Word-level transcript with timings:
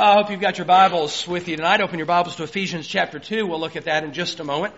I 0.00 0.14
hope 0.14 0.30
you've 0.30 0.40
got 0.40 0.56
your 0.56 0.64
Bibles 0.64 1.28
with 1.28 1.46
you 1.46 1.56
tonight. 1.56 1.82
Open 1.82 1.98
your 1.98 2.06
Bibles 2.06 2.36
to 2.36 2.44
Ephesians 2.44 2.86
chapter 2.86 3.18
2. 3.18 3.46
We'll 3.46 3.60
look 3.60 3.76
at 3.76 3.84
that 3.84 4.02
in 4.02 4.14
just 4.14 4.40
a 4.40 4.44
moment. 4.44 4.72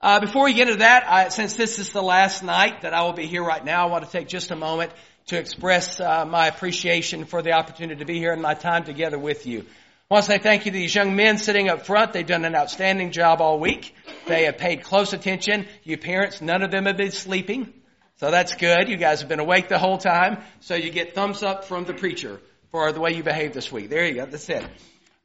Uh, 0.00 0.20
before 0.20 0.44
we 0.44 0.52
get 0.52 0.68
into 0.68 0.78
that, 0.78 1.02
I, 1.10 1.30
since 1.30 1.54
this 1.54 1.80
is 1.80 1.90
the 1.90 2.00
last 2.00 2.44
night 2.44 2.82
that 2.82 2.94
I 2.94 3.02
will 3.02 3.12
be 3.12 3.26
here 3.26 3.42
right 3.42 3.64
now, 3.64 3.88
I 3.88 3.90
want 3.90 4.04
to 4.04 4.10
take 4.12 4.28
just 4.28 4.52
a 4.52 4.54
moment 4.54 4.92
to 5.26 5.36
express 5.36 5.98
uh, 5.98 6.24
my 6.26 6.46
appreciation 6.46 7.24
for 7.24 7.42
the 7.42 7.54
opportunity 7.54 7.98
to 7.98 8.04
be 8.04 8.20
here 8.20 8.32
and 8.32 8.40
my 8.40 8.54
time 8.54 8.84
together 8.84 9.18
with 9.18 9.48
you. 9.48 9.62
I 10.08 10.14
want 10.14 10.26
to 10.26 10.30
say 10.30 10.38
thank 10.38 10.64
you 10.64 10.70
to 10.70 10.78
these 10.78 10.94
young 10.94 11.16
men 11.16 11.38
sitting 11.38 11.68
up 11.68 11.84
front. 11.84 12.12
They've 12.12 12.24
done 12.24 12.44
an 12.44 12.54
outstanding 12.54 13.10
job 13.10 13.40
all 13.40 13.58
week. 13.58 13.96
They 14.28 14.44
have 14.44 14.58
paid 14.58 14.84
close 14.84 15.12
attention. 15.12 15.66
You 15.82 15.98
parents, 15.98 16.40
none 16.40 16.62
of 16.62 16.70
them 16.70 16.86
have 16.86 16.96
been 16.96 17.10
sleeping. 17.10 17.72
So 18.20 18.30
that's 18.30 18.54
good. 18.54 18.88
You 18.88 18.96
guys 18.96 19.22
have 19.22 19.28
been 19.28 19.40
awake 19.40 19.66
the 19.66 19.80
whole 19.80 19.98
time. 19.98 20.38
So 20.60 20.76
you 20.76 20.90
get 20.90 21.16
thumbs 21.16 21.42
up 21.42 21.64
from 21.64 21.84
the 21.84 21.94
preacher 21.94 22.40
for 22.72 22.90
the 22.90 23.00
way 23.00 23.12
you 23.12 23.22
behaved 23.22 23.52
this 23.52 23.70
week. 23.70 23.90
There 23.90 24.06
you 24.06 24.14
go. 24.14 24.24
That's 24.24 24.48
it. 24.48 24.64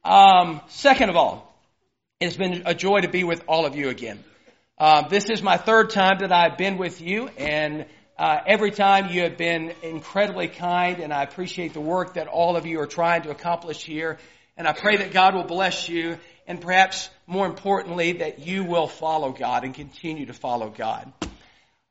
Um, 0.04 0.60
second 0.68 1.08
of 1.08 1.16
all, 1.16 1.58
it's 2.20 2.36
been 2.36 2.62
a 2.66 2.74
joy 2.74 3.00
to 3.00 3.08
be 3.08 3.24
with 3.24 3.42
all 3.48 3.64
of 3.64 3.74
you 3.74 3.88
again. 3.88 4.22
Um, 4.76 5.06
this 5.08 5.30
is 5.30 5.42
my 5.42 5.56
third 5.56 5.88
time 5.88 6.18
that 6.20 6.30
I've 6.30 6.58
been 6.58 6.76
with 6.76 7.00
you, 7.00 7.28
and 7.38 7.86
uh, 8.18 8.40
every 8.46 8.70
time 8.70 9.08
you 9.10 9.22
have 9.22 9.38
been 9.38 9.72
incredibly 9.82 10.48
kind, 10.48 11.00
and 11.00 11.10
I 11.10 11.22
appreciate 11.22 11.72
the 11.72 11.80
work 11.80 12.14
that 12.14 12.26
all 12.28 12.56
of 12.56 12.66
you 12.66 12.80
are 12.80 12.86
trying 12.86 13.22
to 13.22 13.30
accomplish 13.30 13.82
here. 13.82 14.18
And 14.58 14.68
I 14.68 14.72
pray 14.72 14.98
that 14.98 15.12
God 15.12 15.34
will 15.34 15.44
bless 15.44 15.88
you, 15.88 16.18
and 16.46 16.60
perhaps 16.60 17.08
more 17.26 17.46
importantly, 17.46 18.12
that 18.18 18.40
you 18.40 18.64
will 18.64 18.88
follow 18.88 19.32
God 19.32 19.64
and 19.64 19.72
continue 19.72 20.26
to 20.26 20.34
follow 20.34 20.68
God. 20.68 21.10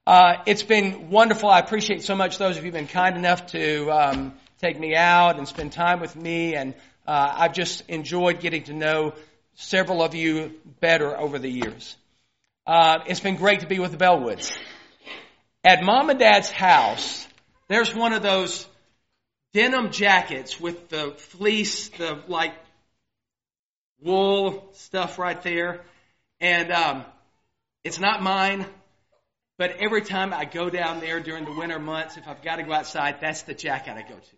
Uh, 0.06 0.36
it's 0.46 0.64
been 0.64 1.10
wonderful. 1.10 1.50
I 1.50 1.60
appreciate 1.60 2.04
so 2.04 2.16
much 2.16 2.38
those 2.38 2.58
of 2.58 2.64
you 2.64 2.72
who've 2.72 2.80
been 2.80 2.88
kind 2.88 3.18
enough 3.18 3.48
to 3.48 3.90
um, 3.90 4.34
take 4.60 4.80
me 4.80 4.96
out 4.96 5.38
and 5.38 5.48
spend 5.48 5.72
time 5.72 6.00
with 6.00 6.16
me. 6.16 6.56
And 6.56 6.74
uh, 7.08 7.34
I've 7.38 7.54
just 7.54 7.84
enjoyed 7.90 8.40
getting 8.40 8.64
to 8.64 8.74
know 8.74 9.14
several 9.56 10.04
of 10.04 10.16
you 10.16 10.54
better 10.80 11.18
over 11.18 11.40
the 11.40 11.50
years. 11.50 11.96
Uh, 12.66 13.00
it's 13.08 13.20
been 13.20 13.38
great 13.38 13.62
to 13.62 13.68
be 13.68 13.80
with 13.80 13.92
the 13.92 13.98
Bellwoods. 13.98 14.58
At 15.64 15.84
mom 15.84 16.10
and 16.10 16.20
dad's 16.20 16.50
house, 16.50 17.28
there's 17.68 17.94
one 17.94 18.14
of 18.14 18.22
those 18.22 18.68
denim 19.54 19.92
jackets 19.92 20.60
with 20.60 20.90
the 20.90 21.14
fleece, 21.18 21.90
the 21.90 22.20
like 22.28 22.54
wool 24.02 24.70
stuff 24.74 25.18
right 25.18 25.42
there. 25.44 25.82
And 26.40 26.72
um, 26.72 27.06
it's 27.84 28.00
not 28.00 28.22
mine, 28.22 28.66
but 29.58 29.78
every 29.80 30.02
time 30.02 30.34
I 30.34 30.46
go 30.46 30.70
down 30.70 31.00
there 31.00 31.20
during 31.20 31.46
the 31.46 31.54
winter 31.54 31.80
months, 31.80 32.18
if 32.18 32.28
I've 32.28 32.44
got 32.44 32.58
to 32.58 32.64
go 32.64 32.74
outside, 32.74 33.22
that's 33.22 33.42
the 33.44 33.54
jacket 33.54 33.94
I 33.98 34.02
go 34.02 34.16
to. 34.16 34.36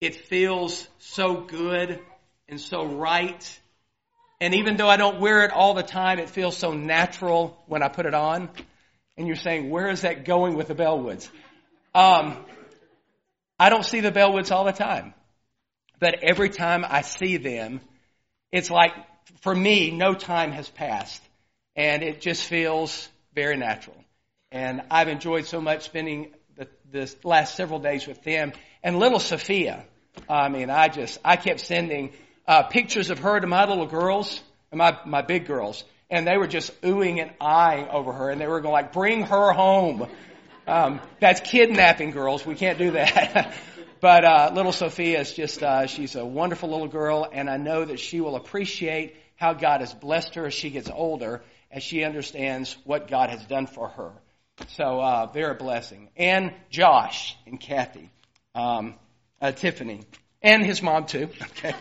It 0.00 0.14
feels 0.14 0.88
so 0.98 1.42
good 1.42 2.00
and 2.48 2.60
so 2.60 2.86
right. 2.86 3.60
And 4.40 4.54
even 4.54 4.76
though 4.76 4.88
I 4.88 4.96
don't 4.96 5.20
wear 5.20 5.44
it 5.44 5.52
all 5.52 5.74
the 5.74 5.82
time, 5.82 6.18
it 6.18 6.30
feels 6.30 6.56
so 6.56 6.72
natural 6.72 7.62
when 7.66 7.82
I 7.82 7.88
put 7.88 8.06
it 8.06 8.14
on. 8.14 8.48
And 9.18 9.26
you're 9.26 9.36
saying, 9.36 9.68
where 9.68 9.90
is 9.90 10.02
that 10.02 10.24
going 10.24 10.56
with 10.56 10.68
the 10.68 10.74
Bellwoods? 10.74 11.28
Um, 11.94 12.38
I 13.58 13.68
don't 13.68 13.84
see 13.84 14.00
the 14.00 14.10
Bellwoods 14.10 14.50
all 14.50 14.64
the 14.64 14.72
time. 14.72 15.12
But 15.98 16.22
every 16.22 16.48
time 16.48 16.86
I 16.88 17.02
see 17.02 17.36
them, 17.36 17.82
it's 18.50 18.70
like, 18.70 18.92
for 19.42 19.54
me, 19.54 19.90
no 19.90 20.14
time 20.14 20.52
has 20.52 20.68
passed. 20.68 21.22
And 21.76 22.02
it 22.02 22.22
just 22.22 22.44
feels 22.44 23.08
very 23.34 23.58
natural. 23.58 23.96
And 24.50 24.82
I've 24.90 25.08
enjoyed 25.08 25.44
so 25.44 25.60
much 25.60 25.84
spending 25.84 26.32
the, 26.56 26.68
the 26.90 27.14
last 27.22 27.54
several 27.54 27.80
days 27.80 28.06
with 28.06 28.22
them. 28.22 28.52
And 28.82 28.98
little 28.98 29.20
Sophia, 29.20 29.84
I 30.28 30.48
mean, 30.48 30.70
I 30.70 30.88
just, 30.88 31.18
I 31.24 31.36
kept 31.36 31.60
sending 31.60 32.12
uh, 32.46 32.64
pictures 32.64 33.10
of 33.10 33.20
her 33.20 33.38
to 33.38 33.46
my 33.46 33.66
little 33.66 33.86
girls, 33.86 34.42
and 34.70 34.78
my, 34.78 34.98
my 35.04 35.22
big 35.22 35.46
girls, 35.46 35.84
and 36.10 36.26
they 36.26 36.36
were 36.36 36.46
just 36.46 36.80
oohing 36.82 37.20
and 37.20 37.32
eyeing 37.40 37.88
over 37.88 38.12
her, 38.12 38.30
and 38.30 38.40
they 38.40 38.46
were 38.46 38.60
going 38.60 38.72
like, 38.72 38.92
bring 38.92 39.22
her 39.22 39.52
home. 39.52 40.08
Um, 40.66 41.00
that's 41.20 41.40
kidnapping 41.40 42.10
girls. 42.10 42.44
We 42.44 42.54
can't 42.54 42.78
do 42.78 42.92
that. 42.92 43.54
but 44.00 44.24
uh, 44.24 44.52
little 44.54 44.72
Sophia 44.72 45.20
is 45.20 45.32
just, 45.32 45.62
uh, 45.62 45.86
she's 45.86 46.16
a 46.16 46.24
wonderful 46.24 46.70
little 46.70 46.88
girl, 46.88 47.28
and 47.30 47.48
I 47.48 47.56
know 47.56 47.84
that 47.84 48.00
she 48.00 48.20
will 48.20 48.36
appreciate 48.36 49.16
how 49.36 49.54
God 49.54 49.80
has 49.80 49.94
blessed 49.94 50.34
her 50.34 50.46
as 50.46 50.54
she 50.54 50.70
gets 50.70 50.90
older, 50.90 51.42
as 51.70 51.82
she 51.82 52.04
understands 52.04 52.76
what 52.84 53.08
God 53.08 53.30
has 53.30 53.44
done 53.46 53.66
for 53.66 53.88
her. 53.88 54.12
So 54.68 55.00
uh, 55.00 55.26
they're 55.32 55.52
a 55.52 55.54
blessing. 55.54 56.10
And 56.16 56.52
Josh 56.68 57.36
and 57.46 57.58
Kathy. 57.58 58.10
Um, 58.54 58.94
uh, 59.40 59.52
Tiffany, 59.52 60.02
and 60.42 60.64
his 60.64 60.82
mom 60.82 61.06
too. 61.06 61.28
Okay. 61.42 61.74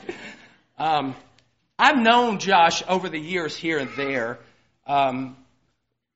Um, 0.78 1.16
I've 1.78 1.98
known 1.98 2.40
Josh 2.40 2.84
over 2.88 3.10
the 3.10 3.20
years 3.20 3.56
here 3.56 3.80
and 3.80 3.90
there, 3.98 4.40
um, 4.88 5.36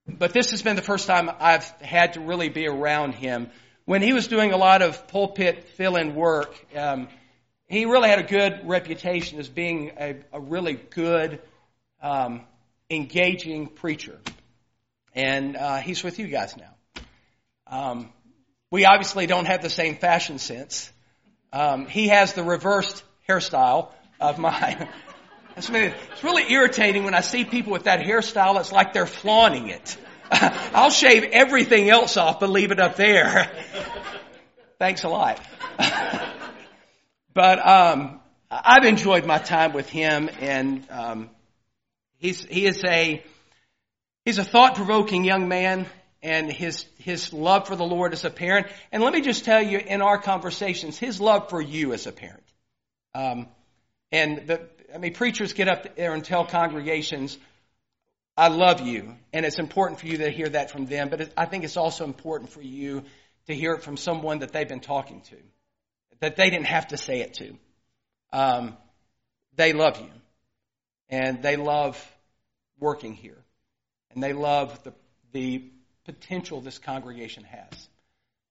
but 0.07 0.33
this 0.33 0.51
has 0.51 0.61
been 0.61 0.75
the 0.75 0.81
first 0.81 1.07
time 1.07 1.29
I've 1.39 1.65
had 1.81 2.13
to 2.13 2.21
really 2.21 2.49
be 2.49 2.67
around 2.67 3.13
him. 3.13 3.49
When 3.85 4.01
he 4.01 4.13
was 4.13 4.27
doing 4.27 4.53
a 4.53 4.57
lot 4.57 4.81
of 4.81 5.07
pulpit 5.07 5.65
fill-in 5.75 6.15
work, 6.15 6.53
um, 6.75 7.09
he 7.67 7.85
really 7.85 8.09
had 8.09 8.19
a 8.19 8.23
good 8.23 8.61
reputation 8.65 9.39
as 9.39 9.49
being 9.49 9.91
a, 9.97 10.15
a 10.31 10.39
really 10.39 10.73
good, 10.73 11.41
um, 12.01 12.41
engaging 12.89 13.67
preacher, 13.67 14.19
and 15.13 15.57
uh, 15.57 15.77
he's 15.77 16.03
with 16.03 16.19
you 16.19 16.27
guys 16.27 16.55
now. 16.55 17.03
Um, 17.67 18.09
we 18.71 18.85
obviously 18.85 19.27
don't 19.27 19.45
have 19.45 19.61
the 19.61 19.69
same 19.69 19.95
fashion 19.95 20.39
sense. 20.39 20.91
Um, 21.53 21.85
he 21.85 22.07
has 22.07 22.33
the 22.33 22.43
reversed 22.43 23.03
hairstyle 23.29 23.89
of 24.19 24.37
mine. 24.39 24.89
It's 25.55 25.69
really 26.23 26.51
irritating 26.51 27.03
when 27.03 27.13
I 27.13 27.21
see 27.21 27.45
people 27.45 27.73
with 27.73 27.83
that 27.83 27.99
hairstyle. 27.99 28.59
It's 28.59 28.71
like 28.71 28.91
they're 28.91 29.05
flaunting 29.05 29.69
it. 29.69 29.97
I'll 30.31 30.89
shave 30.89 31.25
everything 31.25 31.91
else 31.91 32.17
off, 32.17 32.39
but 32.39 32.49
leave 32.49 32.71
it 32.71 32.79
up 32.79 32.95
there. 32.95 33.51
Thanks 34.79 35.03
a 35.03 35.09
lot. 35.09 35.39
but 37.35 37.67
um, 37.67 38.19
I've 38.49 38.83
enjoyed 38.83 39.27
my 39.27 39.37
time 39.37 39.73
with 39.73 39.87
him, 39.87 40.27
and 40.41 40.87
um, 40.89 41.29
he's 42.17 42.43
he 42.43 42.65
is 42.65 42.83
a 42.83 43.23
he's 44.25 44.39
a 44.39 44.43
thought 44.43 44.73
provoking 44.73 45.23
young 45.23 45.47
man 45.47 45.85
and 46.23 46.50
his, 46.50 46.85
his 46.97 47.34
love 47.34 47.67
for 47.67 47.75
the 47.75 47.84
Lord 47.84 48.13
as 48.13 48.23
a 48.23 48.29
parent. 48.29 48.67
And 48.91 49.03
let 49.03 49.13
me 49.13 49.22
just 49.22 49.44
tell 49.44 49.61
you 49.61 49.78
in 49.78 50.01
our 50.01 50.17
conversations, 50.17 50.97
his 50.97 51.19
love 51.19 51.50
for 51.50 51.61
you 51.61 51.91
as 51.91 52.07
a 52.07 52.13
parent. 52.13 52.44
Um, 53.13 53.47
and 54.11 54.47
the, 54.47 54.62
I 54.95 55.00
mean, 55.00 55.13
preachers 55.13 55.51
get 55.51 55.67
up 55.67 55.97
there 55.97 56.13
and 56.13 56.23
tell 56.23 56.45
congregations, 56.45 57.38
I 58.38 58.47
love 58.47 58.79
you. 58.79 59.16
And 59.33 59.45
it's 59.45 59.59
important 59.59 60.00
for 60.00 60.07
you 60.07 60.19
to 60.19 60.29
hear 60.29 60.47
that 60.47 60.72
from 60.72 60.85
them. 60.85 61.09
But 61.09 61.22
it, 61.22 61.33
I 61.35 61.45
think 61.45 61.66
it's 61.66 61.78
also 61.78 62.06
important 62.06 62.51
for 62.51 62.62
you 62.62 63.03
to 63.47 63.53
hear 63.53 63.73
it 63.73 63.83
from 63.83 63.97
someone 63.97 64.39
that 64.39 64.53
they've 64.53 64.67
been 64.67 64.79
talking 64.79 65.22
to, 65.22 65.35
that 66.22 66.38
they 66.38 66.50
didn't 66.50 66.67
have 66.67 66.88
to 66.88 66.97
say 66.97 67.19
it 67.19 67.33
to. 67.35 67.57
Um, 68.31 68.78
they 69.57 69.73
love 69.73 70.00
you. 70.00 70.09
And 71.09 71.44
they 71.44 71.57
love 71.57 72.01
working 72.79 73.13
here. 73.13 73.38
And 74.12 74.23
they 74.23 74.31
love 74.31 74.81
the, 74.83 74.94
the 75.33 75.69
potential 76.05 76.61
this 76.61 76.79
congregation 76.79 77.43
has. 77.43 77.87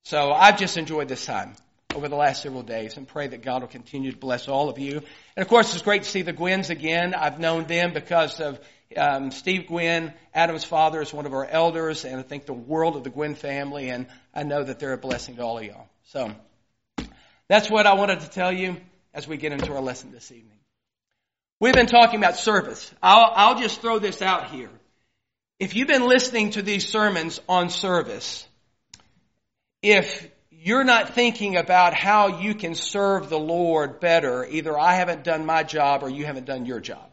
So 0.04 0.32
I've 0.32 0.58
just 0.58 0.76
enjoyed 0.76 1.08
this 1.08 1.24
time 1.24 1.54
over 1.94 2.08
the 2.08 2.16
last 2.16 2.42
several 2.42 2.62
days 2.62 2.96
and 2.96 3.06
pray 3.06 3.28
that 3.28 3.42
God 3.42 3.62
will 3.62 3.68
continue 3.68 4.12
to 4.12 4.18
bless 4.18 4.48
all 4.48 4.68
of 4.68 4.78
you. 4.78 5.02
And 5.36 5.42
of 5.42 5.48
course, 5.48 5.72
it's 5.74 5.82
great 5.82 6.04
to 6.04 6.08
see 6.08 6.22
the 6.22 6.32
Gwynns 6.32 6.70
again. 6.70 7.14
I've 7.14 7.38
known 7.38 7.66
them 7.66 7.92
because 7.92 8.40
of 8.40 8.58
um, 8.96 9.30
Steve 9.30 9.66
Gwynn, 9.66 10.12
Adam's 10.34 10.64
father, 10.64 11.00
is 11.00 11.12
one 11.12 11.26
of 11.26 11.32
our 11.32 11.46
elders, 11.46 12.04
and 12.04 12.18
I 12.18 12.22
think 12.22 12.46
the 12.46 12.52
world 12.52 12.96
of 12.96 13.04
the 13.04 13.10
Gwynn 13.10 13.34
family, 13.34 13.88
and 13.88 14.06
I 14.34 14.42
know 14.42 14.62
that 14.62 14.78
they're 14.78 14.92
a 14.92 14.98
blessing 14.98 15.36
to 15.36 15.42
all 15.42 15.58
of 15.58 15.64
y'all. 15.64 15.88
So 16.04 16.32
that's 17.48 17.70
what 17.70 17.86
I 17.86 17.94
wanted 17.94 18.20
to 18.20 18.30
tell 18.30 18.52
you 18.52 18.76
as 19.14 19.28
we 19.28 19.36
get 19.36 19.52
into 19.52 19.72
our 19.74 19.80
lesson 19.80 20.12
this 20.12 20.30
evening. 20.32 20.58
We've 21.60 21.74
been 21.74 21.86
talking 21.86 22.18
about 22.18 22.36
service. 22.36 22.92
I'll, 23.02 23.32
I'll 23.34 23.60
just 23.60 23.80
throw 23.80 23.98
this 23.98 24.20
out 24.20 24.50
here. 24.50 24.70
If 25.62 25.76
you've 25.76 25.86
been 25.86 26.08
listening 26.08 26.50
to 26.50 26.62
these 26.62 26.88
sermons 26.88 27.40
on 27.48 27.70
service, 27.70 28.44
if 29.80 30.28
you're 30.50 30.82
not 30.82 31.14
thinking 31.14 31.56
about 31.56 31.94
how 31.94 32.40
you 32.40 32.56
can 32.56 32.74
serve 32.74 33.30
the 33.30 33.38
Lord 33.38 34.00
better, 34.00 34.44
either 34.44 34.76
I 34.76 34.94
haven't 34.94 35.22
done 35.22 35.46
my 35.46 35.62
job 35.62 36.02
or 36.02 36.10
you 36.10 36.26
haven't 36.26 36.46
done 36.46 36.66
your 36.66 36.80
job. 36.80 37.08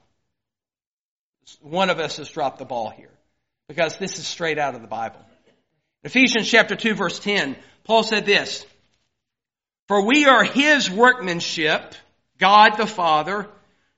One 1.62 1.92
of 1.92 2.00
us 2.00 2.18
has 2.18 2.28
dropped 2.32 2.58
the 2.58 2.66
ball 2.66 2.90
here 2.90 3.14
because 3.68 4.00
this 4.00 4.18
is 4.18 4.26
straight 4.26 4.58
out 4.58 4.74
of 4.74 4.82
the 4.82 4.88
Bible. 4.88 5.24
Ephesians 6.04 6.50
chapter 6.50 6.76
2 6.76 6.96
verse 6.96 7.20
10, 7.20 7.56
Paul 7.84 8.02
said 8.02 8.26
this, 8.26 8.66
For 9.90 10.04
we 10.04 10.26
are 10.26 10.44
his 10.44 10.90
workmanship, 10.90 11.94
God 12.40 12.78
the 12.78 12.88
Father, 12.88 13.48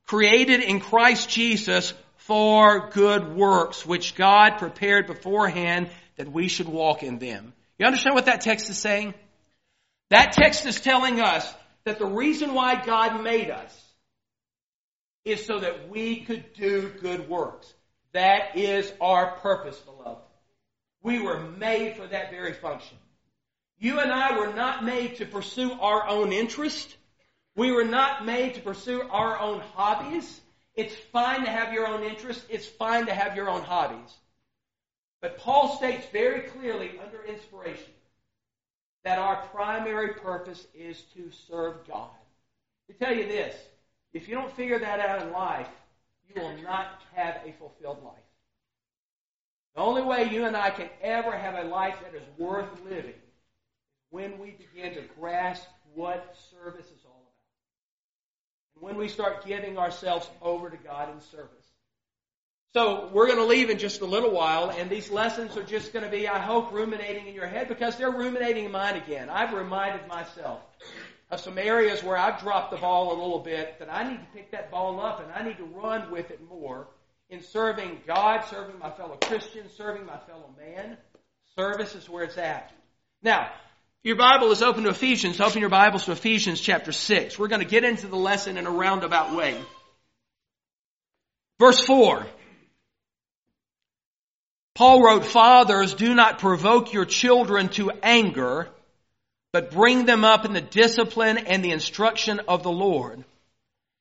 created 0.07 0.59
in 0.59 0.81
Christ 0.81 1.29
Jesus 1.29 1.93
for 2.25 2.89
good 2.91 3.35
works, 3.35 3.85
which 3.85 4.15
God 4.15 4.57
prepared 4.57 5.07
beforehand 5.07 5.89
that 6.17 6.31
we 6.31 6.47
should 6.47 6.67
walk 6.67 7.03
in 7.03 7.17
them. 7.17 7.53
You 7.79 7.85
understand 7.85 8.15
what 8.15 8.25
that 8.25 8.41
text 8.41 8.69
is 8.69 8.77
saying? 8.77 9.13
That 10.09 10.33
text 10.33 10.65
is 10.65 10.79
telling 10.79 11.19
us 11.19 11.51
that 11.83 11.97
the 11.97 12.05
reason 12.05 12.53
why 12.53 12.83
God 12.85 13.23
made 13.23 13.49
us 13.49 13.75
is 15.25 15.45
so 15.45 15.59
that 15.59 15.89
we 15.89 16.21
could 16.21 16.53
do 16.53 16.91
good 17.01 17.27
works. 17.27 17.73
That 18.13 18.55
is 18.55 18.91
our 18.99 19.37
purpose, 19.37 19.79
beloved. 19.79 20.21
We 21.01 21.19
were 21.19 21.39
made 21.39 21.95
for 21.95 22.05
that 22.05 22.29
very 22.29 22.53
function. 22.53 22.97
You 23.79 23.99
and 23.99 24.11
I 24.11 24.37
were 24.37 24.53
not 24.53 24.83
made 24.83 25.15
to 25.15 25.25
pursue 25.25 25.71
our 25.71 26.07
own 26.07 26.33
interest. 26.33 26.95
We 27.55 27.71
were 27.71 27.85
not 27.85 28.25
made 28.25 28.55
to 28.55 28.61
pursue 28.61 29.01
our 29.09 29.39
own 29.39 29.61
hobbies. 29.73 30.39
It's 30.75 30.95
fine 30.95 31.43
to 31.43 31.49
have 31.49 31.73
your 31.73 31.87
own 31.87 32.03
interests. 32.03 32.45
It's 32.49 32.65
fine 32.65 33.05
to 33.07 33.13
have 33.13 33.35
your 33.35 33.49
own 33.49 33.61
hobbies. 33.61 34.15
But 35.21 35.37
Paul 35.37 35.75
states 35.75 36.07
very 36.11 36.41
clearly 36.41 36.91
under 37.03 37.23
inspiration 37.23 37.93
that 39.03 39.19
our 39.19 39.43
primary 39.47 40.13
purpose 40.15 40.65
is 40.73 41.01
to 41.15 41.29
serve 41.47 41.87
God. 41.87 42.09
To 42.87 42.93
tell 42.93 43.15
you 43.15 43.25
this, 43.25 43.55
if 44.13 44.27
you 44.27 44.35
don't 44.35 44.55
figure 44.55 44.79
that 44.79 44.99
out 44.99 45.21
in 45.21 45.31
life, 45.31 45.69
you 46.27 46.41
will 46.41 46.57
not 46.63 47.01
have 47.13 47.41
a 47.45 47.53
fulfilled 47.53 48.03
life. 48.03 48.15
The 49.75 49.81
only 49.81 50.01
way 50.01 50.29
you 50.29 50.45
and 50.45 50.55
I 50.55 50.69
can 50.69 50.89
ever 51.01 51.31
have 51.31 51.55
a 51.55 51.67
life 51.67 51.95
that 52.03 52.15
is 52.15 52.27
worth 52.37 52.69
living 52.83 53.11
is 53.11 53.15
when 54.09 54.37
we 54.37 54.51
begin 54.51 54.93
to 54.95 55.01
grasp 55.19 55.67
what 55.93 56.35
service 56.51 56.85
is. 56.85 57.01
When 58.79 58.97
we 58.97 59.07
start 59.07 59.45
giving 59.45 59.77
ourselves 59.77 60.29
over 60.41 60.69
to 60.69 60.77
God 60.77 61.13
in 61.13 61.21
service. 61.21 61.61
So 62.73 63.09
we're 63.11 63.27
going 63.27 63.39
to 63.39 63.45
leave 63.45 63.69
in 63.69 63.77
just 63.77 63.99
a 63.99 64.05
little 64.05 64.31
while, 64.31 64.69
and 64.69 64.89
these 64.89 65.11
lessons 65.11 65.57
are 65.57 65.63
just 65.63 65.91
going 65.91 66.05
to 66.05 66.11
be, 66.11 66.27
I 66.27 66.39
hope, 66.39 66.71
ruminating 66.71 67.27
in 67.27 67.35
your 67.35 67.45
head 67.45 67.67
because 67.67 67.97
they're 67.97 68.11
ruminating 68.11 68.65
in 68.65 68.71
mine 68.71 68.95
again. 68.95 69.29
I've 69.29 69.53
reminded 69.53 70.07
myself 70.07 70.61
of 71.29 71.41
some 71.41 71.57
areas 71.57 72.01
where 72.01 72.17
I've 72.17 72.39
dropped 72.39 72.71
the 72.71 72.77
ball 72.77 73.13
a 73.13 73.17
little 73.21 73.39
bit 73.39 73.77
that 73.79 73.91
I 73.91 74.09
need 74.09 74.19
to 74.19 74.25
pick 74.33 74.51
that 74.51 74.71
ball 74.71 74.99
up 75.01 75.21
and 75.21 75.31
I 75.33 75.47
need 75.47 75.57
to 75.57 75.65
run 75.65 76.11
with 76.11 76.31
it 76.31 76.39
more 76.49 76.87
in 77.29 77.41
serving 77.41 78.01
God, 78.05 78.45
serving 78.49 78.79
my 78.79 78.91
fellow 78.91 79.17
Christians, 79.17 79.71
serving 79.75 80.05
my 80.05 80.17
fellow 80.19 80.49
man. 80.57 80.97
Service 81.55 81.95
is 81.95 82.09
where 82.09 82.23
it's 82.23 82.37
at. 82.37 82.73
Now, 83.21 83.49
your 84.03 84.15
Bible 84.15 84.51
is 84.51 84.63
open 84.63 84.83
to 84.83 84.89
Ephesians. 84.89 85.39
Open 85.39 85.61
your 85.61 85.69
Bibles 85.69 86.05
to 86.05 86.11
Ephesians 86.11 86.59
chapter 86.59 86.91
6. 86.91 87.37
We're 87.37 87.47
going 87.47 87.61
to 87.61 87.67
get 87.67 87.83
into 87.83 88.07
the 88.07 88.15
lesson 88.15 88.57
in 88.57 88.65
a 88.65 88.71
roundabout 88.71 89.35
way. 89.35 89.55
Verse 91.59 91.79
4. 91.81 92.25
Paul 94.73 95.03
wrote, 95.03 95.25
Fathers, 95.25 95.93
do 95.93 96.15
not 96.15 96.39
provoke 96.39 96.93
your 96.93 97.05
children 97.05 97.69
to 97.69 97.91
anger, 98.01 98.69
but 99.53 99.69
bring 99.69 100.05
them 100.05 100.25
up 100.25 100.45
in 100.45 100.53
the 100.53 100.61
discipline 100.61 101.37
and 101.37 101.63
the 101.63 101.71
instruction 101.71 102.41
of 102.47 102.63
the 102.63 102.71
Lord. 102.71 103.23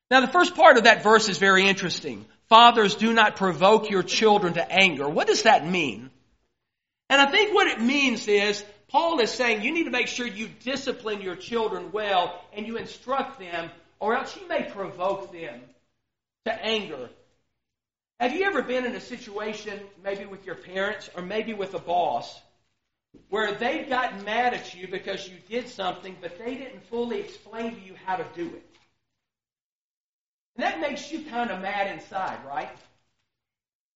Now 0.09 0.21
the 0.21 0.31
first 0.31 0.55
part 0.55 0.77
of 0.77 0.85
that 0.85 1.03
verse 1.03 1.29
is 1.29 1.37
very 1.37 1.67
interesting. 1.67 2.25
Fathers, 2.49 2.95
do 2.95 3.13
not 3.13 3.35
provoke 3.35 3.91
your 3.91 4.01
children 4.01 4.53
to 4.53 4.71
anger. 4.71 5.07
What 5.07 5.27
does 5.27 5.43
that 5.43 5.67
mean? 5.67 6.09
And 7.11 7.21
I 7.21 7.29
think 7.29 7.53
what 7.53 7.67
it 7.67 7.79
means 7.79 8.27
is, 8.27 8.63
Paul 8.91 9.19
is 9.19 9.31
saying 9.31 9.63
you 9.63 9.73
need 9.73 9.85
to 9.85 9.91
make 9.91 10.07
sure 10.07 10.27
you 10.27 10.49
discipline 10.63 11.21
your 11.21 11.35
children 11.35 11.91
well 11.93 12.43
and 12.51 12.67
you 12.67 12.75
instruct 12.75 13.39
them, 13.39 13.71
or 13.99 14.15
else 14.15 14.35
you 14.35 14.47
may 14.49 14.63
provoke 14.63 15.31
them 15.31 15.61
to 16.45 16.65
anger. 16.65 17.09
Have 18.19 18.33
you 18.33 18.43
ever 18.43 18.61
been 18.61 18.85
in 18.85 18.93
a 18.93 18.99
situation, 18.99 19.79
maybe 20.03 20.25
with 20.25 20.45
your 20.45 20.55
parents 20.55 21.09
or 21.15 21.23
maybe 21.23 21.53
with 21.53 21.73
a 21.73 21.79
boss, 21.79 22.39
where 23.29 23.53
they 23.53 23.83
got 23.83 24.25
mad 24.25 24.53
at 24.53 24.75
you 24.75 24.87
because 24.87 25.27
you 25.27 25.35
did 25.49 25.69
something, 25.69 26.15
but 26.21 26.37
they 26.37 26.55
didn't 26.55 26.83
fully 26.87 27.19
explain 27.19 27.75
to 27.75 27.81
you 27.81 27.95
how 28.05 28.17
to 28.17 28.25
do 28.35 28.47
it. 28.47 28.65
And 30.55 30.65
that 30.65 30.81
makes 30.81 31.11
you 31.11 31.23
kind 31.23 31.49
of 31.49 31.61
mad 31.61 31.95
inside, 31.95 32.39
right? 32.45 32.69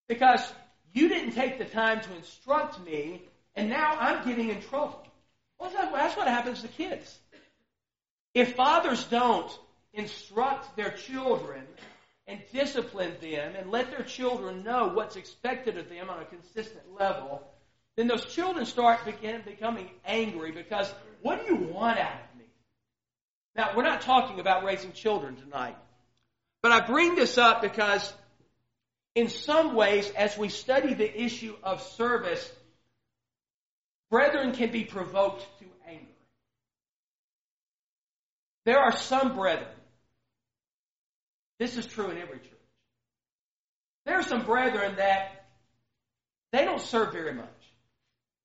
Because 0.07 0.41
you 0.93 1.09
didn't 1.09 1.31
take 1.33 1.57
the 1.57 1.65
time 1.65 1.99
to 1.99 2.15
instruct 2.15 2.83
me, 2.85 3.21
and 3.55 3.69
now 3.69 3.97
I'm 3.99 4.27
getting 4.27 4.49
in 4.49 4.61
trouble. 4.61 5.01
Well, 5.59 5.71
that's 5.73 6.17
what 6.17 6.27
happens 6.27 6.61
to 6.61 6.67
kids. 6.67 7.17
If 8.33 8.55
fathers 8.55 9.03
don't 9.05 9.49
instruct 9.93 10.75
their 10.75 10.91
children 10.91 11.63
and 12.27 12.39
discipline 12.51 13.13
them 13.21 13.53
and 13.57 13.71
let 13.71 13.91
their 13.91 14.03
children 14.03 14.63
know 14.63 14.87
what's 14.87 15.15
expected 15.15 15.77
of 15.77 15.89
them 15.89 16.09
on 16.09 16.21
a 16.21 16.25
consistent 16.25 16.83
level, 16.99 17.41
then 17.95 18.07
those 18.07 18.25
children 18.25 18.65
start 18.65 19.05
begin 19.05 19.41
becoming 19.45 19.89
angry 20.05 20.51
because 20.51 20.93
what 21.21 21.45
do 21.45 21.53
you 21.53 21.55
want 21.55 21.97
out 21.97 22.11
of 22.11 22.39
me? 22.39 22.45
Now, 23.55 23.71
we're 23.75 23.83
not 23.83 24.01
talking 24.01 24.41
about 24.41 24.65
raising 24.65 24.91
children 24.91 25.37
tonight. 25.37 25.77
But 26.61 26.73
I 26.73 26.81
bring 26.81 27.15
this 27.15 27.37
up 27.37 27.61
because 27.61 28.11
in 29.13 29.29
some 29.29 29.75
ways, 29.75 30.09
as 30.17 30.37
we 30.37 30.49
study 30.49 30.93
the 30.93 31.23
issue 31.23 31.55
of 31.63 31.81
service, 31.81 32.51
brethren 34.15 34.53
can 34.53 34.71
be 34.71 34.85
provoked 34.85 35.45
to 35.59 35.65
anger. 35.89 36.05
There 38.63 38.79
are 38.79 38.95
some 38.95 39.35
brethren. 39.35 39.67
This 41.59 41.75
is 41.75 41.85
true 41.85 42.09
in 42.11 42.17
every 42.17 42.37
church. 42.37 42.69
There 44.05 44.15
are 44.15 44.23
some 44.23 44.45
brethren 44.45 44.95
that 44.95 45.47
they 46.53 46.63
don't 46.63 46.79
serve 46.79 47.11
very 47.11 47.33
much. 47.33 47.49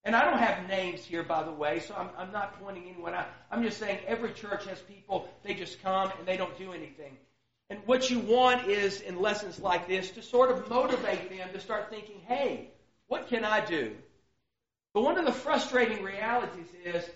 And 0.02 0.16
I 0.16 0.24
don't 0.24 0.40
have 0.40 0.68
names 0.68 1.04
here, 1.04 1.22
by 1.22 1.44
the 1.44 1.52
way, 1.52 1.78
so 1.78 1.94
I'm, 1.94 2.08
I'm 2.18 2.32
not 2.32 2.60
pointing 2.60 2.88
anyone 2.92 3.14
out. 3.14 3.28
I'm 3.48 3.62
just 3.62 3.78
saying 3.78 4.00
every 4.08 4.32
church 4.32 4.66
has 4.66 4.80
people, 4.80 5.28
they 5.44 5.54
just 5.54 5.80
come 5.82 6.10
and 6.18 6.26
they 6.26 6.36
don't 6.36 6.58
do 6.58 6.72
anything. 6.72 7.16
And 7.68 7.78
what 7.86 8.10
you 8.10 8.18
want 8.18 8.66
is, 8.66 9.02
in 9.02 9.22
lessons 9.22 9.60
like 9.60 9.86
this, 9.86 10.10
to 10.10 10.22
sort 10.22 10.50
of 10.50 10.68
motivate 10.68 11.30
them 11.30 11.48
to 11.52 11.60
start 11.60 11.90
thinking, 11.90 12.16
hey, 12.26 12.70
what 13.06 13.28
can 13.28 13.44
I 13.44 13.64
do? 13.64 13.94
But 14.92 15.02
one 15.02 15.18
of 15.18 15.24
the 15.24 15.32
frustrating 15.32 16.02
realities 16.02 16.66
is 16.84 17.08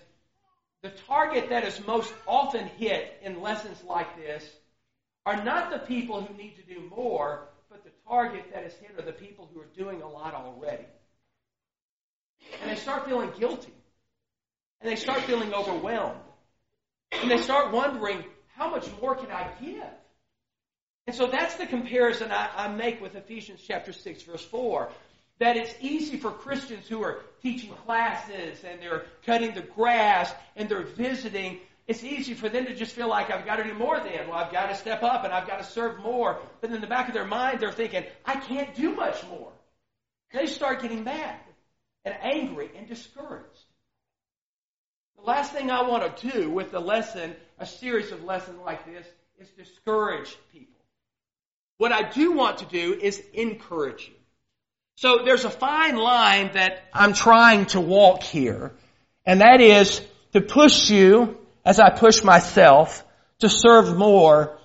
the 0.81 0.91
target 1.07 1.49
that 1.49 1.65
is 1.65 1.85
most 1.85 2.13
often 2.27 2.67
hit 2.67 3.19
in 3.21 3.41
lessons 3.41 3.83
like 3.87 4.15
this 4.15 4.47
are 5.25 5.43
not 5.43 5.71
the 5.71 5.79
people 5.79 6.21
who 6.21 6.37
need 6.37 6.55
to 6.55 6.73
do 6.73 6.81
more, 6.95 7.47
but 7.69 7.83
the 7.83 7.89
target 8.07 8.45
that 8.53 8.63
is 8.63 8.73
hit 8.75 8.97
are 8.97 9.01
the 9.01 9.11
people 9.11 9.49
who 9.53 9.59
are 9.59 9.67
doing 9.75 10.01
a 10.01 10.07
lot 10.07 10.33
already. 10.33 10.85
And 12.61 12.69
they 12.69 12.75
start 12.75 13.05
feeling 13.05 13.31
guilty. 13.37 13.73
And 14.79 14.91
they 14.91 14.95
start 14.95 15.21
feeling 15.21 15.53
overwhelmed. 15.53 16.19
And 17.11 17.31
they 17.31 17.37
start 17.37 17.73
wondering, 17.73 18.23
how 18.55 18.69
much 18.69 18.87
more 19.01 19.15
can 19.15 19.31
I 19.31 19.49
give? 19.59 19.83
And 21.07 21.15
so 21.15 21.27
that's 21.27 21.55
the 21.55 21.65
comparison 21.65 22.31
I, 22.31 22.49
I 22.55 22.67
make 22.67 23.01
with 23.01 23.15
Ephesians 23.15 23.61
chapter 23.65 23.91
6, 23.91 24.23
verse 24.23 24.45
4 24.45 24.89
that 25.39 25.57
it's 25.57 25.73
easy 25.81 26.17
for 26.17 26.31
Christians 26.31 26.87
who 26.87 27.03
are 27.03 27.19
teaching 27.41 27.71
classes 27.85 28.63
and 28.63 28.81
they're 28.81 29.05
cutting 29.25 29.53
the 29.53 29.61
grass 29.61 30.33
and 30.55 30.69
they're 30.69 30.83
visiting. 30.83 31.59
It's 31.87 32.03
easy 32.03 32.33
for 32.33 32.49
them 32.49 32.65
to 32.65 32.75
just 32.75 32.95
feel 32.95 33.09
like 33.09 33.29
I've 33.29 33.45
got 33.45 33.57
to 33.57 33.63
do 33.63 33.73
more 33.73 33.99
than. 33.99 34.29
Well, 34.29 34.37
I've 34.37 34.51
got 34.51 34.69
to 34.69 34.75
step 34.75 35.03
up 35.03 35.23
and 35.23 35.33
I've 35.33 35.47
got 35.47 35.59
to 35.59 35.65
serve 35.65 35.99
more. 35.99 36.39
But 36.61 36.71
in 36.71 36.81
the 36.81 36.87
back 36.87 37.07
of 37.07 37.13
their 37.13 37.25
mind, 37.25 37.59
they're 37.59 37.71
thinking, 37.71 38.05
I 38.25 38.35
can't 38.35 38.73
do 38.75 38.95
much 38.95 39.23
more. 39.27 39.51
They 40.33 40.47
start 40.47 40.81
getting 40.81 41.03
mad 41.03 41.39
and 42.03 42.15
angry 42.21 42.71
and 42.75 42.87
discouraged. 42.87 43.65
The 45.17 45.23
last 45.23 45.51
thing 45.51 45.69
I 45.69 45.83
want 45.83 46.17
to 46.17 46.31
do 46.31 46.49
with 46.49 46.73
a 46.73 46.79
lesson, 46.79 47.35
a 47.59 47.65
series 47.65 48.11
of 48.11 48.23
lessons 48.23 48.59
like 48.65 48.85
this, 48.85 49.05
is 49.37 49.49
discourage 49.49 50.35
people. 50.51 50.73
What 51.77 51.91
I 51.91 52.09
do 52.09 52.31
want 52.31 52.59
to 52.59 52.65
do 52.65 52.97
is 52.99 53.21
encourage 53.33 54.07
you. 54.07 54.14
So 54.97 55.19
there's 55.25 55.43
a 55.43 55.49
fine 55.49 55.97
line 55.97 56.51
that 56.53 56.83
I'm 56.93 57.13
trying 57.13 57.65
to 57.67 57.81
walk 57.81 58.23
here, 58.23 58.71
and 59.25 59.41
that 59.41 59.59
is 59.59 60.01
to 60.31 60.39
push 60.39 60.89
you, 60.89 61.37
as 61.65 61.79
I 61.79 61.89
push 61.89 62.23
myself, 62.23 63.03
to 63.39 63.49
serve 63.49 63.97
more, 63.97 64.57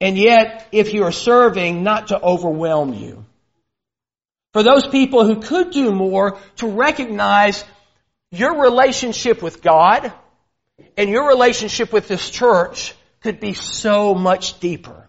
and 0.00 0.16
yet, 0.16 0.66
if 0.72 0.94
you 0.94 1.04
are 1.04 1.12
serving, 1.12 1.82
not 1.82 2.08
to 2.08 2.20
overwhelm 2.20 2.94
you. 2.94 3.24
For 4.52 4.62
those 4.62 4.86
people 4.86 5.26
who 5.26 5.40
could 5.40 5.70
do 5.70 5.92
more, 5.92 6.38
to 6.56 6.68
recognize 6.68 7.62
your 8.30 8.62
relationship 8.62 9.42
with 9.42 9.62
God 9.62 10.12
and 10.96 11.10
your 11.10 11.28
relationship 11.28 11.92
with 11.92 12.08
this 12.08 12.30
church 12.30 12.94
could 13.22 13.40
be 13.40 13.52
so 13.52 14.14
much 14.14 14.58
deeper. 14.60 15.05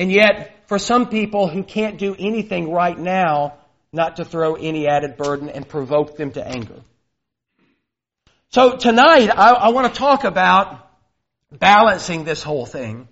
And 0.00 0.10
yet, 0.10 0.66
for 0.66 0.78
some 0.78 1.10
people 1.10 1.46
who 1.46 1.62
can't 1.62 1.98
do 1.98 2.16
anything 2.18 2.72
right 2.72 2.98
now, 2.98 3.58
not 3.92 4.16
to 4.16 4.24
throw 4.24 4.54
any 4.54 4.88
added 4.88 5.18
burden 5.18 5.50
and 5.50 5.68
provoke 5.68 6.16
them 6.16 6.30
to 6.32 6.42
anger. 6.42 6.80
So 8.48 8.78
tonight, 8.78 9.28
I, 9.28 9.50
I 9.50 9.68
want 9.68 9.92
to 9.92 9.98
talk 9.98 10.24
about 10.24 10.90
balancing 11.52 12.24
this 12.24 12.42
whole 12.42 12.64
thing. 12.64 13.08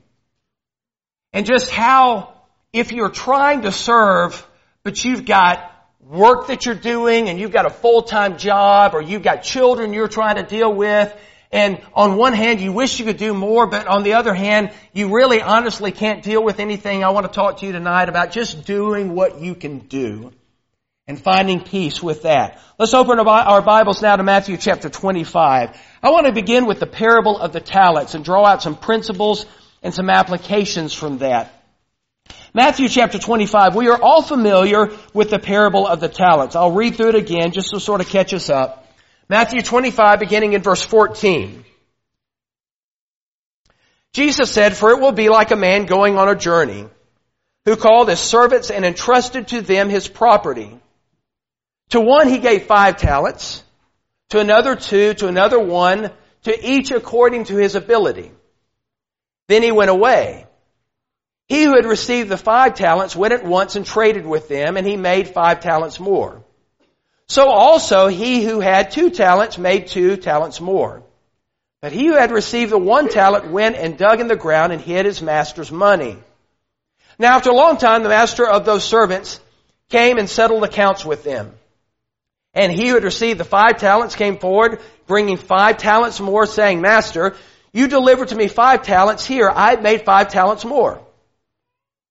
And 1.34 1.44
just 1.44 1.70
how, 1.70 2.32
if 2.72 2.90
you're 2.90 3.10
trying 3.10 3.62
to 3.62 3.70
serve, 3.70 4.48
but 4.82 5.04
you've 5.04 5.26
got 5.26 5.70
work 6.00 6.46
that 6.46 6.64
you're 6.64 6.74
doing 6.74 7.28
and 7.28 7.38
you've 7.38 7.52
got 7.52 7.66
a 7.66 7.70
full-time 7.70 8.38
job 8.38 8.94
or 8.94 9.02
you've 9.02 9.22
got 9.22 9.42
children 9.42 9.92
you're 9.92 10.08
trying 10.08 10.36
to 10.36 10.42
deal 10.42 10.72
with 10.72 11.14
And 11.50 11.80
on 11.94 12.16
one 12.16 12.34
hand, 12.34 12.60
you 12.60 12.72
wish 12.72 12.98
you 12.98 13.06
could 13.06 13.16
do 13.16 13.32
more, 13.32 13.66
but 13.66 13.86
on 13.86 14.02
the 14.02 14.14
other 14.14 14.34
hand, 14.34 14.70
you 14.92 15.14
really 15.14 15.40
honestly 15.40 15.92
can't 15.92 16.22
deal 16.22 16.44
with 16.44 16.60
anything. 16.60 17.02
I 17.02 17.10
want 17.10 17.26
to 17.26 17.32
talk 17.32 17.58
to 17.58 17.66
you 17.66 17.72
tonight 17.72 18.08
about 18.08 18.32
just 18.32 18.66
doing 18.66 19.14
what 19.14 19.40
you 19.40 19.54
can 19.54 19.78
do 19.78 20.32
and 21.06 21.18
finding 21.18 21.60
peace 21.62 22.02
with 22.02 22.24
that. 22.24 22.60
Let's 22.78 22.92
open 22.92 23.18
our 23.18 23.62
Bibles 23.62 24.02
now 24.02 24.16
to 24.16 24.22
Matthew 24.22 24.58
chapter 24.58 24.90
25. 24.90 25.74
I 26.02 26.10
want 26.10 26.26
to 26.26 26.32
begin 26.32 26.66
with 26.66 26.80
the 26.80 26.86
parable 26.86 27.38
of 27.38 27.54
the 27.54 27.60
talents 27.60 28.14
and 28.14 28.22
draw 28.22 28.44
out 28.44 28.62
some 28.62 28.76
principles 28.76 29.46
and 29.82 29.94
some 29.94 30.10
applications 30.10 30.92
from 30.92 31.18
that. 31.18 31.54
Matthew 32.52 32.90
chapter 32.90 33.18
25, 33.18 33.74
we 33.74 33.88
are 33.88 34.00
all 34.00 34.20
familiar 34.20 34.90
with 35.14 35.30
the 35.30 35.38
parable 35.38 35.86
of 35.86 36.00
the 36.00 36.08
talents. 36.08 36.56
I'll 36.56 36.72
read 36.72 36.96
through 36.96 37.10
it 37.10 37.14
again 37.14 37.52
just 37.52 37.70
to 37.70 37.80
sort 37.80 38.02
of 38.02 38.08
catch 38.08 38.34
us 38.34 38.50
up. 38.50 38.84
Matthew 39.28 39.60
25 39.60 40.20
beginning 40.20 40.54
in 40.54 40.62
verse 40.62 40.82
14. 40.82 41.64
Jesus 44.14 44.50
said, 44.50 44.74
For 44.74 44.90
it 44.90 45.00
will 45.00 45.12
be 45.12 45.28
like 45.28 45.50
a 45.50 45.56
man 45.56 45.84
going 45.84 46.16
on 46.16 46.28
a 46.28 46.34
journey, 46.34 46.86
who 47.66 47.76
called 47.76 48.08
his 48.08 48.20
servants 48.20 48.70
and 48.70 48.84
entrusted 48.84 49.48
to 49.48 49.60
them 49.60 49.90
his 49.90 50.08
property. 50.08 50.80
To 51.90 52.00
one 52.00 52.28
he 52.28 52.38
gave 52.38 52.64
five 52.64 52.96
talents, 52.96 53.62
to 54.30 54.40
another 54.40 54.76
two, 54.76 55.14
to 55.14 55.28
another 55.28 55.58
one, 55.58 56.10
to 56.44 56.66
each 56.66 56.90
according 56.90 57.44
to 57.44 57.56
his 57.56 57.74
ability. 57.74 58.32
Then 59.48 59.62
he 59.62 59.72
went 59.72 59.90
away. 59.90 60.46
He 61.48 61.64
who 61.64 61.74
had 61.74 61.86
received 61.86 62.28
the 62.28 62.36
five 62.36 62.74
talents 62.74 63.16
went 63.16 63.34
at 63.34 63.44
once 63.44 63.76
and 63.76 63.84
traded 63.84 64.26
with 64.26 64.48
them, 64.48 64.76
and 64.76 64.86
he 64.86 64.96
made 64.96 65.28
five 65.28 65.60
talents 65.60 66.00
more. 66.00 66.44
So 67.28 67.48
also 67.48 68.08
he 68.08 68.42
who 68.42 68.60
had 68.60 68.90
two 68.90 69.10
talents 69.10 69.58
made 69.58 69.88
two 69.88 70.16
talents 70.16 70.60
more. 70.60 71.02
But 71.80 71.92
he 71.92 72.06
who 72.06 72.14
had 72.14 72.32
received 72.32 72.72
the 72.72 72.78
one 72.78 73.08
talent 73.08 73.50
went 73.50 73.76
and 73.76 73.98
dug 73.98 74.20
in 74.20 74.28
the 74.28 74.36
ground 74.36 74.72
and 74.72 74.80
hid 74.80 75.06
his 75.06 75.22
master's 75.22 75.70
money. 75.70 76.16
Now 77.18 77.36
after 77.36 77.50
a 77.50 77.54
long 77.54 77.76
time 77.76 78.02
the 78.02 78.08
master 78.08 78.46
of 78.46 78.64
those 78.64 78.84
servants 78.84 79.40
came 79.90 80.18
and 80.18 80.28
settled 80.28 80.64
accounts 80.64 81.04
with 81.04 81.22
them. 81.22 81.52
And 82.54 82.72
he 82.72 82.88
who 82.88 82.94
had 82.94 83.04
received 83.04 83.38
the 83.38 83.44
five 83.44 83.78
talents 83.78 84.16
came 84.16 84.38
forward, 84.38 84.80
bringing 85.06 85.36
five 85.36 85.76
talents 85.76 86.18
more, 86.18 86.46
saying, 86.46 86.80
Master, 86.80 87.36
you 87.72 87.88
delivered 87.88 88.28
to 88.28 88.34
me 88.34 88.48
five 88.48 88.82
talents. 88.82 89.24
Here, 89.24 89.48
I 89.48 89.76
made 89.76 90.04
five 90.04 90.28
talents 90.28 90.64
more. 90.64 91.00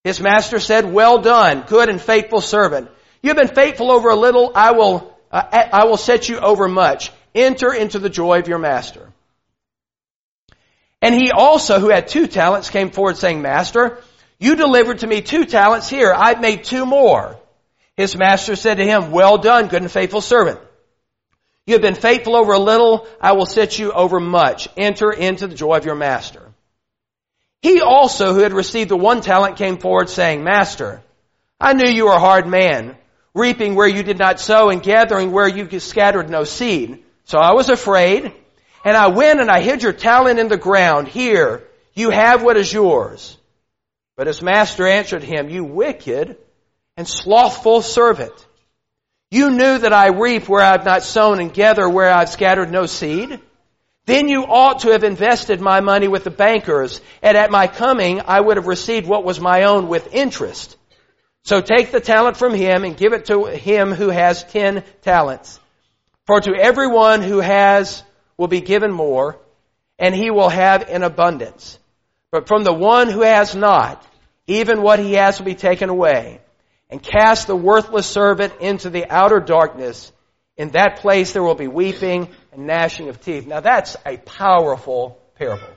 His 0.03 0.21
master 0.21 0.59
said, 0.59 0.91
well 0.91 1.17
done, 1.17 1.65
good 1.67 1.89
and 1.89 1.99
faithful 1.99 2.39
servant. 2.39 2.89
You 3.21 3.29
have 3.29 3.37
been 3.37 3.55
faithful 3.55 3.91
over 3.91 4.09
a 4.09 4.15
little, 4.15 4.51
I 4.55 4.71
will, 4.71 5.15
uh, 5.31 5.43
I 5.51 5.85
will 5.85 5.97
set 5.97 6.29
you 6.29 6.39
over 6.39 6.67
much. 6.67 7.11
Enter 7.33 7.73
into 7.73 7.99
the 7.99 8.09
joy 8.09 8.39
of 8.39 8.47
your 8.47 8.59
master. 8.59 9.11
And 11.01 11.13
he 11.13 11.31
also, 11.31 11.79
who 11.79 11.89
had 11.89 12.07
two 12.07 12.27
talents, 12.27 12.69
came 12.69 12.89
forward 12.89 13.17
saying, 13.17 13.41
Master, 13.41 14.01
you 14.39 14.55
delivered 14.55 14.99
to 14.99 15.07
me 15.07 15.21
two 15.21 15.45
talents. 15.45 15.89
Here, 15.89 16.13
I've 16.13 16.41
made 16.41 16.63
two 16.63 16.85
more. 16.85 17.39
His 17.95 18.15
master 18.15 18.55
said 18.55 18.77
to 18.77 18.85
him, 18.85 19.11
Well 19.11 19.37
done, 19.37 19.67
good 19.67 19.81
and 19.81 19.91
faithful 19.91 20.21
servant. 20.21 20.59
You 21.65 21.73
have 21.73 21.81
been 21.81 21.95
faithful 21.95 22.35
over 22.35 22.53
a 22.53 22.59
little, 22.59 23.07
I 23.19 23.33
will 23.33 23.45
set 23.45 23.77
you 23.77 23.91
over 23.91 24.19
much. 24.19 24.69
Enter 24.77 25.11
into 25.11 25.47
the 25.47 25.55
joy 25.55 25.75
of 25.77 25.85
your 25.85 25.95
master. 25.95 26.41
He 27.61 27.81
also, 27.81 28.33
who 28.33 28.39
had 28.39 28.53
received 28.53 28.89
the 28.89 28.97
one 28.97 29.21
talent, 29.21 29.57
came 29.57 29.77
forward 29.77 30.09
saying, 30.09 30.43
Master, 30.43 31.01
I 31.59 31.73
knew 31.73 31.89
you 31.89 32.05
were 32.05 32.13
a 32.13 32.19
hard 32.19 32.47
man, 32.47 32.95
reaping 33.37 33.75
where 33.75 33.87
you 33.87 34.03
did 34.03 34.17
not 34.17 34.39
sow 34.39 34.69
and 34.69 34.81
gathering 34.81 35.31
where 35.31 35.47
you 35.47 35.79
scattered 35.79 36.29
no 36.29 36.43
seed. 36.43 37.03
So 37.25 37.37
I 37.37 37.53
was 37.53 37.69
afraid, 37.69 38.33
and 38.83 38.97
I 38.97 39.07
went 39.07 39.39
and 39.39 39.49
I 39.49 39.61
hid 39.61 39.83
your 39.83 39.93
talent 39.93 40.39
in 40.39 40.47
the 40.47 40.57
ground. 40.57 41.07
Here, 41.07 41.63
you 41.93 42.09
have 42.09 42.43
what 42.43 42.57
is 42.57 42.71
yours. 42.71 43.37
But 44.15 44.27
his 44.27 44.41
master 44.41 44.87
answered 44.87 45.23
him, 45.23 45.49
You 45.49 45.63
wicked 45.63 46.37
and 46.95 47.07
slothful 47.07 47.81
servant. 47.81 48.33
You 49.29 49.51
knew 49.51 49.77
that 49.77 49.93
I 49.93 50.07
reap 50.07 50.47
where 50.47 50.63
I 50.63 50.71
have 50.71 50.85
not 50.85 51.03
sown 51.03 51.39
and 51.39 51.53
gather 51.53 51.87
where 51.87 52.09
I 52.09 52.19
have 52.19 52.29
scattered 52.29 52.71
no 52.71 52.85
seed. 52.85 53.39
Then 54.05 54.29
you 54.29 54.43
ought 54.43 54.79
to 54.79 54.91
have 54.91 55.03
invested 55.03 55.59
my 55.59 55.81
money 55.81 56.07
with 56.07 56.23
the 56.23 56.31
bankers, 56.31 57.01
and 57.21 57.35
at 57.35 57.51
my 57.51 57.67
coming 57.67 58.21
I 58.25 58.39
would 58.39 58.55
have 58.55 58.67
received 58.67 59.05
what 59.05 59.25
was 59.25 59.41
my 59.41 59.63
own 59.63 59.89
with 59.89 60.13
interest. 60.13 60.76
So 61.47 61.61
take 61.61 61.93
the 61.93 62.01
talent 62.01 62.35
from 62.35 62.53
him 62.53 62.83
and 62.83 62.97
give 62.97 63.13
it 63.13 63.27
to 63.27 63.45
him 63.45 63.93
who 63.93 64.09
has 64.09 64.43
ten 64.43 64.83
talents. 65.01 65.61
For 66.25 66.41
to 66.41 66.53
everyone 66.53 67.21
who 67.21 67.39
has 67.39 68.03
will 68.35 68.49
be 68.49 68.59
given 68.59 68.91
more, 68.91 69.39
and 69.97 70.13
he 70.13 70.29
will 70.29 70.49
have 70.49 70.89
in 70.89 71.03
abundance. 71.03 71.79
But 72.31 72.49
from 72.49 72.65
the 72.65 72.73
one 72.73 73.09
who 73.09 73.21
has 73.21 73.55
not, 73.55 74.05
even 74.45 74.81
what 74.81 74.99
he 74.99 75.13
has 75.13 75.39
will 75.39 75.45
be 75.45 75.55
taken 75.55 75.87
away 75.87 76.41
and 76.89 77.01
cast 77.01 77.47
the 77.47 77.55
worthless 77.55 78.07
servant 78.07 78.51
into 78.59 78.89
the 78.89 79.09
outer 79.09 79.39
darkness. 79.39 80.11
In 80.57 80.71
that 80.71 80.97
place 80.97 81.31
there 81.31 81.43
will 81.43 81.55
be 81.55 81.69
weeping 81.69 82.27
and 82.51 82.67
gnashing 82.67 83.07
of 83.07 83.21
teeth. 83.21 83.47
Now 83.47 83.61
that's 83.61 83.95
a 84.05 84.17
powerful 84.17 85.17
parable. 85.35 85.76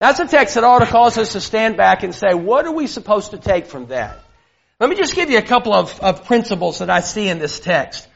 That's 0.00 0.20
a 0.20 0.26
text 0.26 0.54
that 0.54 0.64
ought 0.64 0.80
to 0.80 0.86
cause 0.86 1.16
us 1.16 1.32
to 1.32 1.40
stand 1.40 1.76
back 1.76 2.02
and 2.02 2.14
say, 2.14 2.34
what 2.34 2.66
are 2.66 2.72
we 2.72 2.86
supposed 2.86 3.30
to 3.30 3.38
take 3.38 3.66
from 3.66 3.86
that? 3.86 4.18
Let 4.78 4.90
me 4.90 4.96
just 4.96 5.14
give 5.14 5.30
you 5.30 5.38
a 5.38 5.42
couple 5.42 5.72
of, 5.72 5.98
of 6.00 6.26
principles 6.26 6.80
that 6.80 6.90
I 6.90 7.00
see 7.00 7.28
in 7.28 7.38
this 7.38 7.60
text. 7.60 8.06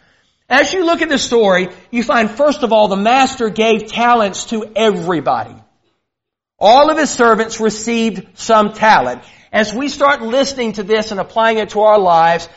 As 0.49 0.72
you 0.72 0.84
look 0.84 1.00
at 1.00 1.08
the 1.08 1.18
story, 1.18 1.68
you 1.90 2.02
find 2.02 2.30
first 2.30 2.62
of 2.62 2.72
all 2.72 2.88
the 2.88 2.96
master 2.96 3.49
gave 3.49 3.87
talents 3.87 4.46
to 4.46 4.70
everybody. 4.76 5.54
All 6.58 6.90
of 6.90 6.99
his 6.99 7.08
servants 7.08 7.60
received 7.60 8.38
some 8.38 8.75
talent 8.75 9.22
as 9.52 9.75
we 9.75 9.88
start 9.88 10.22
listening 10.22 10.75
to 10.75 10.82
this 10.82 11.10
and 11.10 11.18
applying 11.18 11.58
it 11.58 11.70
to 11.70 11.80
our 11.80 11.99
lives, 11.99 12.49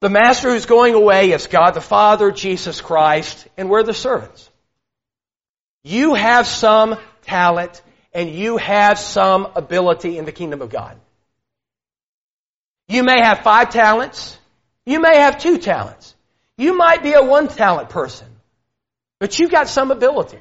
the 0.00 0.08
master 0.08 0.50
who's 0.50 0.66
going 0.66 0.94
away 0.94 1.32
is 1.32 1.46
God 1.46 1.72
the 1.72 1.80
Father, 1.80 2.30
Jesus 2.30 2.80
Christ, 2.80 3.46
and 3.56 3.68
we're 3.68 3.82
the 3.82 3.94
servants. 3.94 4.48
You 5.84 6.14
have 6.14 6.46
some 6.46 6.96
talent 7.22 7.82
and 8.16 8.30
you 8.30 8.56
have 8.56 8.98
some 8.98 9.46
ability 9.56 10.16
in 10.16 10.24
the 10.24 10.32
kingdom 10.32 10.62
of 10.62 10.70
God. 10.70 10.98
You 12.88 13.02
may 13.02 13.20
have 13.20 13.40
five 13.40 13.68
talents. 13.68 14.38
You 14.86 15.00
may 15.00 15.18
have 15.18 15.38
two 15.38 15.58
talents. 15.58 16.14
You 16.56 16.74
might 16.74 17.02
be 17.02 17.12
a 17.12 17.22
one 17.22 17.46
talent 17.48 17.90
person, 17.90 18.26
but 19.18 19.38
you've 19.38 19.50
got 19.50 19.68
some 19.68 19.90
ability. 19.90 20.38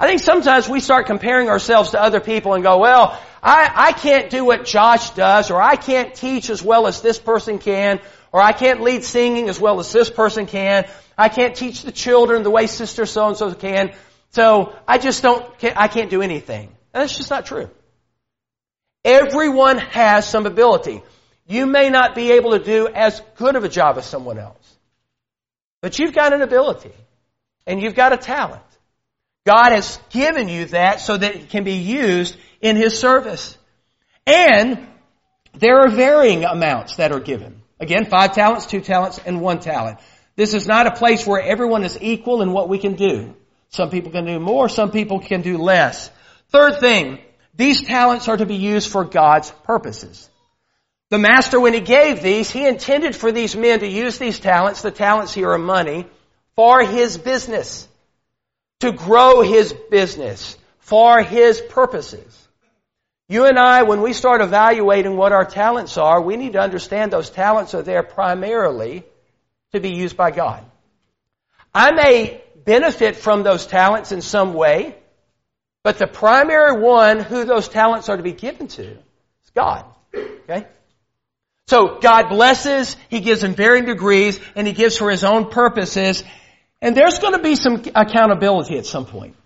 I 0.00 0.08
think 0.08 0.22
sometimes 0.22 0.68
we 0.68 0.80
start 0.80 1.06
comparing 1.06 1.48
ourselves 1.48 1.92
to 1.92 2.02
other 2.02 2.18
people 2.18 2.54
and 2.54 2.64
go, 2.64 2.78
well, 2.78 3.16
I, 3.40 3.70
I 3.72 3.92
can't 3.92 4.28
do 4.28 4.44
what 4.44 4.64
Josh 4.64 5.10
does, 5.10 5.52
or 5.52 5.62
I 5.62 5.76
can't 5.76 6.12
teach 6.12 6.50
as 6.50 6.64
well 6.64 6.88
as 6.88 7.00
this 7.00 7.20
person 7.20 7.60
can, 7.60 8.00
or 8.32 8.40
I 8.40 8.50
can't 8.50 8.80
lead 8.80 9.04
singing 9.04 9.48
as 9.48 9.60
well 9.60 9.78
as 9.78 9.92
this 9.92 10.10
person 10.10 10.46
can. 10.46 10.88
I 11.16 11.28
can't 11.28 11.54
teach 11.54 11.82
the 11.82 11.92
children 11.92 12.42
the 12.42 12.50
way 12.50 12.66
sister 12.66 13.06
so 13.06 13.28
and 13.28 13.36
so 13.36 13.54
can. 13.54 13.92
So 14.32 14.74
I 14.88 14.98
just 14.98 15.22
don't, 15.22 15.44
I 15.76 15.88
can't 15.88 16.10
do 16.10 16.22
anything. 16.22 16.68
And 16.94 17.02
that's 17.02 17.16
just 17.16 17.30
not 17.30 17.46
true. 17.46 17.70
Everyone 19.04 19.78
has 19.78 20.28
some 20.28 20.46
ability. 20.46 21.02
You 21.46 21.66
may 21.66 21.90
not 21.90 22.14
be 22.14 22.32
able 22.32 22.52
to 22.52 22.62
do 22.62 22.88
as 22.88 23.20
good 23.36 23.56
of 23.56 23.64
a 23.64 23.68
job 23.68 23.98
as 23.98 24.06
someone 24.06 24.38
else. 24.38 24.78
But 25.80 25.98
you've 25.98 26.14
got 26.14 26.32
an 26.32 26.40
ability. 26.40 26.92
And 27.66 27.82
you've 27.82 27.94
got 27.94 28.12
a 28.12 28.16
talent. 28.16 28.62
God 29.44 29.72
has 29.72 29.98
given 30.10 30.48
you 30.48 30.66
that 30.66 31.00
so 31.00 31.16
that 31.16 31.34
it 31.34 31.50
can 31.50 31.64
be 31.64 31.74
used 31.74 32.36
in 32.60 32.76
His 32.76 32.98
service. 32.98 33.56
And 34.26 34.86
there 35.54 35.80
are 35.80 35.88
varying 35.88 36.44
amounts 36.44 36.96
that 36.96 37.12
are 37.12 37.20
given. 37.20 37.62
Again, 37.80 38.06
five 38.06 38.34
talents, 38.34 38.66
two 38.66 38.80
talents, 38.80 39.18
and 39.18 39.40
one 39.40 39.58
talent. 39.58 39.98
This 40.36 40.54
is 40.54 40.66
not 40.66 40.86
a 40.86 40.92
place 40.92 41.26
where 41.26 41.42
everyone 41.42 41.84
is 41.84 41.98
equal 42.00 42.42
in 42.42 42.52
what 42.52 42.68
we 42.68 42.78
can 42.78 42.94
do. 42.94 43.34
Some 43.72 43.90
people 43.90 44.12
can 44.12 44.26
do 44.26 44.38
more, 44.38 44.68
some 44.68 44.90
people 44.90 45.20
can 45.20 45.42
do 45.42 45.58
less. 45.58 46.10
Third 46.50 46.80
thing, 46.80 47.18
these 47.54 47.82
talents 47.82 48.28
are 48.28 48.36
to 48.36 48.46
be 48.46 48.56
used 48.56 48.90
for 48.90 49.04
God's 49.04 49.50
purposes. 49.64 50.28
The 51.10 51.18
master, 51.18 51.60
when 51.60 51.74
he 51.74 51.80
gave 51.80 52.22
these, 52.22 52.50
he 52.50 52.66
intended 52.66 53.16
for 53.16 53.32
these 53.32 53.56
men 53.56 53.80
to 53.80 53.86
use 53.86 54.18
these 54.18 54.38
talents, 54.38 54.82
the 54.82 54.90
talents 54.90 55.34
here 55.34 55.50
are 55.50 55.58
money, 55.58 56.06
for 56.54 56.82
his 56.82 57.16
business 57.18 57.88
to 58.80 58.92
grow 58.92 59.42
his 59.42 59.74
business 59.90 60.56
for 60.78 61.22
his 61.22 61.60
purposes. 61.60 62.38
You 63.28 63.46
and 63.46 63.58
I, 63.58 63.84
when 63.84 64.02
we 64.02 64.12
start 64.12 64.42
evaluating 64.42 65.16
what 65.16 65.32
our 65.32 65.44
talents 65.44 65.96
are, 65.96 66.20
we 66.20 66.36
need 66.36 66.54
to 66.54 66.60
understand 66.60 67.12
those 67.12 67.30
talents 67.30 67.74
are 67.74 67.82
there 67.82 68.02
primarily 68.02 69.04
to 69.72 69.80
be 69.80 69.90
used 69.90 70.16
by 70.16 70.30
God. 70.30 70.64
I 71.74 71.92
may 71.92 72.42
benefit 72.64 73.16
from 73.16 73.42
those 73.42 73.66
talents 73.66 74.12
in 74.12 74.20
some 74.20 74.54
way, 74.54 74.96
but 75.82 75.98
the 75.98 76.06
primary 76.06 76.80
one 76.80 77.20
who 77.20 77.44
those 77.44 77.68
talents 77.68 78.08
are 78.08 78.16
to 78.16 78.22
be 78.22 78.32
given 78.32 78.68
to 78.68 78.84
is 78.84 79.50
God. 79.54 79.84
Okay? 80.14 80.66
So 81.66 81.98
God 82.00 82.28
blesses, 82.28 82.96
He 83.08 83.20
gives 83.20 83.44
in 83.44 83.54
varying 83.54 83.86
degrees, 83.86 84.38
and 84.54 84.66
He 84.66 84.72
gives 84.72 84.96
for 84.98 85.10
His 85.10 85.24
own 85.24 85.50
purposes, 85.50 86.22
And 86.80 86.96
there's 86.96 87.18
going 87.18 87.34
to 87.34 87.42
be 87.42 87.56
some 87.56 87.82
accountability 87.94 88.76
at 88.78 88.86
some 88.86 89.06
point. 89.06 89.36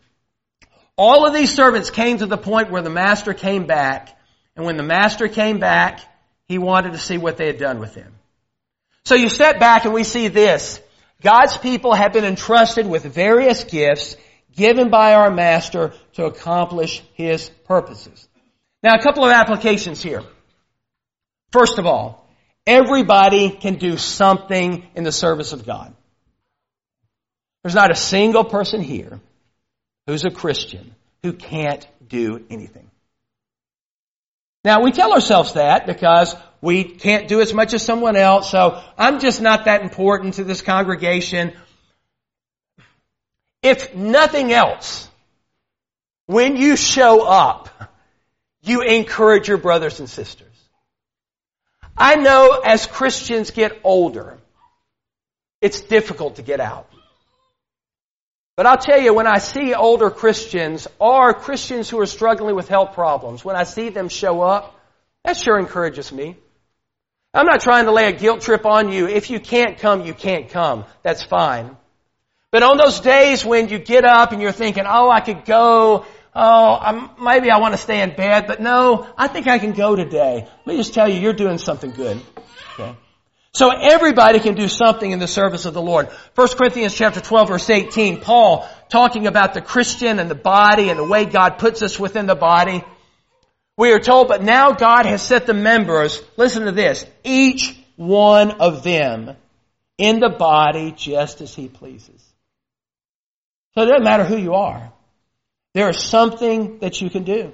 All 0.97 1.27
of 1.27 1.35
these 1.35 1.55
servants 1.55 1.91
came 1.91 2.19
to 2.19 2.27
the 2.27 2.39
point 2.39 2.71
where 2.71 2.83
the 2.83 2.91
master 2.91 3.35
came 3.35 3.67
back, 3.67 4.17
and 4.57 4.65
when 4.65 4.77
the 4.77 4.83
master 4.83 5.29
came 5.29 5.59
back, 5.59 6.01
he 6.49 6.59
wanted 6.59 6.93
to 6.93 6.99
see 6.99 7.19
what 7.19 7.37
they 7.37 7.47
had 7.47 7.59
done 7.59 7.79
with 7.79 7.95
him. 7.95 8.15
So 9.05 9.15
you 9.15 9.29
step 9.29 9.61
back 9.61 9.85
and 9.85 9.93
we 9.93 10.05
see 10.05 10.29
this. 10.29 10.81
God's 11.23 11.57
people 11.57 11.95
have 11.95 12.13
been 12.13 12.25
entrusted 12.25 12.87
with 12.87 13.05
various 13.05 13.65
gifts 13.65 14.17
given 14.55 14.91
by 14.91 15.15
our 15.15 15.31
master 15.31 15.93
to 16.15 16.25
accomplish 16.25 17.03
his 17.15 17.49
purposes. 17.67 18.29
Now 18.83 18.95
a 18.95 19.03
couple 19.03 19.25
of 19.25 19.33
applications 19.33 20.03
here. 20.03 20.23
First 21.53 21.79
of 21.79 21.87
all, 21.87 22.29
everybody 22.67 23.51
can 23.51 23.77
do 23.77 23.97
something 23.97 24.87
in 24.95 25.05
the 25.05 25.13
service 25.13 25.53
of 25.53 25.67
God. 25.67 25.95
There's 27.63 27.75
not 27.75 27.91
a 27.91 27.97
single 27.97 28.45
person 28.45 28.81
here 28.81 29.21
who's 30.07 30.25
a 30.25 30.31
Christian 30.31 30.95
who 31.23 31.33
can't 31.33 31.87
do 32.07 32.45
anything. 32.51 32.91
Now 34.65 34.83
we 34.83 34.93
tell 34.93 35.13
ourselves 35.13 35.55
that 35.55 35.87
because 35.87 36.35
we 36.61 36.85
can't 36.85 37.29
do 37.29 37.41
as 37.41 37.53
much 37.53 37.75
as 37.75 37.83
someone 37.83 38.17
else, 38.17 38.51
so 38.51 38.83
I'm 38.97 39.21
just 39.21 39.41
not 39.41 39.67
that 39.67 39.83
important 39.83 40.35
to 40.35 40.45
this 40.45 40.63
congregation. 40.63 41.53
If 43.63 43.95
nothing 43.95 44.53
else, 44.53 45.09
when 46.27 46.57
you 46.57 46.77
show 46.77 47.27
up, 47.27 47.69
you 48.63 48.83
encourage 48.83 49.49
your 49.49 49.59
brothers 49.59 50.01
and 50.01 50.09
sisters. 50.09 50.47
I 51.97 52.17
know 52.17 52.61
as 52.65 52.87
Christians 52.87 53.51
get 53.51 53.81
older, 53.85 54.39
it's 55.61 55.81
difficult 55.81 56.37
to 56.37 56.43
get 56.43 56.61
out. 56.61 56.89
But 58.57 58.67
I'll 58.67 58.79
tell 58.79 59.01
you, 59.01 59.13
when 59.13 59.27
I 59.27 59.39
see 59.39 59.75
older 59.75 60.11
Christians 60.11 60.89
or 60.99 61.35
Christians 61.35 61.91
who 61.91 62.01
are 62.01 62.07
struggling 62.07 62.57
with 62.57 62.69
health 62.69 62.95
problems, 62.95 63.45
when 63.45 63.55
I 63.55 63.65
see 63.65 63.91
them 63.91 64.09
show 64.09 64.41
up, 64.41 64.75
that 65.25 65.37
sure 65.37 65.59
encourages 65.59 66.11
me. 66.11 66.37
I'm 67.37 67.47
not 67.47 67.61
trying 67.61 67.85
to 67.85 67.93
lay 67.93 68.07
a 68.09 68.13
guilt 68.13 68.41
trip 68.41 68.65
on 68.65 68.91
you. 68.91 69.07
If 69.07 69.29
you 69.29 69.41
can't 69.41 69.79
come, 69.79 70.07
you 70.07 70.15
can't 70.15 70.49
come. 70.49 70.87
That's 71.03 71.23
fine. 71.23 71.77
But 72.51 72.63
on 72.63 72.79
those 72.79 73.01
days 73.01 73.45
when 73.45 73.69
you 73.69 73.79
get 73.79 74.07
up 74.07 74.33
and 74.33 74.41
you're 74.41 74.53
thinking, 74.53 74.85
oh, 74.87 75.11
I 75.11 75.21
could 75.21 75.45
go, 75.45 76.07
oh, 76.35 76.79
I'm, 76.81 77.11
maybe 77.23 77.51
I 77.51 77.59
want 77.59 77.75
to 77.75 77.79
stay 77.79 78.01
in 78.01 78.17
bed, 78.17 78.47
but 78.47 78.61
no, 78.61 79.07
I 79.19 79.29
think 79.29 79.49
I 79.49 79.59
can 79.59 79.73
go 79.73 79.95
today. 79.95 80.49
Let 80.65 80.67
me 80.67 80.79
just 80.79 80.95
tell 80.95 81.09
you, 81.09 81.21
you're 81.21 81.35
doing 81.35 81.59
something 81.59 81.91
good. 81.91 82.21
Okay. 82.75 82.97
So 83.53 83.71
everybody 83.71 84.41
can 84.41 84.55
do 84.55 84.69
something 84.69 85.11
in 85.11 85.19
the 85.19 85.29
service 85.29 85.67
of 85.67 85.75
the 85.75 85.83
Lord. 85.83 86.09
1 86.37 86.49
Corinthians 86.57 86.95
chapter 86.95 87.21
12 87.21 87.49
verse 87.49 87.69
18, 87.69 88.21
Paul 88.23 88.67
talking 88.89 89.27
about 89.27 89.53
the 89.53 89.61
Christian 89.61 90.19
and 90.19 90.31
the 90.31 90.35
body 90.35 90.89
and 90.89 90.99
the 90.99 91.05
way 91.05 91.27
God 91.27 91.59
puts 91.59 91.83
us 91.83 91.99
within 91.99 92.25
the 92.25 92.35
body. 92.35 92.83
We 93.77 93.93
are 93.93 94.01
told, 94.01 94.29
but 94.29 94.43
now 94.43 94.73
God 94.73 95.05
has 95.07 95.23
set 95.23 95.47
the 95.47 95.55
members, 95.55 96.23
listen 96.37 96.65
to 96.65 96.73
this, 96.73 97.05
each 97.25 97.79
one 97.97 98.53
of 98.53 98.83
them 98.83 99.37
in 99.99 100.21
the 100.21 100.31
body 100.31 100.93
just 100.93 101.41
as 101.41 101.55
he 101.55 101.69
pleases. 101.69 102.23
So 103.75 103.83
it 103.83 103.87
doesn't 103.87 104.05
matter 104.05 104.25
who 104.25 104.39
you 104.39 104.55
are. 104.55 104.93
There 105.75 105.91
is 105.91 106.03
something 106.03 106.79
that 106.79 107.03
you 107.03 107.11
can 107.11 107.25
do. 107.25 107.53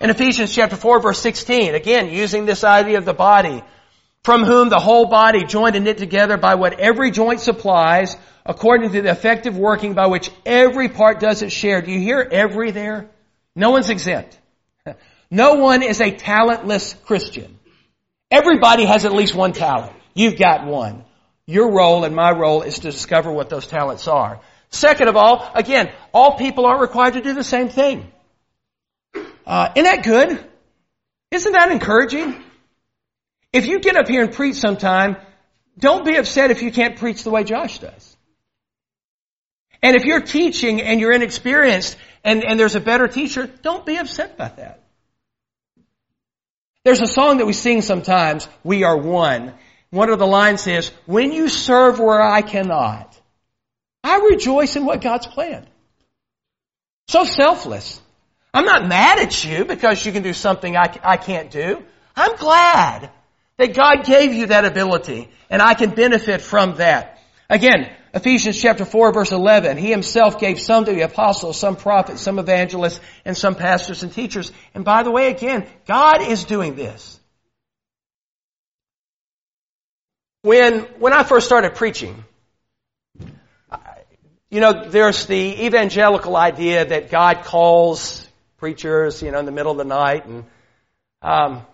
In 0.00 0.10
Ephesians 0.10 0.54
chapter 0.54 0.76
4 0.76 1.00
verse 1.00 1.18
16, 1.18 1.74
again, 1.74 2.10
using 2.10 2.46
this 2.46 2.62
idea 2.62 2.98
of 2.98 3.04
the 3.04 3.12
body, 3.12 3.64
from 4.22 4.44
whom 4.44 4.68
the 4.68 4.78
whole 4.78 5.06
body 5.06 5.44
joined 5.44 5.74
and 5.74 5.84
knit 5.84 5.98
together 5.98 6.36
by 6.36 6.54
what 6.54 6.78
every 6.78 7.10
joint 7.10 7.40
supplies, 7.40 8.16
according 8.46 8.92
to 8.92 9.02
the 9.02 9.10
effective 9.10 9.56
working 9.56 9.94
by 9.94 10.06
which 10.06 10.30
every 10.46 10.88
part 10.88 11.18
does 11.18 11.42
its 11.42 11.52
share. 11.52 11.82
Do 11.82 11.90
you 11.90 11.98
hear 11.98 12.20
every 12.30 12.70
there? 12.70 13.10
No 13.56 13.70
one's 13.70 13.90
exempt. 13.90 14.37
No 15.30 15.54
one 15.54 15.82
is 15.82 16.00
a 16.00 16.10
talentless 16.10 16.94
Christian. 17.04 17.58
Everybody 18.30 18.84
has 18.84 19.04
at 19.04 19.12
least 19.12 19.34
one 19.34 19.52
talent. 19.52 19.92
You've 20.14 20.38
got 20.38 20.66
one. 20.66 21.04
Your 21.46 21.72
role 21.72 22.04
and 22.04 22.14
my 22.14 22.30
role 22.30 22.62
is 22.62 22.80
to 22.80 22.90
discover 22.90 23.32
what 23.32 23.48
those 23.48 23.66
talents 23.66 24.06
are. 24.06 24.40
Second 24.70 25.08
of 25.08 25.16
all, 25.16 25.50
again, 25.54 25.90
all 26.12 26.36
people 26.36 26.66
aren't 26.66 26.80
required 26.80 27.14
to 27.14 27.22
do 27.22 27.32
the 27.32 27.44
same 27.44 27.68
thing. 27.68 28.10
Uh, 29.46 29.70
isn't 29.74 29.84
that 29.84 30.04
good? 30.04 30.44
Isn't 31.30 31.52
that 31.52 31.70
encouraging? 31.70 32.42
If 33.52 33.66
you 33.66 33.80
get 33.80 33.96
up 33.96 34.08
here 34.08 34.22
and 34.22 34.32
preach 34.32 34.56
sometime, 34.56 35.16
don't 35.78 36.04
be 36.04 36.16
upset 36.16 36.50
if 36.50 36.62
you 36.62 36.70
can't 36.70 36.96
preach 36.96 37.22
the 37.22 37.30
way 37.30 37.44
Josh 37.44 37.78
does. 37.78 38.16
And 39.82 39.96
if 39.96 40.04
you're 40.04 40.20
teaching 40.20 40.82
and 40.82 41.00
you're 41.00 41.12
inexperienced 41.12 41.96
and, 42.24 42.44
and 42.44 42.58
there's 42.58 42.74
a 42.74 42.80
better 42.80 43.08
teacher, 43.08 43.46
don't 43.46 43.86
be 43.86 43.96
upset 43.96 44.34
about 44.34 44.56
that. 44.56 44.82
There's 46.88 47.02
a 47.02 47.06
song 47.06 47.36
that 47.36 47.44
we 47.44 47.52
sing 47.52 47.82
sometimes, 47.82 48.48
We 48.64 48.82
Are 48.84 48.96
One. 48.96 49.52
One 49.90 50.08
of 50.08 50.18
the 50.18 50.26
lines 50.26 50.66
is, 50.66 50.90
When 51.04 51.32
you 51.32 51.50
serve 51.50 51.98
where 51.98 52.22
I 52.22 52.40
cannot, 52.40 53.14
I 54.02 54.20
rejoice 54.30 54.74
in 54.74 54.86
what 54.86 55.02
God's 55.02 55.26
planned. 55.26 55.66
So 57.08 57.24
selfless. 57.24 58.00
I'm 58.54 58.64
not 58.64 58.88
mad 58.88 59.18
at 59.18 59.44
you 59.44 59.66
because 59.66 60.06
you 60.06 60.12
can 60.12 60.22
do 60.22 60.32
something 60.32 60.78
I, 60.78 60.98
I 61.04 61.18
can't 61.18 61.50
do. 61.50 61.84
I'm 62.16 62.36
glad 62.36 63.10
that 63.58 63.74
God 63.74 64.06
gave 64.06 64.32
you 64.32 64.46
that 64.46 64.64
ability 64.64 65.28
and 65.50 65.60
I 65.60 65.74
can 65.74 65.90
benefit 65.90 66.40
from 66.40 66.76
that. 66.76 67.18
Again, 67.50 67.94
Ephesians 68.14 68.60
chapter 68.60 68.84
4 68.84 69.12
verse 69.12 69.32
11, 69.32 69.76
He 69.76 69.90
Himself 69.90 70.38
gave 70.38 70.60
some 70.60 70.84
to 70.84 70.94
be 70.94 71.02
apostles, 71.02 71.58
some 71.58 71.76
prophets, 71.76 72.20
some 72.20 72.38
evangelists, 72.38 73.00
and 73.24 73.36
some 73.36 73.54
pastors 73.54 74.02
and 74.02 74.12
teachers. 74.12 74.52
And 74.74 74.84
by 74.84 75.02
the 75.02 75.10
way, 75.10 75.30
again, 75.30 75.66
God 75.86 76.22
is 76.22 76.44
doing 76.44 76.74
this. 76.74 77.18
When, 80.42 80.80
when 80.98 81.12
I 81.12 81.24
first 81.24 81.46
started 81.46 81.74
preaching, 81.74 82.24
you 84.50 84.60
know, 84.60 84.88
there's 84.88 85.26
the 85.26 85.66
evangelical 85.66 86.36
idea 86.36 86.84
that 86.86 87.10
God 87.10 87.44
calls 87.44 88.26
preachers, 88.56 89.22
you 89.22 89.30
know, 89.30 89.40
in 89.40 89.46
the 89.46 89.52
middle 89.52 89.72
of 89.72 89.78
the 89.78 89.84
night 89.84 90.26
and, 90.26 90.44
um, 91.20 91.66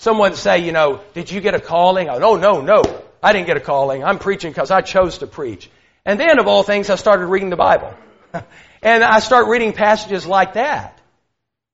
Someone 0.00 0.34
say, 0.34 0.60
you 0.64 0.72
know, 0.72 1.02
did 1.12 1.30
you 1.30 1.42
get 1.42 1.54
a 1.54 1.60
calling? 1.60 2.08
Oh, 2.08 2.16
no, 2.16 2.36
no, 2.36 2.62
no. 2.62 2.82
I 3.22 3.34
didn't 3.34 3.46
get 3.46 3.58
a 3.58 3.60
calling. 3.60 4.02
I'm 4.02 4.18
preaching 4.18 4.50
because 4.50 4.70
I 4.70 4.80
chose 4.80 5.18
to 5.18 5.26
preach. 5.26 5.70
And 6.04 6.18
then 6.18 6.38
of 6.38 6.46
all 6.46 6.62
things, 6.62 6.90
I 6.90 6.96
started 6.96 7.26
reading 7.26 7.50
the 7.50 7.56
Bible. 7.56 7.94
and 8.82 9.04
I 9.04 9.20
start 9.20 9.48
reading 9.48 9.72
passages 9.72 10.26
like 10.26 10.54
that. 10.54 11.00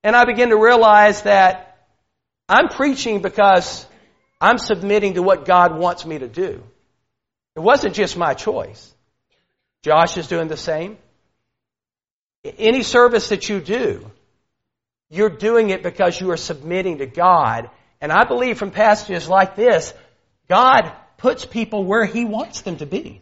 And 0.03 0.15
I 0.15 0.25
begin 0.25 0.49
to 0.49 0.57
realize 0.57 1.23
that 1.23 1.85
I'm 2.47 2.69
preaching 2.69 3.21
because 3.21 3.85
I'm 4.39 4.57
submitting 4.57 5.15
to 5.15 5.23
what 5.23 5.45
God 5.45 5.77
wants 5.77 6.05
me 6.05 6.19
to 6.19 6.27
do. 6.27 6.63
It 7.55 7.59
wasn't 7.59 7.95
just 7.95 8.17
my 8.17 8.33
choice. 8.33 8.93
Josh 9.83 10.17
is 10.17 10.27
doing 10.27 10.47
the 10.47 10.57
same. 10.57 10.97
Any 12.43 12.83
service 12.83 13.29
that 13.29 13.49
you 13.49 13.59
do, 13.59 14.09
you're 15.09 15.29
doing 15.29 15.69
it 15.71 15.83
because 15.83 16.19
you 16.19 16.31
are 16.31 16.37
submitting 16.37 16.99
to 16.99 17.05
God 17.05 17.69
and 17.99 18.11
I 18.11 18.25
believe 18.25 18.57
from 18.57 18.71
passages 18.71 19.27
like 19.27 19.55
this, 19.55 19.93
God 20.47 20.91
puts 21.17 21.45
people 21.45 21.83
where 21.83 22.05
He 22.05 22.25
wants 22.25 22.61
them 22.61 22.77
to 22.77 22.85
be. 22.85 23.21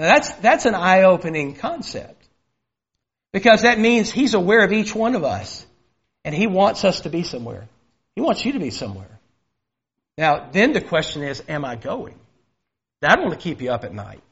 Now 0.00 0.06
that's, 0.06 0.30
that's 0.36 0.64
an 0.64 0.74
eye-opening 0.74 1.56
concept. 1.56 2.26
Because 3.34 3.62
that 3.62 3.78
means 3.78 4.10
He's 4.10 4.32
aware 4.32 4.64
of 4.64 4.72
each 4.72 4.94
one 4.94 5.14
of 5.14 5.24
us. 5.24 5.66
And 6.24 6.34
He 6.34 6.46
wants 6.46 6.86
us 6.86 7.02
to 7.02 7.10
be 7.10 7.22
somewhere. 7.22 7.68
He 8.14 8.22
wants 8.22 8.42
you 8.42 8.52
to 8.52 8.58
be 8.58 8.70
somewhere. 8.70 9.20
Now, 10.16 10.48
then 10.50 10.72
the 10.72 10.80
question 10.80 11.22
is, 11.22 11.42
am 11.48 11.66
I 11.66 11.76
going? 11.76 12.14
That'll 13.02 13.26
only 13.26 13.36
keep 13.36 13.60
you 13.60 13.72
up 13.72 13.84
at 13.84 13.92
night. 13.92 14.22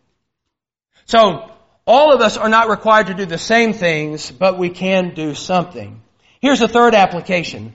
So, 1.04 1.52
all 1.86 2.14
of 2.14 2.22
us 2.22 2.38
are 2.38 2.48
not 2.48 2.70
required 2.70 3.08
to 3.08 3.14
do 3.14 3.26
the 3.26 3.36
same 3.36 3.74
things, 3.74 4.30
but 4.30 4.58
we 4.58 4.70
can 4.70 5.12
do 5.12 5.34
something. 5.34 6.00
Here's 6.40 6.62
a 6.62 6.68
third 6.68 6.94
application. 6.94 7.74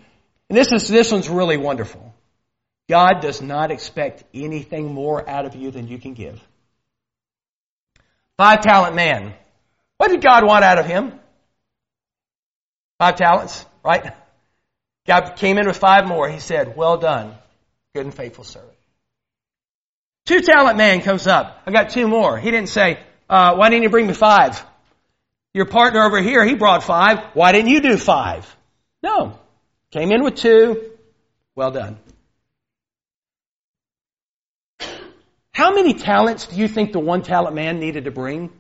And 0.50 0.58
this 0.58 0.72
is, 0.72 0.88
this 0.88 1.12
one's 1.12 1.30
really 1.30 1.58
wonderful. 1.58 2.12
God 2.90 3.22
does 3.22 3.40
not 3.40 3.70
expect 3.70 4.24
anything 4.34 4.92
more 4.92 5.30
out 5.30 5.46
of 5.46 5.56
you 5.56 5.70
than 5.70 5.88
you 5.88 6.00
can 6.00 6.16
give. 6.16 6.42
Five 8.38 8.62
talent 8.62 8.96
man. 8.96 9.34
What 9.98 10.10
did 10.10 10.22
God 10.22 10.46
want 10.46 10.64
out 10.64 10.80
of 10.80 10.86
him? 10.86 11.20
Five 13.00 13.16
talents, 13.16 13.66
right? 13.84 14.14
God 15.06 15.36
came 15.36 15.58
in 15.58 15.68
with 15.68 15.78
five 15.78 16.08
more. 16.08 16.30
He 16.30 16.40
said, 16.40 16.76
well 16.76 16.98
done, 16.98 17.36
good 17.94 18.06
and 18.06 18.14
faithful 18.14 18.44
servant. 18.44 18.72
Two 20.26 20.40
talent 20.40 20.78
man 20.78 21.02
comes 21.02 21.28
up. 21.28 21.62
I 21.66 21.72
got 21.72 21.90
two 21.90 22.08
more. 22.08 22.40
He 22.40 22.50
didn't 22.50 22.70
say, 22.70 23.00
uh, 23.30 23.56
why 23.56 23.70
didn't 23.70 23.84
you 23.84 23.90
bring 23.90 24.08
me 24.08 24.14
five? 24.14 24.64
Your 25.54 25.66
partner 25.66 26.04
over 26.04 26.22
here, 26.22 26.46
he 26.46 26.56
brought 26.56 26.84
five. 26.84 27.20
Why 27.34 27.52
didn't 27.52 27.70
you 27.70 27.82
do 27.82 27.98
five? 27.98 28.56
No. 29.04 29.38
Came 29.92 30.12
in 30.12 30.24
with 30.24 30.36
two. 30.36 30.92
Well 31.56 31.72
done. 31.72 32.00
How 35.54 35.74
many 35.74 35.94
talents 35.94 36.48
do 36.48 36.56
you 36.56 36.68
think 36.68 36.94
the 36.94 37.00
one 37.00 37.22
talent 37.22 37.56
man 37.56 37.80
needed 37.80 38.06
to 38.06 38.12
bring 38.12 38.52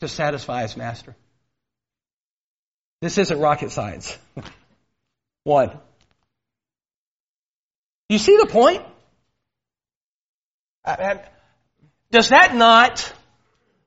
to 0.00 0.08
satisfy 0.08 0.62
his 0.62 0.76
master? 0.76 1.16
This 3.02 3.18
isn't 3.18 3.38
rocket 3.38 3.70
science. 3.72 4.16
one. 5.44 5.72
You 8.08 8.18
see 8.18 8.36
the 8.36 8.46
point? 8.46 8.82
Uh, 10.84 10.90
uh, 10.90 11.18
does 12.12 12.28
that 12.28 12.54
not 12.54 13.12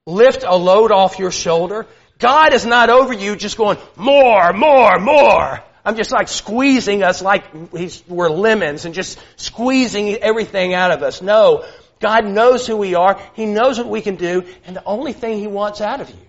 lift 0.06 0.44
a 0.46 0.56
load 0.56 0.92
off 0.92 1.18
your 1.18 1.32
shoulder? 1.32 1.88
God 2.20 2.54
is 2.54 2.66
not 2.66 2.90
over 2.90 3.14
you 3.14 3.38
just 3.38 3.58
going, 3.58 3.78
more, 3.96 4.52
more, 4.52 5.00
more. 5.00 5.64
I'm 5.86 5.96
just 5.96 6.12
like 6.12 6.28
squeezing 6.28 7.04
us 7.04 7.22
like 7.22 7.46
we're 8.08 8.30
lemons 8.30 8.84
and 8.84 8.94
just 8.94 9.18
squeezing 9.38 10.16
everything 10.16 10.74
out 10.74 10.92
of 10.92 11.02
us. 11.02 11.22
No. 11.22 11.64
God 12.00 12.26
knows 12.26 12.66
who 12.66 12.78
we 12.78 12.96
are. 12.96 13.22
He 13.34 13.46
knows 13.46 13.78
what 13.78 13.90
we 13.90 14.02
can 14.02 14.16
do. 14.16 14.44
And 14.66 14.76
the 14.76 14.84
only 14.86 15.14
thing 15.14 15.40
He 15.40 15.48
wants 15.48 15.82
out 15.82 16.02
of 16.02 16.10
you 16.10 16.28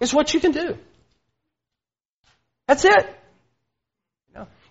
is 0.00 0.12
what 0.12 0.34
you 0.34 0.40
can 0.40 0.52
do. 0.52 0.76
That's 2.66 2.84
it. 2.84 3.16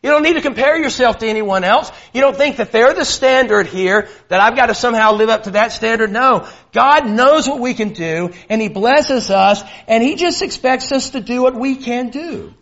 You 0.01 0.09
don't 0.11 0.23
need 0.23 0.35
to 0.35 0.41
compare 0.41 0.77
yourself 0.77 1.17
to 1.17 1.27
anyone 1.27 1.65
else. 1.65 1.91
You 2.13 2.21
don't 2.21 2.37
think 2.37 2.57
that 2.57 2.71
they're 2.71 2.93
the 2.93 3.03
standard 3.03 3.67
here, 3.67 4.07
that 4.29 4.39
I've 4.39 4.55
got 4.55 4.67
to 4.67 4.75
somehow 4.75 5.13
live 5.13 5.27
up 5.27 5.43
to 5.43 5.51
that 5.51 5.73
standard. 5.73 6.09
No. 6.09 6.47
God 6.71 7.09
knows 7.09 7.47
what 7.49 7.59
we 7.59 7.73
can 7.73 7.89
do, 7.89 8.31
and 8.49 8.61
He 8.61 8.69
blesses 8.69 9.29
us, 9.29 9.61
and 9.87 10.01
He 10.01 10.15
just 10.15 10.41
expects 10.41 10.93
us 10.93 11.09
to 11.11 11.19
do 11.19 11.41
what 11.41 11.53
we 11.53 11.75
can 11.75 12.11
do. 12.11 12.53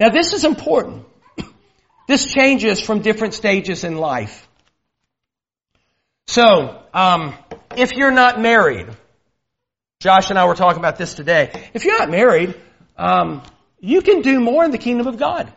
Now 0.00 0.08
this 0.08 0.32
is 0.32 0.44
important. 0.44 1.04
This 2.08 2.24
changes 2.24 2.80
from 2.80 3.00
different 3.00 3.34
stages 3.34 3.82
in 3.82 3.96
life. 3.96 4.46
So, 6.36 6.82
um, 6.92 7.32
if 7.78 7.92
you're 7.92 8.10
not 8.10 8.38
married, 8.38 8.88
Josh 10.00 10.28
and 10.28 10.38
I 10.38 10.44
were 10.44 10.54
talking 10.54 10.80
about 10.80 10.98
this 10.98 11.14
today. 11.14 11.50
If 11.72 11.86
you're 11.86 11.98
not 11.98 12.10
married, 12.10 12.54
um, 12.98 13.40
you 13.80 14.02
can 14.02 14.20
do 14.20 14.38
more 14.38 14.62
in 14.62 14.70
the 14.70 14.76
kingdom 14.76 15.06
of 15.06 15.16
God. 15.16 15.50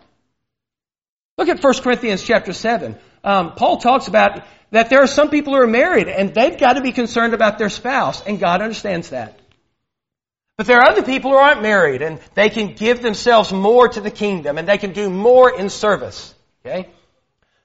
Look 1.37 1.49
at 1.49 1.61
1 1.61 1.73
Corinthians 1.81 2.23
chapter 2.23 2.53
7. 2.53 2.95
Um, 3.25 3.55
Paul 3.55 3.79
talks 3.79 4.07
about 4.07 4.45
that 4.71 4.89
there 4.89 5.03
are 5.03 5.07
some 5.07 5.29
people 5.29 5.53
who 5.53 5.61
are 5.61 5.67
married 5.67 6.07
and 6.07 6.33
they've 6.33 6.57
got 6.57 6.77
to 6.77 6.81
be 6.81 6.93
concerned 6.93 7.33
about 7.33 7.57
their 7.57 7.69
spouse, 7.69 8.25
and 8.25 8.39
God 8.39 8.61
understands 8.61 9.09
that. 9.09 9.37
But 10.55 10.67
there 10.67 10.77
are 10.77 10.91
other 10.91 11.03
people 11.03 11.31
who 11.31 11.37
aren't 11.37 11.61
married 11.61 12.01
and 12.01 12.21
they 12.35 12.49
can 12.49 12.75
give 12.75 13.01
themselves 13.01 13.51
more 13.51 13.89
to 13.89 13.99
the 13.99 14.11
kingdom 14.11 14.57
and 14.57 14.65
they 14.65 14.77
can 14.77 14.93
do 14.93 15.09
more 15.09 15.53
in 15.53 15.69
service. 15.69 16.33
Okay? 16.65 16.87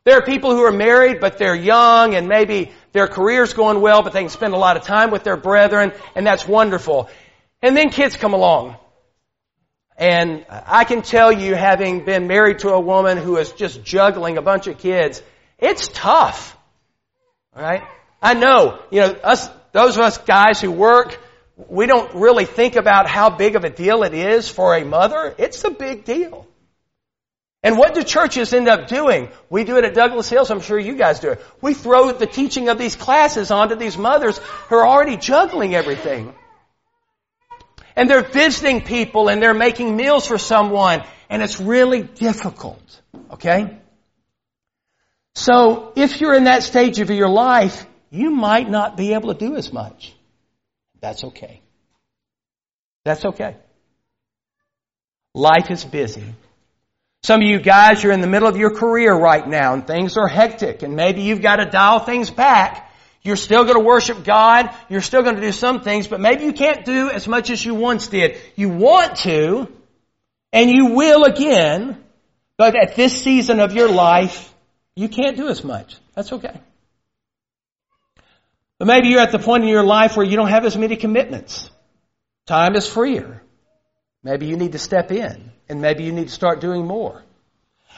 There 0.05 0.19
are 0.19 0.23
people 0.23 0.55
who 0.55 0.63
are 0.65 0.73
married 0.73 1.21
but 1.21 1.39
they're 1.39 1.55
young 1.55 2.15
and 2.15 2.29
maybe 2.29 2.73
their 2.93 3.07
career's 3.07 3.55
going 3.55 3.81
well 3.81 4.03
but 4.03 4.13
they 4.13 4.21
can 4.21 4.29
spend 4.29 4.55
a 4.55 4.59
lot 4.59 4.77
of 4.77 4.85
time 4.85 5.11
with 5.11 5.25
their 5.25 5.37
brethren 5.37 5.93
and 6.15 6.27
that's 6.27 6.47
wonderful. 6.47 7.09
And 7.63 7.77
then 7.77 7.91
kids 7.91 8.15
come 8.17 8.35
along. 8.35 8.77
And 9.97 10.45
I 10.51 10.85
can 10.85 11.03
tell 11.03 11.31
you, 11.31 11.55
having 11.55 12.05
been 12.05 12.27
married 12.27 12.61
to 12.61 12.71
a 12.71 12.81
woman 12.81 13.17
who 13.17 13.37
is 13.37 13.53
just 13.53 13.85
juggling 13.85 14.39
a 14.39 14.43
bunch 14.43 14.67
of 14.67 14.79
kids, 14.79 15.23
it's 15.59 15.89
tough. 15.89 16.57
Alright? 17.57 17.83
I 18.21 18.35
know, 18.35 18.81
you 18.91 19.01
know, 19.01 19.13
us, 19.23 19.49
those 19.73 19.97
of 19.97 20.03
us 20.03 20.19
guys 20.19 20.61
who 20.61 20.73
work, 20.73 21.21
we 21.57 21.87
don't 21.87 22.15
really 22.15 22.45
think 22.45 22.75
about 22.75 23.09
how 23.09 23.31
big 23.31 23.55
of 23.55 23.65
a 23.65 23.71
deal 23.71 24.03
it 24.03 24.15
is 24.15 24.49
for 24.49 24.77
a 24.77 24.85
mother. 24.85 25.35
It's 25.39 25.63
a 25.65 25.71
big 25.71 26.05
deal. 26.05 26.49
And 27.65 27.79
what 27.79 27.95
do 27.95 28.03
churches 28.03 28.53
end 28.53 28.69
up 28.69 28.89
doing? 28.89 29.31
We 29.49 29.65
do 29.65 29.79
it 29.79 29.85
at 29.85 29.95
Douglas 29.95 30.29
Hills. 30.29 30.51
I'm 30.51 30.61
sure 30.61 30.79
you 30.79 30.97
guys 30.97 31.21
do 31.21 31.31
it. 31.31 31.43
We 31.63 31.73
throw 31.73 32.13
the 32.13 32.27
teaching 32.27 32.69
of 32.69 32.77
these 32.77 32.95
classes 32.95 33.51
onto 33.51 33.75
these 33.75 33.97
mothers 33.97 34.37
who 34.69 34.77
are 34.77 34.87
already 34.87 35.17
juggling 35.17 35.75
everything 35.75 36.35
and 37.97 38.11
they're 38.11 38.23
visiting 38.23 38.83
people 38.83 39.31
and 39.31 39.41
they're 39.43 39.55
making 39.55 39.97
meals 39.97 40.27
for 40.27 40.37
someone 40.37 41.03
and 41.31 41.43
it's 41.43 41.59
really 41.59 42.03
difficult. 42.03 43.01
Okay? 43.31 43.79
So 45.35 45.95
if 45.97 46.21
you're 46.21 46.35
in 46.35 46.45
that 46.45 46.65
stage 46.65 47.01
of 47.01 47.09
your 47.09 47.31
life, 47.31 47.87
you 48.11 48.31
might 48.31 48.69
not 48.69 48.99
be 48.99 49.15
able 49.15 49.33
to 49.33 49.39
do 49.39 49.57
as 49.57 49.73
much. 49.73 50.15
That's 51.01 51.25
okay. 51.25 51.63
That's 53.05 53.25
okay. 53.25 53.57
Life 55.33 55.71
is 55.71 55.83
busy. 55.83 56.35
Some 57.25 57.41
of 57.41 57.49
you 57.49 57.59
guys, 57.59 58.03
you're 58.03 58.13
in 58.13 58.21
the 58.21 58.27
middle 58.27 58.49
of 58.49 58.57
your 58.57 58.71
career 58.71 59.15
right 59.15 59.47
now 59.47 59.73
and 59.73 59.87
things 59.87 60.17
are 60.17 60.29
hectic 60.29 60.83
and 60.83 60.95
maybe 60.95 61.23
you've 61.23 61.43
got 61.43 61.57
to 61.57 61.65
dial 61.65 62.01
things 62.01 62.31
back 62.31 62.85
you're 63.25 63.37
still 63.37 63.65
going 63.65 63.79
to 63.79 63.85
worship 63.85 64.23
God. 64.23 64.71
You're 64.91 65.01
still 65.01 65.23
going 65.23 65.37
to 65.37 65.41
do 65.41 65.51
some 65.51 65.81
things, 65.81 66.07
but 66.07 66.21
maybe 66.21 66.45
you 66.45 66.53
can't 66.53 66.85
do 66.85 67.09
as 67.09 67.27
much 67.27 67.49
as 67.49 67.65
you 67.65 67.75
once 67.75 68.09
did. 68.09 68.37
You 68.55 68.69
want 68.69 69.17
to, 69.21 69.67
and 70.53 70.71
you 70.71 70.95
will 70.95 71.25
again, 71.25 72.05
but 72.59 72.77
at 72.77 72.97
this 72.97 73.23
season 73.23 73.61
of 73.61 73.75
your 73.75 73.89
life, 73.89 74.53
you 74.95 75.09
can't 75.09 75.39
do 75.39 75.49
as 75.49 75.65
much. 75.65 75.97
That's 76.15 76.35
okay. 76.35 76.61
But 78.79 78.89
maybe 78.89 79.09
you're 79.09 79.21
at 79.21 79.33
the 79.33 79.39
point 79.39 79.65
in 79.65 79.71
your 79.71 79.85
life 79.85 80.19
where 80.19 80.27
you 80.27 80.37
don't 80.37 80.51
have 80.51 80.67
as 80.67 80.77
many 80.77 80.97
commitments. 80.97 81.71
Time 82.47 82.77
is 82.77 82.87
freer. 82.87 83.41
Maybe 84.23 84.47
you 84.47 84.59
need 84.59 84.73
to 84.73 84.79
step 84.79 85.11
in, 85.11 85.51
and 85.69 85.81
maybe 85.81 86.05
you 86.05 86.13
need 86.13 86.29
to 86.29 86.35
start 86.35 86.61
doing 86.61 86.87
more. 86.87 87.23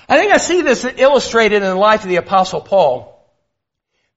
I 0.09 0.19
think 0.19 0.33
I 0.33 0.39
see 0.39 0.63
this 0.63 0.85
illustrated 0.85 1.57
in 1.57 1.69
the 1.69 1.75
life 1.75 2.03
of 2.03 2.09
the 2.09 2.17
Apostle 2.17 2.61
Paul. 2.61 3.13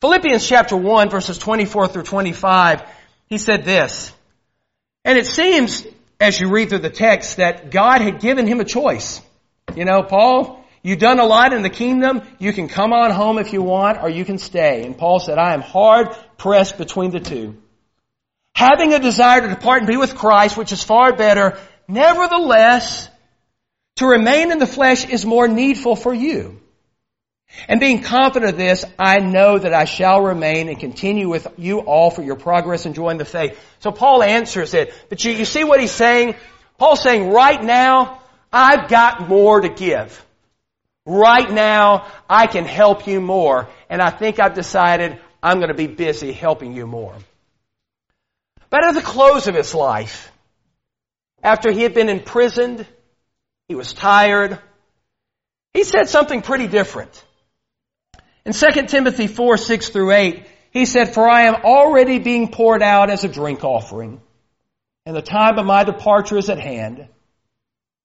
Philippians 0.01 0.47
chapter 0.47 0.77
1 0.77 1.09
verses 1.09 1.38
24 1.38 1.88
through 1.89 2.03
25, 2.03 2.83
he 3.27 3.38
said 3.38 3.65
this, 3.65 4.13
and 5.03 5.17
it 5.17 5.25
seems 5.25 5.85
as 6.19 6.39
you 6.39 6.49
read 6.49 6.69
through 6.69 6.79
the 6.79 6.89
text 6.89 7.38
that 7.38 7.71
God 7.71 8.01
had 8.01 8.19
given 8.19 8.45
him 8.45 8.59
a 8.59 8.65
choice. 8.65 9.21
You 9.75 9.85
know, 9.85 10.03
Paul, 10.03 10.65
you've 10.83 10.99
done 10.99 11.19
a 11.19 11.25
lot 11.25 11.53
in 11.53 11.62
the 11.62 11.69
kingdom. 11.69 12.21
You 12.39 12.51
can 12.51 12.67
come 12.67 12.91
on 12.91 13.12
home 13.12 13.38
if 13.38 13.53
you 13.53 13.62
want 13.62 14.01
or 14.01 14.09
you 14.09 14.25
can 14.25 14.38
stay. 14.38 14.83
And 14.83 14.97
Paul 14.97 15.19
said, 15.19 15.38
I 15.38 15.53
am 15.53 15.62
hard 15.62 16.15
pressed 16.38 16.77
between 16.77 17.12
the 17.12 17.19
two. 17.19 17.57
Having 18.53 18.93
a 18.93 18.99
desire 18.99 19.41
to 19.41 19.47
depart 19.47 19.79
and 19.79 19.88
be 19.88 19.95
with 19.95 20.15
Christ, 20.15 20.57
which 20.57 20.73
is 20.73 20.83
far 20.83 21.15
better, 21.15 21.57
nevertheless, 21.88 23.09
to 23.99 24.07
remain 24.07 24.53
in 24.53 24.59
the 24.59 24.65
flesh 24.65 25.03
is 25.09 25.25
more 25.25 25.45
needful 25.45 25.97
for 25.97 26.13
you. 26.13 26.57
And 27.67 27.81
being 27.81 28.01
confident 28.01 28.53
of 28.53 28.57
this, 28.57 28.85
I 28.97 29.19
know 29.19 29.57
that 29.57 29.73
I 29.73 29.83
shall 29.83 30.21
remain 30.21 30.69
and 30.69 30.79
continue 30.79 31.27
with 31.27 31.45
you 31.57 31.79
all 31.79 32.09
for 32.09 32.23
your 32.23 32.38
progress 32.38 32.85
and 32.85 32.95
joy 32.95 33.09
in 33.09 33.17
the 33.17 33.25
faith. 33.25 33.59
So 33.79 33.91
Paul 33.91 34.23
answers 34.23 34.73
it. 34.73 34.93
But 35.09 35.25
you, 35.25 35.33
you 35.33 35.43
see 35.43 35.65
what 35.65 35.81
he's 35.81 35.91
saying? 35.91 36.35
Paul's 36.77 37.03
saying, 37.03 37.29
right 37.29 37.62
now, 37.62 38.21
I've 38.53 38.88
got 38.88 39.27
more 39.27 39.59
to 39.59 39.67
give. 39.67 40.25
Right 41.05 41.51
now, 41.51 42.07
I 42.29 42.47
can 42.47 42.63
help 42.63 43.05
you 43.05 43.19
more. 43.19 43.67
And 43.89 44.01
I 44.01 44.12
think 44.12 44.39
I've 44.39 44.53
decided 44.53 45.19
I'm 45.43 45.57
going 45.57 45.71
to 45.71 45.77
be 45.77 45.88
busy 45.88 46.31
helping 46.31 46.73
you 46.73 46.88
more. 46.88 47.15
But 48.69 48.85
at 48.85 48.93
the 48.93 49.01
close 49.01 49.47
of 49.47 49.55
his 49.55 49.75
life, 49.75 50.31
after 51.43 51.69
he 51.69 51.81
had 51.81 51.93
been 51.93 52.07
imprisoned, 52.07 52.88
he 53.69 53.75
was 53.75 53.93
tired, 53.93 54.60
he 55.73 55.84
said 55.84 56.10
something 56.10 56.41
pretty 56.41 56.67
different. 56.67 57.23
In 58.45 58.51
2 58.51 58.88
Timothy 58.88 59.27
4, 59.27 59.58
6 59.58 59.89
through 59.89 60.12
8, 60.12 60.45
he 60.71 60.86
said, 60.86 61.13
For 61.13 61.29
I 61.29 61.43
am 61.43 61.63
already 61.63 62.17
being 62.17 62.51
poured 62.51 62.82
out 62.82 63.12
as 63.12 63.23
a 63.23 63.27
drink 63.27 63.63
offering, 63.63 64.21
and 65.05 65.15
the 65.15 65.21
time 65.21 65.60
of 65.60 65.65
my 65.67 65.84
departure 65.84 66.38
is 66.38 66.49
at 66.49 66.60
hand. 66.60 67.08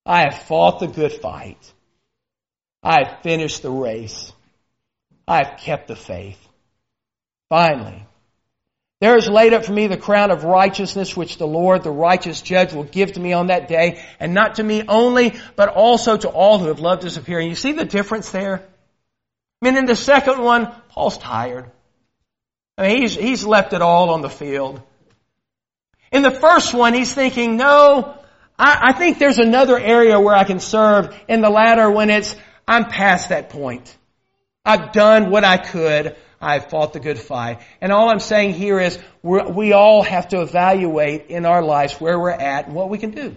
I 0.04 0.20
have 0.20 0.42
fought 0.42 0.80
the 0.80 0.86
good 0.86 1.12
fight. 1.12 1.72
I 2.82 3.04
have 3.04 3.22
finished 3.22 3.62
the 3.62 3.70
race. 3.70 4.32
I 5.26 5.38
have 5.38 5.58
kept 5.58 5.88
the 5.88 5.96
faith. 5.96 6.38
Finally, 7.48 8.06
there 9.00 9.16
is 9.16 9.28
laid 9.28 9.52
up 9.52 9.64
for 9.64 9.72
me 9.72 9.86
the 9.86 9.96
crown 9.96 10.30
of 10.30 10.44
righteousness 10.44 11.16
which 11.16 11.36
the 11.36 11.46
Lord, 11.46 11.82
the 11.82 11.90
righteous 11.90 12.40
judge, 12.40 12.72
will 12.72 12.84
give 12.84 13.12
to 13.12 13.20
me 13.20 13.32
on 13.32 13.48
that 13.48 13.68
day, 13.68 14.02
and 14.20 14.34
not 14.34 14.56
to 14.56 14.62
me 14.62 14.84
only, 14.86 15.34
but 15.56 15.68
also 15.68 16.16
to 16.16 16.28
all 16.28 16.58
who 16.58 16.68
have 16.68 16.80
loved 16.80 17.02
his 17.02 17.16
appearing. 17.16 17.48
You 17.48 17.54
see 17.54 17.72
the 17.72 17.84
difference 17.84 18.30
there? 18.30 18.62
I 19.60 19.64
mean, 19.64 19.76
in 19.76 19.86
the 19.86 19.96
second 19.96 20.40
one, 20.40 20.72
Paul's 20.90 21.18
tired. 21.18 21.70
I 22.78 22.88
mean, 22.88 23.02
he's, 23.02 23.14
he's 23.14 23.44
left 23.44 23.72
it 23.72 23.82
all 23.82 24.10
on 24.10 24.20
the 24.20 24.30
field. 24.30 24.80
In 26.12 26.22
the 26.22 26.30
first 26.30 26.72
one, 26.74 26.94
he's 26.94 27.12
thinking, 27.12 27.56
no, 27.56 28.16
I, 28.58 28.78
I 28.90 28.92
think 28.92 29.18
there's 29.18 29.38
another 29.38 29.78
area 29.78 30.18
where 30.20 30.34
I 30.34 30.44
can 30.44 30.60
serve. 30.60 31.14
In 31.28 31.40
the 31.40 31.50
latter, 31.50 31.90
when 31.90 32.10
it's, 32.10 32.36
I'm 32.66 32.84
past 32.84 33.30
that 33.30 33.50
point. 33.50 33.96
I've 34.64 34.92
done 34.92 35.30
what 35.30 35.44
I 35.44 35.56
could. 35.56 36.16
I've 36.44 36.68
fought 36.68 36.92
the 36.92 37.00
good 37.00 37.18
fight. 37.18 37.60
And 37.80 37.90
all 37.90 38.10
I'm 38.10 38.20
saying 38.20 38.52
here 38.52 38.78
is 38.78 38.98
we 39.22 39.72
all 39.72 40.02
have 40.02 40.28
to 40.28 40.42
evaluate 40.42 41.26
in 41.28 41.46
our 41.46 41.62
lives 41.62 41.94
where 41.94 42.18
we're 42.18 42.30
at 42.30 42.66
and 42.66 42.74
what 42.74 42.90
we 42.90 42.98
can 42.98 43.12
do. 43.12 43.36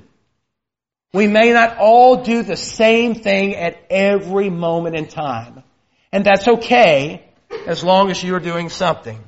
We 1.13 1.27
may 1.27 1.53
not 1.53 1.77
all 1.77 2.23
do 2.23 2.43
the 2.43 2.57
same 2.57 3.15
thing 3.15 3.55
at 3.55 3.81
every 3.89 4.49
moment 4.49 4.97
in 4.97 5.07
time. 5.07 5.63
And 6.11 6.25
that's 6.25 6.47
okay 6.47 7.25
as 7.65 7.83
long 7.83 8.11
as 8.11 8.21
you're 8.21 8.41
doing 8.41 8.69
something. 8.69 9.23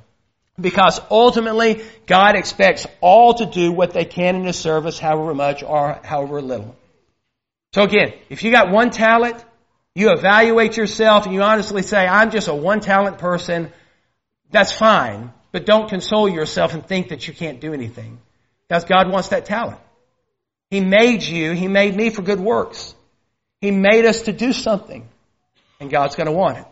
Because 0.60 1.00
ultimately, 1.10 1.84
God 2.06 2.36
expects 2.36 2.86
all 3.00 3.34
to 3.36 3.46
do 3.46 3.72
what 3.72 3.94
they 3.94 4.04
can 4.04 4.36
in 4.36 4.44
His 4.44 4.60
service, 4.60 5.00
however 5.00 5.34
much 5.34 5.64
or 5.64 6.00
however 6.04 6.42
little. 6.42 6.76
So 7.74 7.84
again, 7.84 8.14
if 8.30 8.44
you 8.44 8.52
got 8.52 8.72
one 8.72 8.90
talent, 8.90 9.44
you 10.00 10.12
evaluate 10.12 10.78
yourself 10.78 11.26
and 11.26 11.34
you 11.34 11.42
honestly 11.42 11.82
say, 11.82 12.08
I'm 12.08 12.32
just 12.32 12.48
a 12.48 12.56
one 12.56 12.80
talent 12.80 13.18
person, 13.18 13.72
that's 14.50 14.72
fine. 14.72 15.34
But 15.52 15.66
don't 15.66 15.90
console 15.90 16.30
yourself 16.30 16.74
and 16.74 16.86
think 16.86 17.10
that 17.10 17.28
you 17.28 17.34
can't 17.34 17.60
do 17.60 17.74
anything. 17.74 18.20
Because 18.68 18.86
God 18.86 19.12
wants 19.12 19.30
that 19.30 19.46
talent. 19.46 19.80
He 20.70 20.80
made 20.80 21.24
you, 21.24 21.52
He 21.52 21.68
made 21.68 21.96
me 21.96 22.12
for 22.12 22.22
good 22.22 22.40
works. 22.40 22.94
He 23.60 23.72
made 23.72 24.06
us 24.06 24.22
to 24.24 24.32
do 24.32 24.54
something. 24.54 25.08
And 25.80 25.90
God's 25.90 26.16
going 26.16 26.28
to 26.28 26.34
want 26.34 26.60
it. 26.60 26.66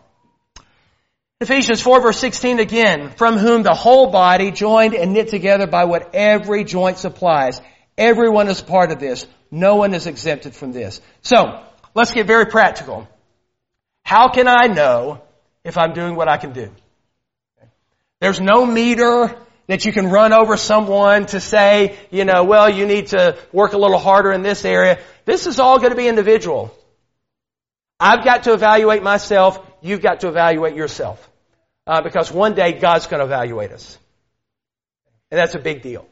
Ephesians 1.40 1.82
4 1.82 2.02
verse 2.02 2.20
16 2.20 2.60
again, 2.60 3.12
from 3.12 3.38
whom 3.38 3.62
the 3.62 3.74
whole 3.74 4.10
body 4.10 4.52
joined 4.52 4.96
and 4.96 5.13
knit 5.13 5.30
together 5.30 5.68
by 5.68 5.86
what 5.86 6.16
every 6.16 6.63
joint 6.63 6.98
supplies. 6.98 7.62
Everyone 7.98 8.48
is 8.48 8.62
part 8.62 8.92
of 8.92 9.00
this. 9.00 9.28
No 9.52 9.76
one 9.76 9.94
is 9.94 10.08
exempted 10.08 10.56
from 10.56 10.72
this. 10.72 11.02
So, 11.22 11.63
let's 11.94 12.12
get 12.12 12.26
very 12.26 12.46
practical. 12.46 13.08
How 14.08 14.30
can 14.30 14.48
I 14.48 14.67
know 14.67 15.22
if 15.65 15.78
I'm 15.78 15.91
doing 15.91 16.15
what 16.15 16.30
I 16.30 16.38
can 16.38 16.54
do? 16.54 16.72
There's 18.22 18.39
no 18.39 18.65
meter 18.65 19.36
that 19.67 19.84
you 19.84 19.91
can 19.91 20.08
run 20.08 20.32
over 20.32 20.56
someone 20.56 21.26
to 21.26 21.41
say, 21.41 21.98
you 22.10 22.24
know, 22.24 22.46
well, 22.46 22.70
you 22.70 22.86
need 22.86 23.08
to 23.08 23.38
work 23.52 23.74
a 23.74 23.78
little 23.78 23.98
harder 23.98 24.32
in 24.32 24.43
this 24.43 24.63
area. 24.63 24.98
This 25.26 25.46
is 25.46 25.60
all 25.60 25.80
going 25.80 25.89
to 25.89 25.98
be 25.98 26.08
individual. 26.08 26.74
I've 28.00 28.24
got 28.24 28.43
to 28.43 28.54
evaluate 28.54 29.04
myself. 29.04 29.60
You've 29.82 30.02
got 30.02 30.22
to 30.22 30.30
evaluate 30.30 30.78
yourself. 30.78 31.30
Uh, 31.86 32.02
because 32.02 32.32
one 32.32 32.54
day 32.54 32.80
God's 32.80 33.08
going 33.08 33.20
to 33.20 33.26
evaluate 33.26 33.74
us. 33.74 34.00
And 35.32 35.38
that's 35.38 35.56
a 35.56 35.60
big 35.60 35.82
deal. 35.82 36.08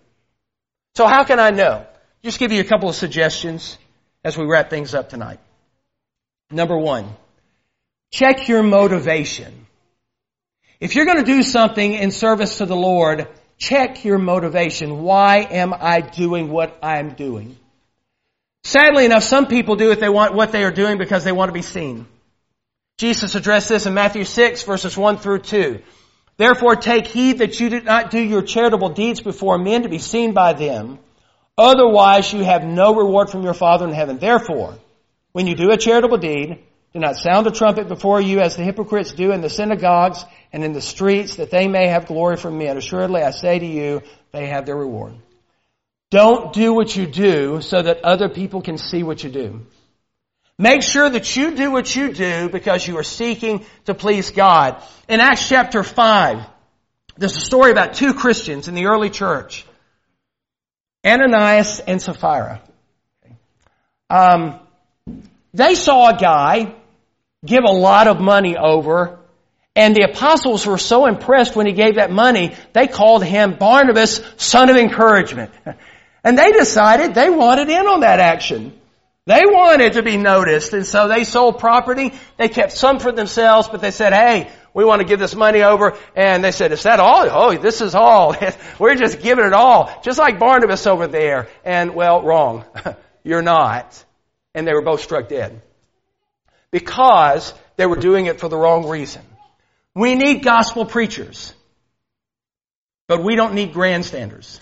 So 0.95 1.07
how 1.07 1.23
can 1.23 1.39
I 1.39 1.51
know? 1.51 1.85
Just 2.25 2.39
give 2.39 2.51
you 2.51 2.59
a 2.59 2.65
couple 2.65 2.89
of 2.89 2.95
suggestions 2.95 3.77
as 4.21 4.37
we 4.37 4.43
wrap 4.43 4.69
things 4.69 4.93
up 4.93 5.07
tonight. 5.07 5.39
Number 6.51 6.77
one, 6.77 7.15
check 8.11 8.47
your 8.47 8.63
motivation. 8.63 9.65
If 10.79 10.95
you're 10.95 11.05
going 11.05 11.23
to 11.23 11.23
do 11.23 11.41
something 11.41 11.93
in 11.93 12.11
service 12.11 12.57
to 12.57 12.65
the 12.65 12.75
Lord, 12.75 13.27
check 13.57 14.03
your 14.03 14.17
motivation. 14.17 15.03
Why 15.03 15.37
am 15.39 15.73
I 15.73 16.01
doing 16.01 16.49
what 16.49 16.77
I'm 16.83 17.13
doing? 17.13 17.57
Sadly 18.63 19.05
enough, 19.05 19.23
some 19.23 19.45
people 19.45 19.75
do 19.75 19.89
what 19.89 19.99
they 19.99 20.09
want, 20.09 20.33
what 20.33 20.51
they 20.51 20.63
are 20.63 20.71
doing 20.71 20.97
because 20.97 21.23
they 21.23 21.31
want 21.31 21.49
to 21.49 21.53
be 21.53 21.61
seen. 21.61 22.07
Jesus 22.97 23.35
addressed 23.35 23.69
this 23.69 23.85
in 23.85 23.93
Matthew 23.93 24.23
6 24.23 24.63
verses 24.63 24.97
1 24.97 25.17
through 25.17 25.39
2. 25.39 25.81
Therefore 26.37 26.75
take 26.75 27.07
heed 27.07 27.39
that 27.39 27.59
you 27.59 27.69
do 27.69 27.81
not 27.81 28.11
do 28.11 28.19
your 28.19 28.41
charitable 28.41 28.89
deeds 28.89 29.21
before 29.21 29.57
men 29.57 29.83
to 29.83 29.89
be 29.89 29.99
seen 29.99 30.33
by 30.33 30.53
them. 30.53 30.99
Otherwise 31.57 32.33
you 32.33 32.43
have 32.43 32.63
no 32.63 32.95
reward 32.95 33.29
from 33.29 33.43
your 33.43 33.53
Father 33.53 33.85
in 33.85 33.93
heaven. 33.93 34.17
Therefore, 34.17 34.77
when 35.31 35.47
you 35.47 35.55
do 35.55 35.71
a 35.71 35.77
charitable 35.77 36.17
deed, 36.17 36.64
do 36.95 37.01
not 37.01 37.17
sound 37.17 37.45
a 37.45 37.51
trumpet 37.51 37.89
before 37.89 38.21
you 38.21 38.39
as 38.39 38.55
the 38.55 38.63
hypocrites 38.63 39.11
do 39.11 39.33
in 39.33 39.41
the 39.41 39.49
synagogues 39.49 40.23
and 40.53 40.63
in 40.63 40.71
the 40.71 40.79
streets 40.79 41.35
that 41.35 41.51
they 41.51 41.67
may 41.67 41.89
have 41.89 42.05
glory 42.05 42.37
from 42.37 42.57
men. 42.57 42.77
Assuredly 42.77 43.21
I 43.21 43.31
say 43.31 43.59
to 43.59 43.65
you, 43.65 44.01
they 44.31 44.47
have 44.47 44.65
their 44.65 44.77
reward. 44.77 45.15
Don't 46.09 46.53
do 46.53 46.73
what 46.73 46.95
you 46.95 47.05
do 47.05 47.59
so 47.59 47.81
that 47.81 48.05
other 48.05 48.29
people 48.29 48.61
can 48.61 48.77
see 48.77 49.03
what 49.03 49.21
you 49.25 49.29
do. 49.29 49.65
Make 50.57 50.83
sure 50.83 51.09
that 51.09 51.35
you 51.35 51.53
do 51.53 51.69
what 51.69 51.93
you 51.93 52.13
do 52.13 52.47
because 52.47 52.87
you 52.87 52.97
are 52.97 53.03
seeking 53.03 53.65
to 53.87 53.93
please 53.93 54.31
God. 54.31 54.81
In 55.09 55.19
Acts 55.19 55.49
chapter 55.49 55.83
5, 55.83 56.47
there's 57.17 57.35
a 57.35 57.41
story 57.41 57.71
about 57.71 57.95
two 57.95 58.13
Christians 58.13 58.69
in 58.69 58.73
the 58.73 58.85
early 58.85 59.09
church. 59.09 59.65
Ananias 61.05 61.81
and 61.81 62.01
Sapphira. 62.01 62.61
Um, 64.09 64.61
they 65.53 65.75
saw 65.75 66.15
a 66.15 66.17
guy 66.17 66.73
give 67.45 67.63
a 67.63 67.71
lot 67.71 68.07
of 68.07 68.19
money 68.19 68.57
over, 68.57 69.19
and 69.75 69.95
the 69.95 70.03
apostles 70.03 70.65
were 70.65 70.77
so 70.77 71.05
impressed 71.05 71.55
when 71.55 71.65
he 71.65 71.73
gave 71.73 71.95
that 71.95 72.11
money, 72.11 72.55
they 72.73 72.87
called 72.87 73.23
him 73.23 73.55
Barnabas, 73.57 74.21
son 74.37 74.69
of 74.69 74.77
encouragement. 74.77 75.51
And 76.25 76.39
they 76.39 76.51
decided 76.53 77.13
they 77.13 77.29
wanted 77.29 77.69
in 77.69 77.85
on 77.85 77.99
that 77.99 78.19
action. 78.19 78.73
They 79.27 79.41
wanted 79.43 79.93
to 79.93 80.01
be 80.01 80.17
noticed, 80.17 80.73
and 80.73 80.83
so 80.83 81.07
they 81.07 81.23
sold 81.23 81.59
property. 81.59 82.13
They 82.37 82.49
kept 82.49 82.71
some 82.71 82.97
for 82.97 83.11
themselves, 83.11 83.67
but 83.67 83.79
they 83.79 83.91
said, 83.91 84.11
hey, 84.11 84.51
we 84.73 84.83
want 84.85 85.01
to 85.01 85.07
give 85.07 85.19
this 85.19 85.35
money 85.35 85.61
over. 85.61 85.95
And 86.15 86.43
they 86.43 86.51
said, 86.51 86.71
is 86.71 86.81
that 86.81 86.99
all? 86.99 87.27
Oh, 87.29 87.55
this 87.57 87.79
is 87.79 87.93
all. 87.93 88.35
We're 88.79 88.95
just 88.95 89.21
giving 89.21 89.45
it 89.45 89.53
all. 89.53 90.01
Just 90.03 90.17
like 90.17 90.39
Barnabas 90.39 90.87
over 90.87 91.05
there. 91.05 91.47
And, 91.63 91.93
well, 91.93 92.23
wrong. 92.23 92.65
You're 93.23 93.43
not. 93.43 94.03
And 94.55 94.67
they 94.67 94.73
were 94.73 94.81
both 94.81 95.01
struck 95.01 95.29
dead. 95.29 95.61
Because 96.71 97.53
they 97.77 97.85
were 97.85 97.95
doing 97.97 98.25
it 98.25 98.39
for 98.39 98.49
the 98.49 98.57
wrong 98.57 98.87
reason. 98.87 99.21
We 99.93 100.15
need 100.15 100.43
gospel 100.43 100.85
preachers. 100.85 101.53
But 103.07 103.23
we 103.23 103.35
don't 103.35 103.53
need 103.53 103.73
grandstanders. 103.73 104.59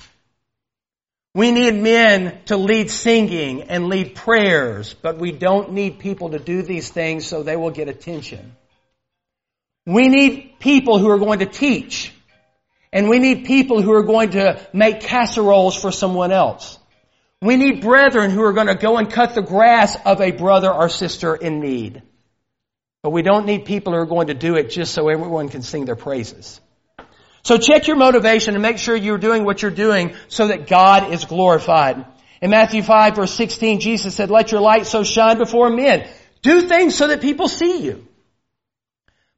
We 1.36 1.52
need 1.52 1.74
men 1.74 2.38
to 2.46 2.58
lead 2.58 2.92
singing 2.92 3.64
and 3.64 3.88
lead 3.88 4.14
prayers, 4.14 4.94
but 4.94 5.18
we 5.18 5.32
don't 5.32 5.72
need 5.72 5.98
people 5.98 6.32
to 6.32 6.40
do 6.40 6.62
these 6.62 6.90
things 6.90 7.26
so 7.26 7.42
they 7.42 7.56
will 7.56 7.72
get 7.72 7.88
attention. 7.88 8.56
We 9.86 10.10
need 10.10 10.60
people 10.60 11.00
who 11.00 11.10
are 11.10 11.18
going 11.18 11.40
to 11.40 11.46
teach. 11.46 12.14
And 12.92 13.10
we 13.10 13.18
need 13.18 13.46
people 13.46 13.82
who 13.82 13.92
are 13.94 14.04
going 14.04 14.32
to 14.32 14.60
make 14.72 15.02
casseroles 15.02 15.76
for 15.76 15.92
someone 15.92 16.32
else. 16.32 16.78
We 17.44 17.58
need 17.58 17.82
brethren 17.82 18.32
who 18.32 18.42
are 18.44 18.54
going 18.54 18.68
to 18.68 18.76
go 18.76 18.98
and 18.98 19.12
cut 19.12 19.36
the 19.36 19.42
grass 19.42 19.98
of 20.06 20.22
a 20.22 20.32
brother 20.32 20.72
or 20.72 20.88
sister 20.88 21.36
in 21.36 21.60
need. 21.60 22.02
But 23.02 23.10
we 23.10 23.22
don't 23.22 23.46
need 23.46 23.66
people 23.66 23.92
who 23.92 24.00
are 24.00 24.06
going 24.06 24.28
to 24.28 24.34
do 24.34 24.56
it 24.56 24.70
just 24.70 24.94
so 24.94 25.10
everyone 25.10 25.50
can 25.50 25.62
sing 25.62 25.84
their 25.84 25.98
praises. 25.98 26.62
So 27.44 27.58
check 27.58 27.88
your 27.88 27.98
motivation 27.98 28.54
and 28.54 28.62
make 28.62 28.78
sure 28.78 28.96
you're 28.96 29.18
doing 29.18 29.44
what 29.44 29.62
you're 29.62 29.72
doing 29.72 30.16
so 30.30 30.48
that 30.48 30.68
God 30.68 31.12
is 31.12 31.26
glorified. 31.26 32.06
In 32.42 32.50
Matthew 32.50 32.82
5 32.82 33.16
verse 33.18 33.34
16, 33.34 33.82
Jesus 33.82 34.16
said, 34.16 34.32
let 34.32 34.54
your 34.54 34.62
light 34.62 34.86
so 34.86 35.04
shine 35.04 35.38
before 35.38 35.70
men. 35.70 36.08
Do 36.44 36.62
things 36.62 36.96
so 36.96 37.10
that 37.10 37.20
people 37.20 37.50
see 37.50 37.84
you. 37.84 38.08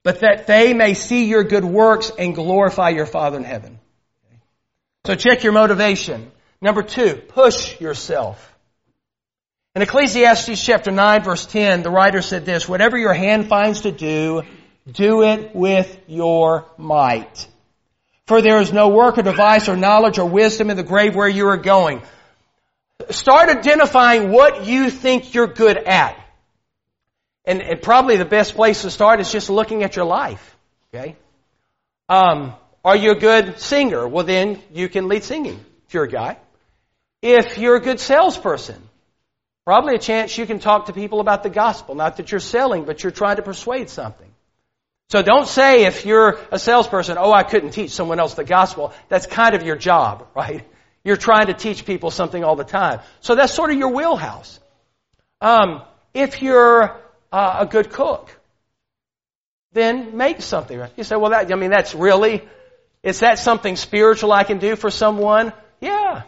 But 0.04 0.20
that 0.20 0.46
they 0.46 0.76
may 0.76 0.94
see 0.94 1.26
your 1.26 1.44
good 1.44 1.66
works 1.66 2.12
and 2.20 2.36
glorify 2.36 2.90
your 2.90 3.08
Father 3.08 3.38
in 3.38 3.44
heaven. 3.44 3.80
So 5.06 5.16
check 5.16 5.44
your 5.44 5.54
motivation. 5.54 6.32
Number 6.62 6.84
two, 6.84 7.16
push 7.16 7.80
yourself. 7.80 8.54
In 9.76 9.82
Ecclesiastes 9.82 10.64
chapter 10.64 10.90
9 10.90 11.24
verse 11.24 11.46
10, 11.46 11.84
the 11.84 11.92
writer 11.92 12.22
said 12.22 12.46
this, 12.46 12.68
whatever 12.68 12.98
your 12.98 13.14
hand 13.14 13.48
finds 13.48 13.82
to 13.82 13.92
do, 13.92 14.44
do 14.90 15.24
it 15.24 15.54
with 15.54 16.00
your 16.08 16.66
might. 16.78 17.48
For 18.28 18.42
there 18.42 18.60
is 18.62 18.72
no 18.72 18.88
work 18.88 19.18
or 19.18 19.22
device 19.22 19.68
or 19.68 19.76
knowledge 19.76 20.18
or 20.18 20.30
wisdom 20.30 20.70
in 20.70 20.78
the 20.78 20.84
grave 20.84 21.16
where 21.16 21.28
you 21.28 21.48
are 21.48 21.58
going. 21.58 22.02
Start 23.10 23.50
identifying 23.50 24.32
what 24.32 24.66
you 24.66 24.90
think 24.90 25.34
you're 25.34 25.48
good 25.48 25.78
at. 25.78 26.18
And, 27.44 27.62
and 27.62 27.82
probably 27.82 28.16
the 28.16 28.26
best 28.26 28.56
place 28.56 28.82
to 28.84 28.90
start 28.90 29.20
is 29.20 29.32
just 29.32 29.50
looking 29.50 29.84
at 29.84 29.96
your 29.96 30.06
life. 30.06 30.56
Okay? 30.94 31.16
Um, 32.08 32.54
are 32.84 32.96
you 32.96 33.12
a 33.12 33.20
good 33.20 33.60
singer? 33.60 34.08
Well 34.08 34.24
then 34.24 34.62
you 34.74 34.88
can 34.88 35.10
lead 35.10 35.24
singing 35.24 35.60
if 35.88 35.94
you're 35.94 36.06
a 36.06 36.10
guy. 36.10 36.38
If 37.26 37.58
you're 37.58 37.76
a 37.76 37.80
good 37.80 38.00
salesperson, 38.00 38.80
probably 39.66 39.96
a 39.96 39.98
chance 39.98 40.38
you 40.38 40.46
can 40.46 40.60
talk 40.60 40.86
to 40.86 40.94
people 40.94 41.22
about 41.22 41.42
the 41.42 41.50
gospel. 41.50 41.96
Not 41.96 42.18
that 42.18 42.30
you're 42.30 42.40
selling, 42.40 42.86
but 42.86 43.02
you're 43.02 43.12
trying 43.12 43.38
to 43.38 43.42
persuade 43.42 43.90
something. 43.90 44.32
So 45.10 45.24
don't 45.24 45.48
say 45.48 45.86
if 45.86 46.06
you're 46.06 46.38
a 46.52 46.60
salesperson, 46.60 47.18
oh, 47.18 47.34
I 47.34 47.42
couldn't 47.42 47.72
teach 47.72 47.90
someone 47.90 48.20
else 48.20 48.36
the 48.36 48.44
gospel. 48.44 48.94
That's 49.10 49.26
kind 49.26 49.56
of 49.56 49.64
your 49.64 49.76
job, 49.76 50.28
right? 50.36 50.68
You're 51.04 51.18
trying 51.18 51.48
to 51.48 51.56
teach 51.56 51.88
people 51.88 52.12
something 52.12 52.44
all 52.44 52.56
the 52.56 52.64
time. 52.64 53.00
So 53.22 53.34
that's 53.34 53.56
sort 53.56 53.72
of 53.72 53.80
your 53.80 53.90
wheelhouse. 53.90 54.60
Um, 55.42 55.82
if 56.14 56.44
you're 56.44 56.96
uh, 57.32 57.56
a 57.62 57.66
good 57.66 57.90
cook, 57.90 58.40
then 59.74 60.16
make 60.16 60.44
something. 60.44 60.78
Right? 60.78 60.92
You 60.96 61.04
say, 61.04 61.16
well, 61.16 61.32
that, 61.32 61.52
I 61.52 61.56
mean, 61.56 61.72
that's 61.72 61.96
really, 61.96 62.48
is 63.02 63.22
that 63.22 63.40
something 63.40 63.78
spiritual 63.78 64.32
I 64.32 64.44
can 64.44 64.60
do 64.60 64.76
for 64.76 64.92
someone? 64.92 65.54
Yeah. 65.82 66.22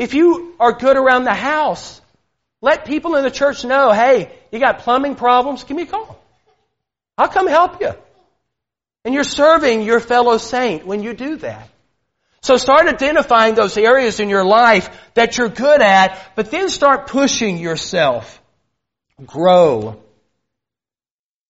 If 0.00 0.14
you 0.14 0.54
are 0.58 0.72
good 0.72 0.96
around 0.96 1.24
the 1.24 1.34
house, 1.34 2.00
let 2.62 2.86
people 2.86 3.16
in 3.16 3.22
the 3.22 3.30
church 3.30 3.66
know, 3.66 3.92
hey, 3.92 4.32
you 4.50 4.58
got 4.58 4.78
plumbing 4.78 5.14
problems, 5.14 5.64
give 5.64 5.76
me 5.76 5.82
a 5.82 5.86
call. 5.86 6.18
I'll 7.18 7.28
come 7.28 7.46
help 7.46 7.82
you. 7.82 7.92
And 9.04 9.12
you're 9.12 9.24
serving 9.24 9.82
your 9.82 10.00
fellow 10.00 10.38
saint 10.38 10.86
when 10.86 11.02
you 11.02 11.12
do 11.12 11.36
that. 11.36 11.68
So 12.40 12.56
start 12.56 12.88
identifying 12.88 13.56
those 13.56 13.76
areas 13.76 14.20
in 14.20 14.30
your 14.30 14.42
life 14.42 14.88
that 15.12 15.36
you're 15.36 15.50
good 15.50 15.82
at, 15.82 16.18
but 16.34 16.50
then 16.50 16.70
start 16.70 17.08
pushing 17.08 17.58
yourself. 17.58 18.40
Grow. 19.22 20.02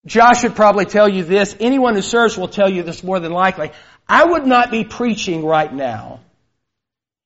Josh 0.05 0.43
would 0.43 0.57
probably 0.57 0.83
tell 0.83 1.07
you 1.07 1.23
this. 1.23 1.55
Anyone 1.61 1.95
who 1.95 2.01
serves 2.01 2.37
will 2.37 2.49
tell 2.49 2.69
you 2.69 2.83
this 2.83 3.01
more 3.01 3.21
than 3.21 3.31
likely. 3.31 3.71
I 4.09 4.25
would 4.25 4.45
not 4.45 4.71
be 4.71 4.83
preaching 4.83 5.45
right 5.45 5.73
now 5.73 6.19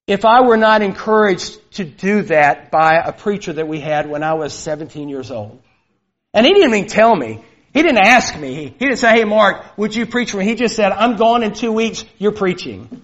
if 0.08 0.24
I 0.24 0.42
were 0.42 0.58
not 0.58 0.82
encouraged 0.82 1.60
to 1.74 1.84
do 1.84 2.24
that 2.24 2.70
by 2.72 2.96
a 2.96 3.12
preacher 3.12 3.54
that 3.54 3.68
we 3.68 3.80
had 3.80 4.10
when 4.10 4.24
I 4.24 4.34
was 4.34 4.54
17 4.54 5.10
years 5.10 5.32
old. 5.32 5.62
And 6.34 6.46
he 6.46 6.54
didn't 6.54 6.74
even 6.74 6.88
tell 6.88 7.16
me. 7.16 7.44
He 7.74 7.82
didn't 7.82 8.06
ask 8.06 8.38
me. 8.38 8.76
He 8.78 8.86
didn't 8.86 8.98
say, 8.98 9.12
hey 9.12 9.24
Mark, 9.24 9.78
would 9.78 9.96
you 9.96 10.06
preach 10.06 10.32
for 10.32 10.38
me? 10.38 10.46
He 10.46 10.56
just 10.56 10.76
said, 10.76 10.92
I'm 10.92 11.16
gone 11.16 11.44
in 11.44 11.54
two 11.54 11.72
weeks, 11.72 12.06
you're 12.18 12.32
preaching. 12.32 13.02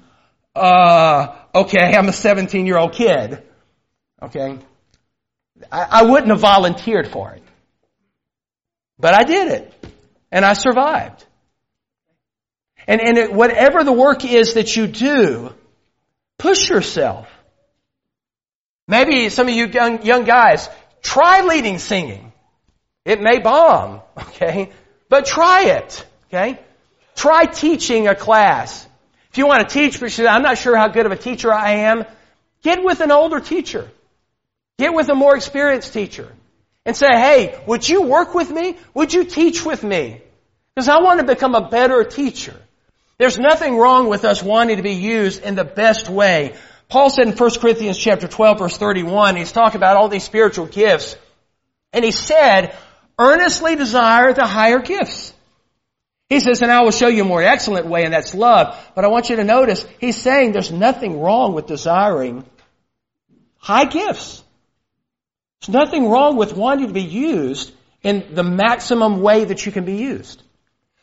Uh, 0.55 1.35
okay, 1.55 1.95
I'm 1.95 2.07
a 2.07 2.13
17 2.13 2.65
year 2.65 2.77
old 2.77 2.93
kid. 2.93 3.41
Okay. 4.21 4.59
I, 5.71 5.87
I 5.89 6.03
wouldn't 6.03 6.29
have 6.29 6.39
volunteered 6.39 7.07
for 7.07 7.31
it. 7.31 7.43
But 8.99 9.13
I 9.13 9.23
did 9.23 9.47
it. 9.51 9.73
And 10.31 10.45
I 10.45 10.53
survived. 10.53 11.25
And, 12.87 13.01
and 13.01 13.17
it, 13.17 13.33
whatever 13.33 13.83
the 13.83 13.91
work 13.91 14.23
is 14.23 14.53
that 14.53 14.75
you 14.75 14.87
do, 14.87 15.53
push 16.41 16.69
yourself. 16.69 17.27
Maybe 18.87 19.29
some 19.29 19.47
of 19.47 19.53
you 19.53 19.67
young, 19.67 20.03
young 20.03 20.23
guys, 20.23 20.67
try 21.03 21.41
leading 21.41 21.77
singing. 21.77 22.33
It 23.05 23.21
may 23.21 23.39
bomb, 23.39 24.01
okay? 24.17 24.71
But 25.07 25.25
try 25.25 25.65
it, 25.65 26.05
okay? 26.27 26.59
Try 27.15 27.45
teaching 27.45 28.07
a 28.07 28.15
class. 28.15 28.87
If 29.29 29.37
you 29.37 29.45
want 29.45 29.67
to 29.67 29.73
teach, 29.73 29.99
but 29.99 30.19
I'm 30.19 30.41
not 30.41 30.57
sure 30.57 30.75
how 30.75 30.87
good 30.87 31.05
of 31.05 31.11
a 31.11 31.15
teacher 31.15 31.53
I 31.53 31.71
am, 31.91 32.05
get 32.63 32.83
with 32.83 33.01
an 33.01 33.11
older 33.11 33.39
teacher. 33.39 33.89
Get 34.79 34.93
with 34.93 35.09
a 35.09 35.15
more 35.15 35.35
experienced 35.35 35.93
teacher. 35.93 36.33
And 36.85 36.97
say, 36.97 37.09
hey, 37.11 37.61
would 37.67 37.87
you 37.87 38.01
work 38.01 38.33
with 38.33 38.49
me? 38.49 38.75
Would 38.95 39.13
you 39.13 39.25
teach 39.25 39.63
with 39.63 39.83
me? 39.83 40.21
Because 40.73 40.89
I 40.89 40.99
want 41.01 41.19
to 41.19 41.25
become 41.25 41.53
a 41.53 41.69
better 41.69 42.03
teacher. 42.03 42.59
There's 43.21 43.37
nothing 43.37 43.77
wrong 43.77 44.09
with 44.09 44.25
us 44.25 44.41
wanting 44.41 44.77
to 44.77 44.81
be 44.81 44.93
used 44.93 45.43
in 45.43 45.53
the 45.53 45.63
best 45.63 46.09
way. 46.09 46.55
Paul 46.89 47.11
said 47.11 47.27
in 47.27 47.37
1 47.37 47.51
Corinthians 47.59 47.95
chapter 47.95 48.27
12 48.27 48.57
verse 48.57 48.77
31, 48.77 49.35
he's 49.35 49.51
talking 49.51 49.77
about 49.77 49.95
all 49.95 50.09
these 50.09 50.23
spiritual 50.23 50.65
gifts. 50.65 51.15
And 51.93 52.03
he 52.03 52.09
said, 52.09 52.75
earnestly 53.19 53.75
desire 53.75 54.33
the 54.33 54.47
higher 54.47 54.79
gifts. 54.79 55.35
He 56.29 56.39
says, 56.39 56.63
and 56.63 56.71
I 56.71 56.81
will 56.81 56.89
show 56.89 57.09
you 57.09 57.21
a 57.21 57.27
more 57.27 57.43
excellent 57.43 57.85
way, 57.85 58.05
and 58.05 58.13
that's 58.15 58.33
love. 58.33 58.75
But 58.95 59.05
I 59.05 59.09
want 59.09 59.29
you 59.29 59.35
to 59.35 59.43
notice, 59.43 59.85
he's 59.99 60.19
saying 60.19 60.53
there's 60.53 60.71
nothing 60.71 61.21
wrong 61.21 61.53
with 61.53 61.67
desiring 61.67 62.43
high 63.57 63.85
gifts. 63.85 64.43
There's 65.61 65.75
nothing 65.75 66.09
wrong 66.09 66.37
with 66.37 66.53
wanting 66.53 66.87
to 66.87 66.93
be 66.93 67.03
used 67.03 67.71
in 68.01 68.33
the 68.33 68.43
maximum 68.43 69.21
way 69.21 69.43
that 69.43 69.63
you 69.63 69.71
can 69.71 69.85
be 69.85 69.97
used. 69.97 70.41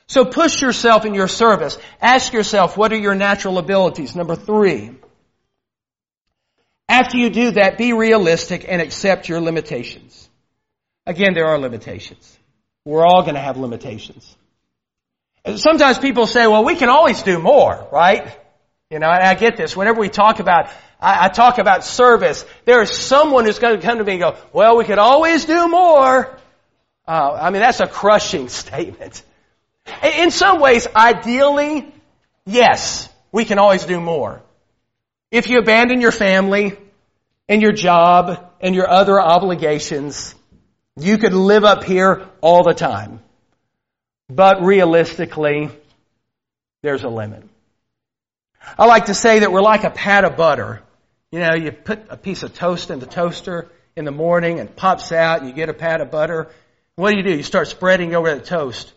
So 0.09 0.25
push 0.25 0.62
yourself 0.62 1.05
in 1.05 1.14
your 1.14 1.29
service. 1.29 1.79
Ask 2.01 2.33
yourself, 2.33 2.77
what 2.77 2.92
are 2.92 2.99
your 2.99 3.14
natural 3.14 3.59
abilities? 3.59 4.16
Number 4.16 4.35
three. 4.35 4.92
After 6.88 7.18
you 7.18 7.29
do 7.29 7.51
that, 7.53 7.77
be 7.77 7.92
realistic 7.92 8.64
and 8.66 8.81
accept 8.81 9.29
your 9.29 9.42
limitations. 9.42 10.29
Again, 11.07 11.35
there 11.35 11.47
are 11.47 11.59
limitations. 11.59 12.38
We're 12.87 13.05
all 13.05 13.23
going 13.23 13.35
to 13.35 13.40
have 13.40 13.59
limitations. 13.59 14.35
sometimes 15.57 15.99
people 15.99 16.27
say, 16.27 16.47
well, 16.47 16.64
we 16.64 16.77
can 16.77 16.88
always 16.88 17.23
do 17.23 17.38
more, 17.38 17.87
right? 17.92 18.35
You 18.90 18.99
know, 18.99 19.11
and 19.11 19.23
I 19.23 19.35
get 19.35 19.59
this. 19.59 19.77
Whenever 19.77 20.01
we 20.01 20.09
talk 20.09 20.40
about, 20.40 20.71
I, 20.99 21.27
I 21.27 21.29
talk 21.29 21.59
about 21.59 21.85
service, 21.85 22.47
there 22.64 22.81
is 22.81 22.90
someone 22.90 23.44
who's 23.44 23.59
going 23.59 23.79
to 23.79 23.87
come 23.87 23.99
to 23.99 24.05
me 24.05 24.12
and 24.12 24.21
go, 24.23 24.37
well, 24.55 24.79
we 24.79 24.85
could 24.85 24.99
always 24.99 25.44
do 25.44 25.68
more. 25.68 26.38
Uh, 27.07 27.38
I 27.38 27.51
mean, 27.51 27.61
that's 27.61 27.81
a 27.81 27.87
crushing 27.87 28.49
statement. 28.62 29.23
In 30.03 30.31
some 30.31 30.61
ways, 30.61 30.87
ideally, 30.94 31.92
yes, 32.44 33.09
we 33.33 33.44
can 33.44 33.59
always 33.59 33.85
do 33.85 34.01
more. 34.01 34.42
If 35.31 35.48
you 35.48 35.59
abandon 35.59 36.01
your 36.01 36.12
family 36.12 36.77
and 37.48 37.61
your 37.61 37.72
job 37.72 38.53
and 38.61 38.74
your 38.74 38.88
other 38.88 39.20
obligations, 39.20 40.35
you 40.96 41.18
could 41.18 41.35
live 41.35 41.64
up 41.64 41.85
here 41.85 42.27
all 42.40 42.62
the 42.62 42.74
time. 42.74 43.20
But 44.29 44.62
realistically, 44.62 45.70
there's 46.83 47.05
a 47.05 47.09
limit. 47.09 47.44
I 48.79 48.87
like 48.87 49.07
to 49.07 49.14
say 49.14 49.40
that 49.40 49.53
we're 49.53 49.62
like 49.62 49.85
a 49.85 49.90
pat 49.90 50.24
of 50.24 50.37
butter. 50.37 50.83
You 51.31 51.40
know, 51.40 51.55
you 51.55 51.72
put 51.72 52.07
a 52.11 52.16
piece 52.16 52.42
of 52.42 52.55
toast 52.55 52.90
in 52.90 52.98
the 52.98 53.07
toaster 53.07 53.68
in 53.96 54.05
the 54.05 54.11
morning 54.11 54.61
and 54.61 54.74
pops 54.74 55.12
out 55.12 55.40
and 55.40 55.48
you 55.48 55.55
get 55.55 55.68
a 55.68 55.74
pat 55.74 56.01
of 56.01 56.11
butter. 56.11 56.51
What 56.96 57.11
do 57.11 57.16
you 57.16 57.22
do? 57.22 57.37
You 57.37 57.42
start 57.42 57.68
spreading 57.68 58.14
over 58.14 58.35
the 58.35 58.40
toast. 58.40 58.92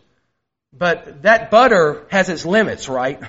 But 0.72 1.22
that 1.22 1.50
butter 1.50 2.06
has 2.10 2.28
its 2.28 2.46
limits, 2.46 2.88
right? 2.88 3.20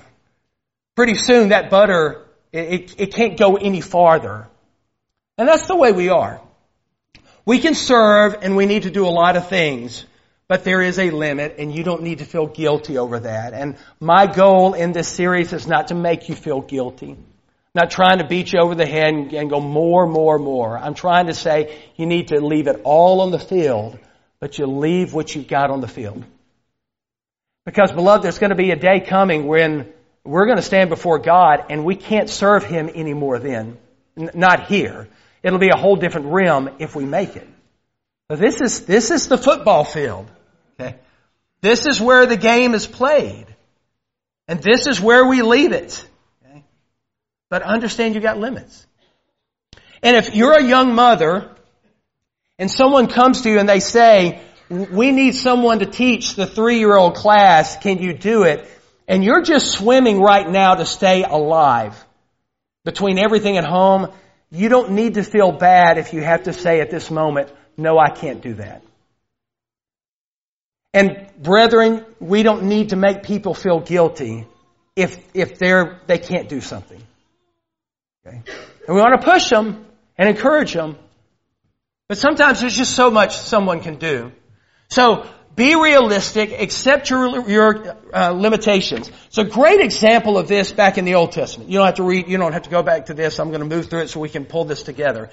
Pretty 0.96 1.16
soon 1.16 1.50
that 1.50 1.70
butter, 1.70 2.26
it, 2.52 2.96
it 3.00 3.14
can't 3.14 3.38
go 3.38 3.58
any 3.58 3.82
farther. 3.82 4.48
And 5.38 5.48
that's 5.48 5.68
the 5.68 5.76
way 5.76 5.92
we 5.92 6.10
are. 6.10 6.40
We 7.46 7.60
can 7.60 7.74
serve 7.74 8.38
and 8.42 8.56
we 8.56 8.66
need 8.66 8.84
to 8.84 8.92
do 8.92 9.06
a 9.06 9.10
lot 9.10 9.36
of 9.36 9.50
things, 9.50 10.06
but 10.48 10.64
there 10.64 10.82
is 10.82 10.98
a 11.00 11.10
limit 11.10 11.56
and 11.58 11.74
you 11.74 11.84
don't 11.84 12.04
need 12.04 12.20
to 12.20 12.26
feel 12.26 12.48
guilty 12.48 12.98
over 12.98 13.20
that. 13.20 13.54
And 13.54 13.78
my 14.00 14.28
goal 14.28 14.74
in 14.76 14.94
this 14.94 15.10
series 15.10 15.52
is 15.52 15.68
not 15.68 15.90
to 15.90 15.96
make 15.96 16.30
you 16.30 16.36
feel 16.36 16.62
guilty. 16.62 17.12
I'm 17.12 17.26
Not 17.76 17.92
trying 17.92 18.20
to 18.20 18.28
beat 18.28 18.54
you 18.54 18.60
over 18.60 18.76
the 18.76 18.86
head 18.86 19.14
and 19.14 19.50
go 19.50 19.60
more, 19.60 20.06
more, 20.06 20.38
more. 20.38 20.78
I'm 20.78 20.94
trying 20.94 21.28
to 21.28 21.34
say 21.34 21.82
you 21.98 22.06
need 22.06 22.30
to 22.30 22.40
leave 22.40 22.68
it 22.68 22.82
all 22.84 23.22
on 23.22 23.32
the 23.32 23.40
field, 23.40 23.98
but 24.40 24.60
you 24.60 24.68
leave 24.68 25.14
what 25.14 25.36
you've 25.36 25.48
got 25.48 25.72
on 25.72 25.82
the 25.82 25.88
field. 25.88 26.24
Because, 27.66 27.92
beloved, 27.92 28.24
there's 28.24 28.40
going 28.40 28.50
to 28.50 28.56
be 28.56 28.72
a 28.72 28.76
day 28.76 29.00
coming 29.00 29.48
when 29.48 29.92
we're 30.24 30.46
going 30.46 30.58
to 30.58 30.64
stand 30.64 30.90
before 30.90 31.20
God 31.20 31.66
and 31.70 31.86
we 31.86 31.96
can't 31.96 32.30
serve 32.30 32.64
Him 32.64 32.90
anymore 32.90 33.40
then. 33.40 33.78
N- 34.18 34.32
not 34.34 34.68
here. 34.68 35.08
It'll 35.42 35.60
be 35.60 35.70
a 35.70 35.78
whole 35.78 35.96
different 35.96 36.28
realm 36.28 36.70
if 36.80 36.96
we 36.96 37.06
make 37.06 37.36
it. 37.36 37.48
But 38.28 38.40
this 38.40 38.62
is, 38.62 38.86
this 38.86 39.12
is 39.12 39.28
the 39.28 39.38
football 39.38 39.84
field. 39.84 40.30
Okay? 40.80 40.96
This 41.62 41.86
is 41.86 42.02
where 42.02 42.26
the 42.26 42.38
game 42.38 42.74
is 42.74 42.88
played. 42.88 43.46
And 44.48 44.62
this 44.62 44.88
is 44.88 45.00
where 45.00 45.26
we 45.26 45.42
leave 45.42 45.72
it. 45.72 46.06
Okay? 46.46 46.64
But 47.50 47.64
understand 47.64 48.16
you 48.16 48.22
got 48.22 48.38
limits. 48.38 48.86
And 50.02 50.18
if 50.18 50.36
you're 50.36 50.54
a 50.54 50.64
young 50.64 50.96
mother 50.96 51.50
and 52.60 52.70
someone 52.70 53.08
comes 53.08 53.42
to 53.42 53.50
you 53.50 53.60
and 53.60 53.68
they 53.68 53.80
say, 53.80 54.42
we 54.70 55.12
need 55.12 55.36
someone 55.36 55.80
to 55.80 55.86
teach 55.86 56.36
the 56.36 56.46
three 56.46 56.80
year 56.80 56.96
old 56.96 57.16
class. 57.16 57.78
Can 57.78 58.00
you 58.00 58.14
do 58.14 58.44
it? 58.44 58.70
And 59.08 59.24
you're 59.24 59.42
just 59.42 59.72
swimming 59.72 60.22
right 60.22 60.50
now 60.50 60.76
to 60.76 60.86
stay 60.86 61.24
alive. 61.24 62.04
Between 62.86 63.18
everything 63.18 63.58
at 63.58 63.66
home, 63.66 64.12
you 64.50 64.70
don't 64.70 64.92
need 64.92 65.16
to 65.16 65.24
feel 65.24 65.52
bad 65.52 65.98
if 65.98 66.14
you 66.14 66.22
have 66.22 66.44
to 66.44 66.54
say 66.54 66.80
at 66.80 66.90
this 66.90 67.10
moment, 67.10 67.52
no, 67.78 67.98
I 67.98 68.10
can't 68.10 68.42
do 68.42 68.56
that. 68.56 68.84
And 70.94 71.28
brethren, 71.42 72.06
we 72.20 72.44
don't 72.44 72.64
need 72.64 72.90
to 72.90 72.96
make 72.96 73.24
people 73.24 73.56
feel 73.56 73.80
guilty 73.80 74.48
if, 74.96 75.18
if 75.34 75.58
they're, 75.58 76.00
they 76.06 76.20
can't 76.20 76.48
do 76.48 76.62
something. 76.62 77.02
Okay? 78.26 78.44
And 78.88 78.96
we 78.96 79.02
want 79.02 79.20
to 79.20 79.26
push 79.26 79.50
them 79.50 79.86
and 80.18 80.30
encourage 80.30 80.74
them. 80.74 80.98
But 82.08 82.18
sometimes 82.20 82.62
there's 82.62 82.76
just 82.76 82.96
so 82.96 83.10
much 83.10 83.36
someone 83.38 83.80
can 83.80 83.96
do. 83.96 84.32
So 84.94 85.28
be 85.56 85.74
realistic, 85.74 86.52
accept 86.52 87.10
your, 87.10 87.50
your 87.50 87.98
uh, 88.14 88.30
limitations. 88.30 89.10
It's 89.26 89.40
a 89.40 89.44
great 89.44 89.80
example 89.80 90.38
of 90.38 90.48
this 90.48 90.72
back 90.72 91.00
in 91.00 91.06
the 91.06 91.16
Old 91.16 91.32
Testament. 91.32 91.72
You 91.72 91.80
don't 91.80 91.88
have 91.88 91.96
to 91.96 92.04
read, 92.04 92.28
you 92.28 92.38
don't 92.38 92.54
have 92.54 92.62
to 92.64 92.70
go 92.70 92.84
back 92.84 93.08
to 93.08 93.16
this. 93.16 93.40
I'm 93.40 93.50
going 93.50 93.68
to 93.68 93.76
move 93.76 93.90
through 93.90 94.02
it 94.02 94.10
so 94.10 94.20
we 94.20 94.30
can 94.30 94.46
pull 94.46 94.66
this 94.66 94.84
together. 94.84 95.32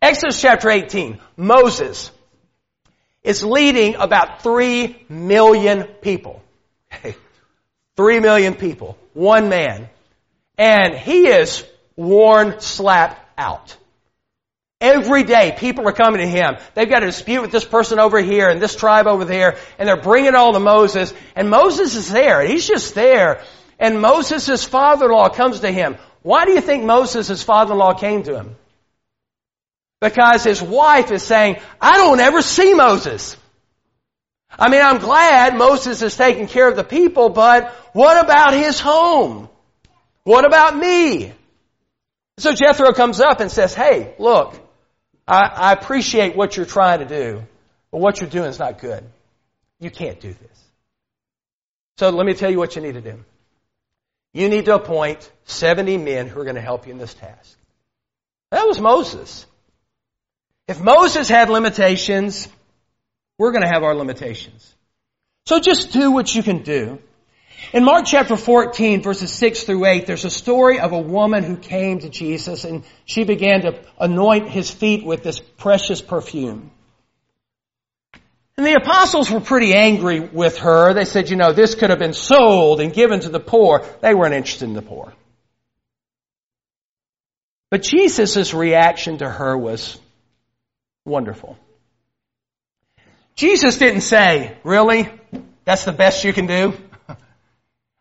Exodus 0.00 0.40
chapter 0.40 0.70
18. 0.70 1.18
Moses 1.36 2.12
is 3.24 3.42
leading 3.42 3.96
about 3.96 4.44
three 4.44 5.04
million 5.08 5.82
people. 6.00 6.40
Three 7.96 8.20
million 8.20 8.54
people. 8.54 8.96
One 9.14 9.48
man. 9.48 9.88
And 10.56 10.94
he 10.94 11.26
is 11.26 11.64
worn 11.96 12.60
slap 12.60 13.18
out. 13.36 13.76
Every 14.82 15.22
day, 15.22 15.54
people 15.56 15.88
are 15.88 15.92
coming 15.92 16.20
to 16.20 16.26
him. 16.26 16.56
They've 16.74 16.88
got 16.88 17.04
a 17.04 17.06
dispute 17.06 17.40
with 17.40 17.52
this 17.52 17.64
person 17.64 18.00
over 18.00 18.20
here 18.20 18.48
and 18.48 18.60
this 18.60 18.74
tribe 18.74 19.06
over 19.06 19.24
there, 19.24 19.56
and 19.78 19.88
they're 19.88 20.02
bringing 20.02 20.34
all 20.34 20.52
to 20.54 20.58
Moses. 20.58 21.14
And 21.36 21.48
Moses 21.48 21.94
is 21.94 22.10
there. 22.10 22.42
He's 22.42 22.66
just 22.66 22.96
there. 22.96 23.44
And 23.78 24.00
Moses' 24.00 24.64
father-in-law 24.64 25.28
comes 25.28 25.60
to 25.60 25.70
him. 25.70 25.98
Why 26.22 26.46
do 26.46 26.50
you 26.50 26.60
think 26.60 26.82
Moses' 26.82 27.44
father-in-law 27.44 27.94
came 27.94 28.24
to 28.24 28.34
him? 28.34 28.56
Because 30.00 30.42
his 30.42 30.60
wife 30.60 31.12
is 31.12 31.22
saying, 31.22 31.58
I 31.80 31.98
don't 31.98 32.18
ever 32.18 32.42
see 32.42 32.74
Moses. 32.74 33.36
I 34.50 34.68
mean, 34.68 34.82
I'm 34.82 34.98
glad 34.98 35.56
Moses 35.56 36.02
is 36.02 36.16
taking 36.16 36.48
care 36.48 36.68
of 36.68 36.74
the 36.74 36.82
people, 36.82 37.28
but 37.28 37.70
what 37.92 38.22
about 38.22 38.52
his 38.52 38.80
home? 38.80 39.48
What 40.24 40.44
about 40.44 40.76
me? 40.76 41.32
So 42.38 42.52
Jethro 42.52 42.92
comes 42.92 43.20
up 43.20 43.38
and 43.38 43.48
says, 43.48 43.74
hey, 43.74 44.16
look, 44.18 44.58
I, 45.26 45.44
I 45.44 45.72
appreciate 45.72 46.36
what 46.36 46.56
you're 46.56 46.66
trying 46.66 47.00
to 47.00 47.04
do, 47.04 47.42
but 47.90 48.00
what 48.00 48.20
you're 48.20 48.30
doing 48.30 48.48
is 48.48 48.58
not 48.58 48.80
good. 48.80 49.04
You 49.80 49.90
can't 49.90 50.20
do 50.20 50.32
this. 50.32 50.64
So 51.98 52.10
let 52.10 52.26
me 52.26 52.34
tell 52.34 52.50
you 52.50 52.58
what 52.58 52.74
you 52.76 52.82
need 52.82 52.94
to 52.94 53.00
do. 53.00 53.24
You 54.32 54.48
need 54.48 54.64
to 54.64 54.74
appoint 54.74 55.30
70 55.44 55.98
men 55.98 56.26
who 56.26 56.40
are 56.40 56.44
going 56.44 56.56
to 56.56 56.62
help 56.62 56.86
you 56.86 56.92
in 56.92 56.98
this 56.98 57.14
task. 57.14 57.56
That 58.50 58.66
was 58.66 58.80
Moses. 58.80 59.46
If 60.68 60.80
Moses 60.80 61.28
had 61.28 61.50
limitations, 61.50 62.48
we're 63.38 63.52
going 63.52 63.62
to 63.62 63.68
have 63.68 63.82
our 63.82 63.94
limitations. 63.94 64.74
So 65.46 65.58
just 65.60 65.92
do 65.92 66.12
what 66.12 66.34
you 66.34 66.42
can 66.42 66.62
do. 66.62 66.98
In 67.72 67.84
Mark 67.84 68.04
chapter 68.06 68.36
14 68.36 69.02
verses 69.02 69.32
6 69.32 69.64
through 69.64 69.86
8, 69.86 70.06
there's 70.06 70.24
a 70.24 70.30
story 70.30 70.78
of 70.78 70.92
a 70.92 70.98
woman 70.98 71.42
who 71.42 71.56
came 71.56 72.00
to 72.00 72.08
Jesus 72.08 72.64
and 72.64 72.84
she 73.06 73.24
began 73.24 73.62
to 73.62 73.78
anoint 73.98 74.48
his 74.48 74.70
feet 74.70 75.04
with 75.04 75.22
this 75.22 75.40
precious 75.40 76.02
perfume. 76.02 76.70
And 78.56 78.66
the 78.66 78.74
apostles 78.74 79.30
were 79.30 79.40
pretty 79.40 79.72
angry 79.74 80.20
with 80.20 80.58
her. 80.58 80.92
They 80.92 81.06
said, 81.06 81.30
you 81.30 81.36
know, 81.36 81.52
this 81.52 81.74
could 81.74 81.90
have 81.90 81.98
been 81.98 82.12
sold 82.12 82.80
and 82.80 82.92
given 82.92 83.20
to 83.20 83.30
the 83.30 83.40
poor. 83.40 83.84
They 84.02 84.14
weren't 84.14 84.34
interested 84.34 84.66
in 84.66 84.74
the 84.74 84.82
poor. 84.82 85.12
But 87.70 87.82
Jesus' 87.82 88.52
reaction 88.52 89.18
to 89.18 89.28
her 89.28 89.56
was 89.56 89.98
wonderful. 91.06 91.56
Jesus 93.34 93.78
didn't 93.78 94.02
say, 94.02 94.58
really? 94.62 95.08
That's 95.64 95.86
the 95.86 95.92
best 95.92 96.22
you 96.24 96.34
can 96.34 96.46
do? 96.46 96.74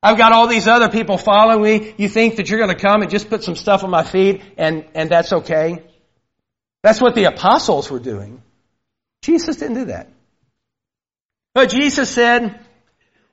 I've 0.03 0.17
got 0.17 0.31
all 0.31 0.47
these 0.47 0.67
other 0.67 0.89
people 0.89 1.17
following 1.17 1.61
me. 1.61 1.93
You 1.97 2.09
think 2.09 2.37
that 2.37 2.49
you're 2.49 2.59
going 2.59 2.75
to 2.75 2.81
come 2.81 3.01
and 3.01 3.11
just 3.11 3.29
put 3.29 3.43
some 3.43 3.55
stuff 3.55 3.83
on 3.83 3.89
my 3.89 4.03
feet 4.03 4.41
and, 4.57 4.85
and 4.95 5.09
that's 5.09 5.31
okay? 5.31 5.83
That's 6.81 6.99
what 6.99 7.13
the 7.13 7.25
apostles 7.25 7.91
were 7.91 7.99
doing. 7.99 8.41
Jesus 9.21 9.57
didn't 9.57 9.75
do 9.75 9.85
that. 9.85 10.09
But 11.53 11.69
Jesus 11.69 12.09
said, 12.09 12.59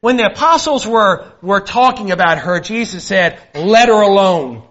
when 0.01 0.17
the 0.17 0.27
apostles 0.27 0.87
were, 0.87 1.33
were 1.41 1.61
talking 1.61 2.11
about 2.11 2.39
her, 2.39 2.61
Jesus 2.61 3.05
said, 3.05 3.41
let 3.55 3.89
her 3.89 4.01
alone. 4.01 4.63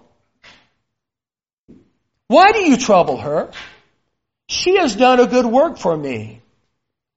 Why 2.28 2.52
do 2.52 2.60
you 2.60 2.78
trouble 2.78 3.18
her? 3.18 3.52
She 4.48 4.78
has 4.78 4.96
done 4.96 5.20
a 5.20 5.28
good 5.28 5.46
work 5.46 5.78
for 5.78 5.96
me. 5.96 6.42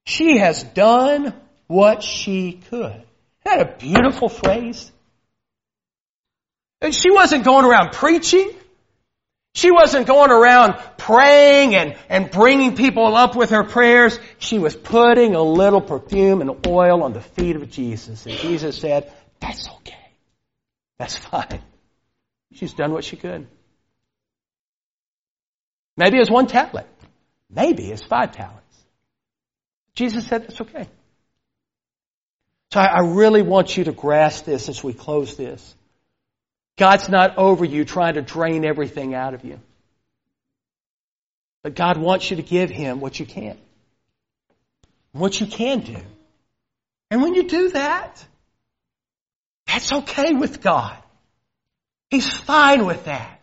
She 0.06 0.38
has 0.38 0.62
done 0.62 1.34
what 1.66 2.02
she 2.02 2.60
could. 2.70 3.02
That 3.50 3.62
a 3.62 3.76
beautiful 3.78 4.28
phrase? 4.28 4.92
And 6.80 6.94
she 6.94 7.10
wasn't 7.10 7.44
going 7.44 7.64
around 7.64 7.92
preaching. 7.92 8.48
She 9.54 9.72
wasn't 9.72 10.06
going 10.06 10.30
around 10.30 10.74
praying 10.96 11.74
and, 11.74 11.96
and 12.08 12.30
bringing 12.30 12.76
people 12.76 13.16
up 13.16 13.34
with 13.34 13.50
her 13.50 13.64
prayers. 13.64 14.16
She 14.38 14.60
was 14.60 14.76
putting 14.76 15.34
a 15.34 15.42
little 15.42 15.80
perfume 15.80 16.40
and 16.40 16.64
oil 16.64 17.02
on 17.02 17.12
the 17.12 17.20
feet 17.20 17.56
of 17.56 17.68
Jesus. 17.68 18.24
And 18.24 18.36
Jesus 18.36 18.78
said, 18.78 19.12
that's 19.40 19.68
okay. 19.68 20.12
That's 20.98 21.16
fine. 21.30 21.60
She's 22.52 22.72
done 22.72 22.92
what 22.92 23.02
she 23.02 23.16
could. 23.16 23.48
Maybe 25.96 26.18
it's 26.18 26.30
one 26.30 26.46
talent. 26.46 26.86
Maybe 27.50 27.90
it's 27.90 28.04
five 28.04 28.30
talents. 28.30 28.84
Jesus 29.96 30.24
said 30.28 30.44
that's 30.44 30.60
okay. 30.60 30.86
So 32.72 32.78
I, 32.80 33.00
really 33.00 33.42
want 33.42 33.76
you 33.76 33.84
to 33.84 33.92
grasp 33.92 34.44
this 34.44 34.68
as 34.68 34.82
we 34.82 34.92
close 34.92 35.36
this. 35.36 35.74
God's 36.78 37.08
not 37.08 37.36
over 37.36 37.64
you 37.64 37.84
trying 37.84 38.14
to 38.14 38.22
drain 38.22 38.64
everything 38.64 39.14
out 39.14 39.34
of 39.34 39.44
you. 39.44 39.58
But 41.64 41.74
God 41.74 41.96
wants 41.98 42.30
you 42.30 42.36
to 42.36 42.42
give 42.42 42.70
Him 42.70 43.00
what 43.00 43.18
you 43.18 43.26
can. 43.26 43.58
What 45.12 45.40
you 45.40 45.46
can 45.46 45.80
do. 45.80 45.96
And 47.10 47.22
when 47.22 47.34
you 47.34 47.48
do 47.48 47.70
that, 47.70 48.24
that's 49.66 49.92
okay 49.92 50.32
with 50.32 50.60
God. 50.60 50.96
He's 52.08 52.32
fine 52.32 52.86
with 52.86 53.04
that. 53.06 53.39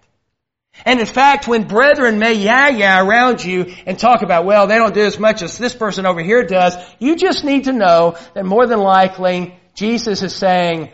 And 0.86 1.00
in 1.00 1.06
fact, 1.06 1.48
when 1.48 1.68
brethren 1.68 2.20
may 2.20 2.34
yah-yah 2.34 3.02
around 3.02 3.44
you 3.44 3.76
and 3.86 3.98
talk 3.98 4.22
about, 4.22 4.46
well, 4.46 4.68
they 4.68 4.76
don't 4.76 4.94
do 4.94 5.06
as 5.06 5.20
much 5.20 5.42
as 5.42 5.58
this 5.58 5.76
person 5.76 6.06
over 6.06 6.22
here 6.22 6.44
does, 6.44 6.76
you 7.00 7.16
just 7.16 7.44
need 7.44 7.66
to 7.66 7.74
know 7.74 8.18
that 8.34 8.46
more 8.46 8.68
than 8.68 8.80
likely, 8.80 9.58
Jesus 9.74 10.22
is 10.24 10.36
saying, 10.36 10.92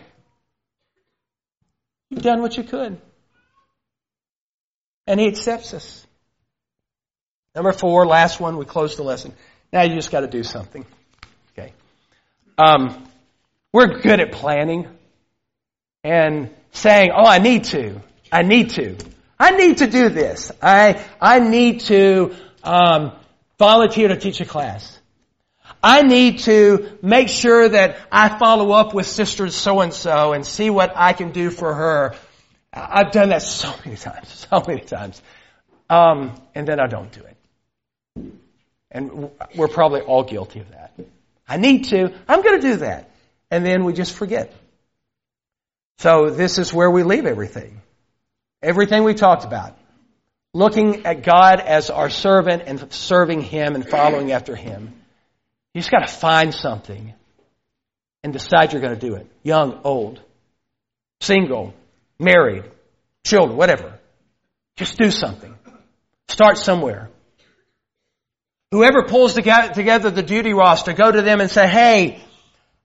You've 2.10 2.22
done 2.22 2.42
what 2.42 2.56
you 2.58 2.64
could. 2.64 3.02
And 5.08 5.20
He 5.20 5.28
accepts 5.28 5.74
us. 5.74 6.06
Number 7.56 7.72
four, 7.72 8.06
last 8.06 8.40
one, 8.40 8.58
we 8.58 8.66
close 8.66 8.96
the 8.96 9.04
lesson. 9.04 9.34
Now 9.72 9.84
you 9.84 9.96
just 9.96 10.12
got 10.12 10.22
to 10.22 10.28
do 10.28 10.44
something. 10.44 10.86
Okay. 11.58 11.74
Um, 12.58 13.08
we're 13.72 14.00
good 14.02 14.20
at 14.20 14.32
planning 14.32 14.88
and 16.04 16.54
saying, 16.72 17.12
oh, 17.16 17.26
I 17.26 17.40
need 17.40 17.66
to. 17.66 18.02
I 18.32 18.44
need 18.44 18.72
to. 18.72 18.98
I 19.40 19.52
need 19.52 19.80
to 19.80 19.88
do 19.88 20.10
this. 20.10 20.52
I, 20.62 21.04
I 21.20 21.40
need 21.40 21.82
to 21.82 22.36
um, 22.64 23.12
volunteer 23.58 24.08
to 24.08 24.18
teach 24.18 24.42
a 24.42 24.46
class. 24.46 25.00
I 25.82 26.02
need 26.04 26.40
to 26.40 26.98
make 27.02 27.28
sure 27.28 27.68
that 27.68 27.98
I 28.12 28.38
follow 28.38 28.72
up 28.72 28.94
with 28.94 29.06
sister 29.06 29.50
so 29.50 29.82
and 29.82 29.94
so 29.94 30.34
and 30.34 30.46
see 30.46 30.70
what 30.70 30.94
I 30.96 31.14
can 31.14 31.32
do 31.32 31.50
for 31.50 31.74
her. 31.74 32.16
I've 32.72 33.12
done 33.12 33.30
that 33.30 33.42
so 33.42 33.74
many 33.86 33.98
times, 33.98 34.48
so 34.50 34.64
many 34.66 34.82
times. 34.82 35.22
Um, 35.90 36.42
and 36.56 36.68
then 36.68 36.80
I 36.80 36.88
don't 36.88 37.12
do 37.12 37.22
it. 37.22 38.34
And 38.92 39.30
we're 39.56 39.68
probably 39.68 40.02
all 40.02 40.24
guilty 40.24 40.60
of 40.60 40.70
that. 40.72 40.94
I 41.48 41.58
need 41.58 41.86
to. 41.86 42.14
I'm 42.28 42.42
going 42.42 42.62
to 42.62 42.68
do 42.68 42.76
that. 42.78 43.10
And 43.52 43.66
then 43.66 43.84
we 43.84 43.94
just 43.94 44.14
forget. 44.14 44.54
So 45.98 46.30
this 46.30 46.58
is 46.58 46.74
where 46.74 46.90
we 46.90 47.04
leave 47.04 47.26
everything. 47.26 47.83
Everything 48.64 49.03
we 49.03 49.14
talked 49.14 49.43
about. 49.43 49.78
Looking 50.53 51.05
at 51.05 51.24
God 51.24 51.59
as 51.59 51.89
our 51.89 52.09
servant 52.09 52.64
and 52.66 52.91
serving 52.93 53.41
Him 53.41 53.76
and 53.76 53.88
following 53.88 54.32
after 54.32 54.55
Him. 54.55 54.93
You 55.74 55.82
just 55.82 55.91
got 55.91 56.07
to 56.07 56.14
find 56.14 56.53
something 56.53 57.14
and 58.24 58.32
decide 58.32 58.72
you're 58.72 58.82
going 58.82 58.97
to 58.97 59.07
do 59.07 59.16
it. 59.16 59.28
Young, 59.43 59.82
old, 59.84 60.22
single, 61.20 61.74
married, 62.20 62.64
children, 63.26 63.57
whatever. 63.57 63.99
Just 64.78 64.97
do 64.97 65.11
something. 65.11 65.53
Start 66.30 66.57
somewhere. 66.57 67.09
Whoever 68.72 69.03
pulls 69.03 69.34
together 69.34 70.09
the 70.09 70.24
duty 70.24 70.53
roster, 70.53 70.93
go 70.93 71.11
to 71.11 71.22
them 71.22 71.41
and 71.41 71.51
say, 71.51 71.68
hey, 71.68 72.22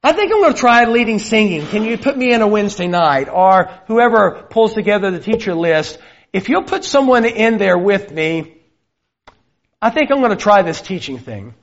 I 0.03 0.13
think 0.13 0.33
I'm 0.33 0.41
going 0.41 0.55
to 0.55 0.59
try 0.59 0.85
leading 0.85 1.19
singing. 1.19 1.67
Can 1.67 1.83
you 1.83 1.99
put 1.99 2.17
me 2.17 2.33
in 2.33 2.41
a 2.41 2.47
Wednesday 2.47 2.87
night? 2.87 3.29
Or 3.29 3.71
whoever 3.87 4.47
pulls 4.49 4.75
together 4.75 5.11
the 5.11 5.19
teacher 5.19 5.55
list, 5.55 5.99
if 6.33 6.49
you'll 6.49 6.65
put 6.65 6.85
someone 6.85 7.25
in 7.25 7.59
there 7.59 7.77
with 7.77 8.13
me, 8.13 8.59
I 9.83 9.91
think 9.91 10.11
I'm 10.11 10.19
going 10.19 10.31
to 10.31 10.37
try 10.37 10.63
this 10.63 10.81
teaching 10.81 11.19
thing. 11.19 11.55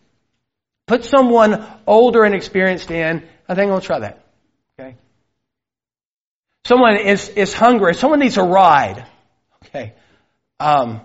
Put 0.85 1.05
someone 1.05 1.65
older 1.87 2.23
and 2.23 2.35
experienced 2.35 2.91
in. 2.91 3.23
I 3.47 3.55
think 3.55 3.71
I'll 3.71 3.81
try 3.81 3.99
that. 3.99 4.25
Okay. 4.77 4.95
Someone 6.65 6.97
is, 6.97 7.29
is 7.29 7.53
hungry. 7.53 7.95
Someone 7.95 8.19
needs 8.19 8.37
a 8.37 8.43
ride. 8.43 9.05
Okay. 9.65 9.93
Um, 10.59 11.01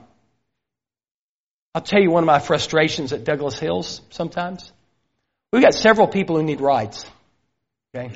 I'll 1.74 1.83
tell 1.83 2.01
you 2.01 2.11
one 2.11 2.24
of 2.24 2.26
my 2.26 2.41
frustrations 2.41 3.12
at 3.12 3.24
Douglas 3.24 3.59
Hills 3.59 4.03
sometimes. 4.11 4.72
We've 5.53 5.62
got 5.62 5.74
several 5.74 6.09
people 6.09 6.37
who 6.37 6.43
need 6.43 6.61
rides. 6.61 7.07
Okay. 7.95 8.12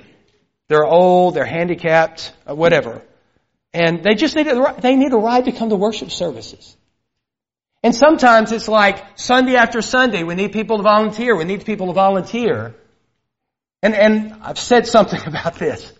They're 0.69 0.85
old, 0.85 1.35
they're 1.35 1.45
handicapped, 1.45 2.33
uh, 2.49 2.55
whatever. 2.55 3.03
And 3.73 4.03
they 4.03 4.15
just 4.15 4.37
need 4.37 4.47
a, 4.47 4.75
they 4.81 4.97
need 4.97 5.13
a 5.13 5.17
ride 5.17 5.47
to 5.47 5.53
come 5.53 5.69
to 5.71 5.77
worship 5.77 6.11
services. 6.11 6.77
And 7.83 7.95
sometimes 7.95 8.53
it's 8.53 8.69
like 8.69 9.19
Sunday 9.19 9.57
after 9.57 9.83
Sunday, 9.83 10.23
we 10.23 10.35
need 10.35 10.53
people 10.53 10.79
to 10.79 10.83
volunteer. 10.83 11.37
We 11.37 11.45
need 11.45 11.67
people 11.67 11.89
to 11.89 11.93
volunteer. 11.93 12.75
And, 13.83 13.95
and 13.95 14.37
I've 14.43 14.59
said 14.59 14.87
something 14.87 15.21
about 15.27 15.57
this. 15.57 15.93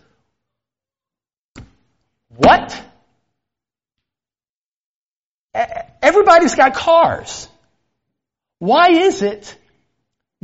What? 2.35 2.81
Everybody's 6.01 6.55
got 6.55 6.73
cars. 6.73 7.47
Why 8.59 8.89
is 8.89 9.21
it 9.21 9.55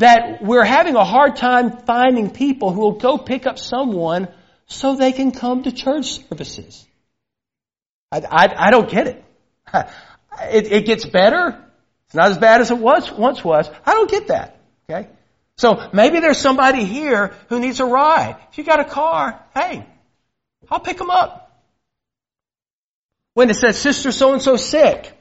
that 0.02 0.43
we're 0.43 0.64
having 0.66 0.95
a 0.95 1.04
hard 1.04 1.36
time 1.36 1.78
finding 1.86 2.30
people 2.30 2.72
who 2.72 2.82
will 2.82 2.99
go 2.99 3.18
pick 3.18 3.45
up 3.45 3.58
someone 3.58 4.28
so 4.66 4.95
they 4.95 5.12
can 5.12 5.32
come 5.32 5.64
to 5.64 5.72
church 5.72 6.20
services? 6.28 6.86
I, 8.12 8.20
I, 8.20 8.68
I 8.68 8.72
don't 8.72 8.89
get 8.89 9.08
it. 9.08 9.24
it, 9.74 10.72
it 10.72 10.86
gets 10.86 11.06
better. 11.06 11.64
It's 12.08 12.16
not 12.16 12.30
as 12.32 12.38
bad 12.38 12.62
as 12.62 12.72
it 12.72 12.78
was 12.78 13.12
once 13.12 13.43
was. 13.43 13.70
I 13.86 13.93
don't 13.93 14.10
get 14.10 14.28
that. 14.28 14.60
Okay? 14.89 15.08
So 15.56 15.89
maybe 15.93 16.20
there's 16.20 16.39
somebody 16.39 16.84
here 16.84 17.36
who 17.49 17.60
needs 17.60 17.80
a 17.80 17.86
ride. 17.86 18.36
If 18.52 18.58
you 18.58 18.64
got 18.64 18.80
a 18.80 18.86
car, 18.86 19.41
hey, 19.54 19.86
I'll 20.70 20.80
pick 20.80 20.97
them 20.97 21.12
up. 21.12 21.38
When 23.34 23.49
it 23.49 23.56
says 23.56 23.78
sister 23.78 24.12
so 24.12 24.34
and 24.34 24.41
so 24.41 24.58
sick, 24.58 25.18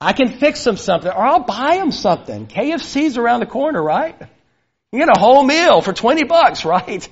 I 0.00 0.12
can 0.12 0.28
fix 0.38 0.62
them 0.64 0.76
something 0.76 1.10
or 1.10 1.24
I'll 1.24 1.44
buy 1.44 1.76
them 1.76 1.90
something. 1.90 2.46
KFC's 2.46 3.16
around 3.16 3.40
the 3.40 3.46
corner, 3.46 3.82
right? 3.82 4.16
You 4.92 4.98
get 4.98 5.08
a 5.08 5.18
whole 5.18 5.42
meal 5.42 5.80
for 5.80 5.92
20 5.92 6.24
bucks, 6.24 6.64
right? 6.76 7.08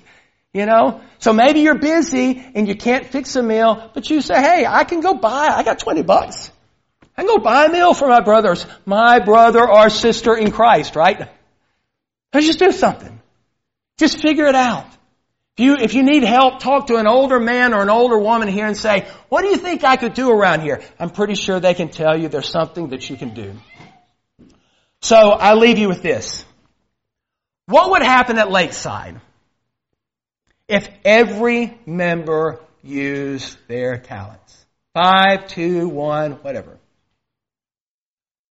You 0.52 0.66
know? 0.66 1.00
So 1.18 1.32
maybe 1.32 1.60
you're 1.60 1.78
busy 1.78 2.44
and 2.54 2.68
you 2.68 2.76
can't 2.76 3.06
fix 3.06 3.34
a 3.36 3.42
meal, 3.42 3.90
but 3.94 4.08
you 4.10 4.20
say, 4.20 4.34
hey, 4.34 4.66
I 4.66 4.84
can 4.84 5.00
go 5.00 5.14
buy, 5.14 5.48
I 5.48 5.62
got 5.62 5.78
20 5.78 6.02
bucks. 6.02 6.50
I 7.16 7.22
can 7.22 7.28
go 7.28 7.38
buy 7.38 7.66
a 7.66 7.68
meal 7.70 7.94
for 7.94 8.08
my 8.08 8.20
brothers, 8.20 8.66
my 8.84 9.20
brother 9.20 9.68
or 9.68 9.88
sister 9.88 10.36
in 10.36 10.50
Christ, 10.50 10.96
right? 10.96 11.28
Let's 12.32 12.46
just 12.46 12.58
do 12.58 12.72
something. 12.72 13.20
Just 13.96 14.20
figure 14.20 14.46
it 14.46 14.56
out. 14.56 14.86
If 15.56 15.64
you, 15.64 15.76
if 15.76 15.94
you 15.94 16.02
need 16.02 16.24
help, 16.24 16.58
talk 16.58 16.88
to 16.88 16.96
an 16.96 17.06
older 17.06 17.38
man 17.38 17.74
or 17.74 17.82
an 17.82 17.88
older 17.88 18.18
woman 18.18 18.48
here 18.48 18.66
and 18.66 18.76
say, 18.76 19.06
what 19.28 19.42
do 19.42 19.48
you 19.48 19.56
think 19.56 19.84
I 19.84 19.94
could 19.94 20.14
do 20.14 20.30
around 20.30 20.62
here? 20.62 20.82
I'm 20.98 21.10
pretty 21.10 21.36
sure 21.36 21.60
they 21.60 21.74
can 21.74 21.90
tell 21.90 22.18
you 22.18 22.28
there's 22.28 22.48
something 22.48 22.88
that 22.88 23.08
you 23.08 23.16
can 23.16 23.34
do. 23.34 23.54
So 25.00 25.16
I 25.16 25.54
leave 25.54 25.78
you 25.78 25.88
with 25.88 26.02
this. 26.02 26.44
What 27.66 27.90
would 27.92 28.02
happen 28.02 28.36
at 28.38 28.50
Lakeside 28.50 29.20
if 30.66 30.88
every 31.04 31.78
member 31.86 32.60
used 32.82 33.56
their 33.68 33.98
talents? 33.98 34.66
Five, 34.92 35.46
two, 35.46 35.88
one, 35.88 36.32
whatever. 36.32 36.78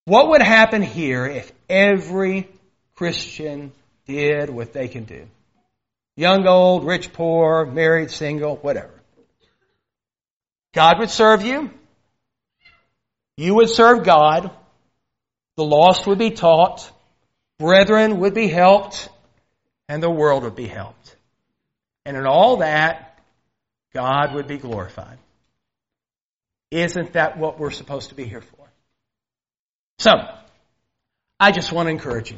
What 0.06 0.30
would 0.30 0.42
happen 0.42 0.82
here 0.82 1.26
if 1.26 1.52
every 1.70 2.50
Christian 2.96 3.74
did 4.06 4.50
what 4.50 4.72
they 4.72 4.88
can 4.88 5.04
do? 5.04 5.28
Young, 6.16 6.46
old, 6.48 6.86
rich, 6.86 7.12
poor, 7.14 7.66
married, 7.66 8.12
single, 8.12 8.58
whatever. 8.58 8.94
God 10.74 11.00
would 11.00 11.10
serve 11.10 11.44
you. 11.44 11.72
You 13.38 13.56
would 13.56 13.70
serve 13.70 14.04
God. 14.04 14.52
The 15.56 15.64
lost 15.64 16.06
would 16.08 16.20
be 16.20 16.32
taught. 16.32 16.92
Brethren 17.58 18.20
would 18.20 18.34
be 18.34 18.48
helped. 18.48 19.10
And 19.90 20.02
the 20.02 20.10
world 20.10 20.44
would 20.44 20.56
be 20.56 20.68
helped. 20.68 21.16
And 22.06 22.18
in 22.18 22.26
all 22.26 22.58
that, 22.58 23.20
God 23.94 24.34
would 24.34 24.48
be 24.48 24.58
glorified. 24.58 25.18
Isn't 26.72 27.14
that 27.14 27.38
what 27.38 27.60
we're 27.60 27.72
supposed 27.72 28.10
to 28.10 28.16
be 28.16 28.26
here 28.26 28.42
for? 28.42 28.68
So, 30.00 30.12
I 31.40 31.52
just 31.52 31.72
want 31.72 31.88
to 31.88 31.92
encourage 31.92 32.32
you. 32.32 32.38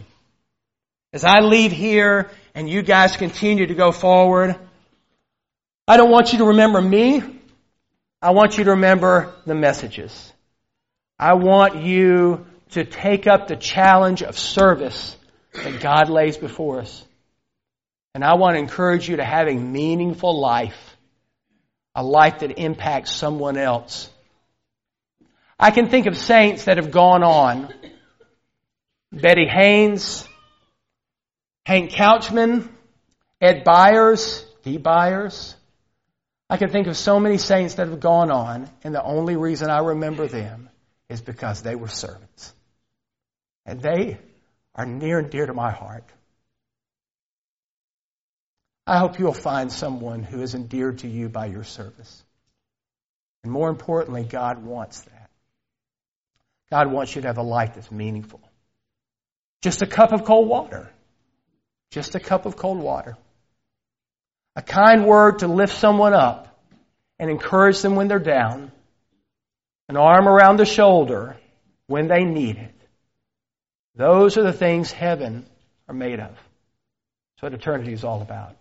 As 1.13 1.23
I 1.23 1.39
leave 1.39 1.71
here 1.71 2.29
and 2.55 2.69
you 2.69 2.81
guys 2.81 3.17
continue 3.17 3.67
to 3.67 3.75
go 3.75 3.91
forward, 3.91 4.55
I 5.87 5.97
don't 5.97 6.09
want 6.09 6.31
you 6.31 6.39
to 6.39 6.45
remember 6.45 6.81
me. 6.81 7.21
I 8.21 8.31
want 8.31 8.57
you 8.57 8.63
to 8.63 8.71
remember 8.71 9.35
the 9.45 9.53
messages. 9.53 10.33
I 11.19 11.33
want 11.33 11.75
you 11.83 12.47
to 12.71 12.85
take 12.85 13.27
up 13.27 13.47
the 13.47 13.55
challenge 13.57 14.23
of 14.23 14.39
service 14.39 15.15
that 15.53 15.81
God 15.81 16.09
lays 16.09 16.37
before 16.37 16.79
us. 16.79 17.03
And 18.13 18.23
I 18.23 18.35
want 18.35 18.55
to 18.55 18.59
encourage 18.59 19.09
you 19.09 19.17
to 19.17 19.25
have 19.25 19.47
a 19.47 19.53
meaningful 19.53 20.39
life, 20.39 20.95
a 21.93 22.03
life 22.03 22.39
that 22.39 22.57
impacts 22.57 23.11
someone 23.11 23.57
else. 23.57 24.09
I 25.59 25.71
can 25.71 25.89
think 25.89 26.05
of 26.05 26.17
saints 26.17 26.65
that 26.65 26.77
have 26.77 26.91
gone 26.91 27.23
on. 27.23 27.73
Betty 29.11 29.45
Haynes, 29.45 30.27
Hank 31.65 31.91
Couchman, 31.91 32.69
Ed 33.41 33.63
Byers, 33.63 34.45
D. 34.63 34.77
Byers. 34.77 35.55
I 36.47 36.57
can 36.57 36.69
think 36.69 36.85
of 36.87 36.95
so 36.95 37.19
many 37.19 37.39
saints 37.39 37.75
that 37.75 37.87
have 37.87 37.99
gone 37.99 38.29
on, 38.29 38.69
and 38.83 38.93
the 38.93 39.03
only 39.03 39.35
reason 39.35 39.71
I 39.71 39.79
remember 39.79 40.27
them 40.27 40.69
is 41.09 41.21
because 41.21 41.63
they 41.63 41.75
were 41.75 41.87
servants. 41.87 42.53
And 43.65 43.81
they 43.81 44.19
are 44.75 44.85
near 44.85 45.17
and 45.17 45.31
dear 45.31 45.47
to 45.47 45.53
my 45.53 45.71
heart. 45.71 46.03
I 48.85 48.99
hope 48.99 49.17
you'll 49.17 49.33
find 49.33 49.71
someone 49.71 50.21
who 50.21 50.43
is 50.43 50.53
endeared 50.53 50.99
to 50.99 51.07
you 51.07 51.29
by 51.29 51.47
your 51.47 51.63
service. 51.63 52.23
And 53.43 53.51
more 53.51 53.69
importantly, 53.69 54.23
God 54.23 54.63
wants 54.63 55.01
that. 55.01 55.29
God 56.69 56.91
wants 56.91 57.15
you 57.15 57.23
to 57.23 57.27
have 57.27 57.39
a 57.39 57.43
life 57.43 57.73
that's 57.73 57.91
meaningful. 57.91 58.41
Just 59.63 59.81
a 59.81 59.87
cup 59.87 60.11
of 60.11 60.25
cold 60.25 60.47
water 60.47 60.91
just 61.91 62.15
a 62.15 62.19
cup 62.19 62.45
of 62.45 62.55
cold 62.55 62.79
water. 62.79 63.17
A 64.55 64.61
kind 64.61 65.05
word 65.05 65.39
to 65.39 65.47
lift 65.47 65.75
someone 65.75 66.13
up 66.13 66.59
and 67.19 67.29
encourage 67.29 67.81
them 67.81 67.95
when 67.95 68.07
they're 68.07 68.19
down. 68.19 68.71
An 69.89 69.97
arm 69.97 70.27
around 70.27 70.57
the 70.57 70.65
shoulder 70.65 71.37
when 71.87 72.07
they 72.07 72.23
need 72.23 72.57
it. 72.57 72.73
Those 73.95 74.37
are 74.37 74.43
the 74.43 74.53
things 74.53 74.91
heaven 74.91 75.45
are 75.87 75.95
made 75.95 76.19
of. 76.19 76.31
That's 76.31 77.43
what 77.43 77.53
eternity 77.53 77.93
is 77.93 78.03
all 78.03 78.21
about. 78.21 78.55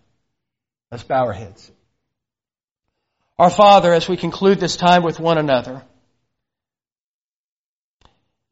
Let's 0.91 1.03
bow 1.03 1.25
our 1.25 1.33
heads. 1.33 1.71
Our 3.37 3.49
Father, 3.49 3.91
as 3.91 4.07
we 4.07 4.15
conclude 4.15 4.59
this 4.59 4.77
time 4.77 5.03
with 5.03 5.19
one 5.19 5.37
another, 5.37 5.83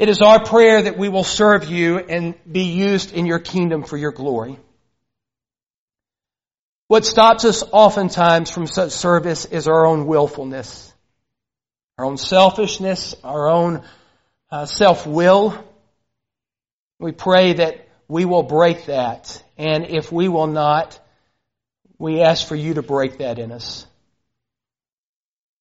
it 0.03 0.09
is 0.09 0.21
our 0.21 0.43
prayer 0.43 0.81
that 0.81 0.97
we 0.97 1.07
will 1.07 1.23
serve 1.23 1.63
you 1.63 1.97
and 1.97 2.35
be 2.51 2.63
used 2.63 3.13
in 3.13 3.25
your 3.25 3.39
kingdom 3.39 3.83
for 3.83 3.95
your 3.95 4.11
glory. 4.11 4.59
What 6.89 7.05
stops 7.05 7.45
us 7.45 7.63
oftentimes 7.71 8.51
from 8.51 8.67
such 8.67 8.91
service 8.91 9.45
is 9.45 9.65
our 9.69 9.85
own 9.85 10.05
willfulness, 10.05 10.93
our 11.97 12.03
own 12.03 12.17
selfishness, 12.17 13.15
our 13.23 13.47
own 13.49 13.85
uh, 14.51 14.65
self-will. 14.65 15.57
We 16.99 17.13
pray 17.13 17.53
that 17.53 17.87
we 18.09 18.25
will 18.25 18.43
break 18.43 18.87
that. 18.87 19.41
And 19.57 19.85
if 19.85 20.11
we 20.11 20.27
will 20.27 20.47
not, 20.47 20.99
we 21.97 22.19
ask 22.19 22.45
for 22.45 22.57
you 22.57 22.73
to 22.73 22.81
break 22.81 23.19
that 23.19 23.39
in 23.39 23.53
us. 23.53 23.87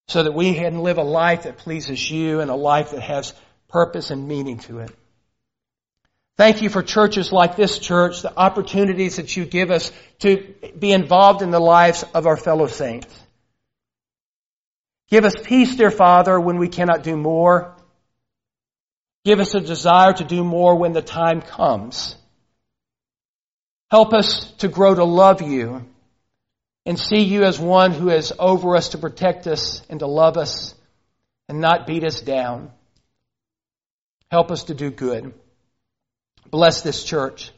So 0.09 0.21
that 0.21 0.33
we 0.33 0.53
can 0.53 0.79
live 0.79 0.97
a 0.97 1.03
life 1.03 1.43
that 1.43 1.59
pleases 1.59 2.11
you 2.11 2.41
and 2.41 2.51
a 2.51 2.55
life 2.55 2.91
that 2.91 3.03
has 3.03 3.33
purpose 3.73 4.11
and 4.11 4.27
meaning 4.27 4.59
to 4.59 4.79
it. 4.79 4.91
Thank 6.37 6.61
you 6.61 6.69
for 6.69 6.83
churches 6.83 7.31
like 7.31 7.55
this 7.55 7.79
church, 7.79 8.21
the 8.21 8.35
opportunities 8.37 9.15
that 9.15 9.35
you 9.35 9.45
give 9.45 9.71
us 9.71 9.91
to 10.19 10.53
be 10.77 10.91
involved 10.91 11.41
in 11.41 11.49
the 11.49 11.59
lives 11.59 12.05
of 12.13 12.27
our 12.27 12.37
fellow 12.37 12.67
saints. 12.67 13.07
Give 15.09 15.25
us 15.25 15.35
peace, 15.43 15.75
dear 15.75 15.91
Father, 15.91 16.39
when 16.39 16.57
we 16.57 16.69
cannot 16.69 17.03
do 17.03 17.17
more. 17.17 17.75
Give 19.25 19.39
us 19.39 19.55
a 19.55 19.59
desire 19.59 20.13
to 20.13 20.23
do 20.23 20.43
more 20.43 20.75
when 20.75 20.93
the 20.93 21.01
time 21.01 21.41
comes. 21.41 22.15
Help 23.89 24.13
us 24.13 24.51
to 24.59 24.67
grow 24.67 24.93
to 24.93 25.03
love 25.03 25.41
you 25.41 25.85
and 26.85 26.99
see 26.99 27.21
you 27.21 27.43
as 27.43 27.59
one 27.59 27.91
who 27.91 28.09
is 28.09 28.33
over 28.37 28.75
us 28.75 28.89
to 28.89 28.97
protect 28.97 29.47
us 29.47 29.81
and 29.89 29.99
to 29.99 30.07
love 30.07 30.37
us 30.37 30.75
and 31.49 31.59
not 31.59 31.87
beat 31.87 32.03
us 32.03 32.21
down. 32.21 32.71
Help 34.33 34.49
us 34.49 34.63
to 34.63 34.73
do 34.73 34.89
good. 34.89 35.31
Bless 36.49 36.81
this 36.81 37.03
church. 37.03 37.51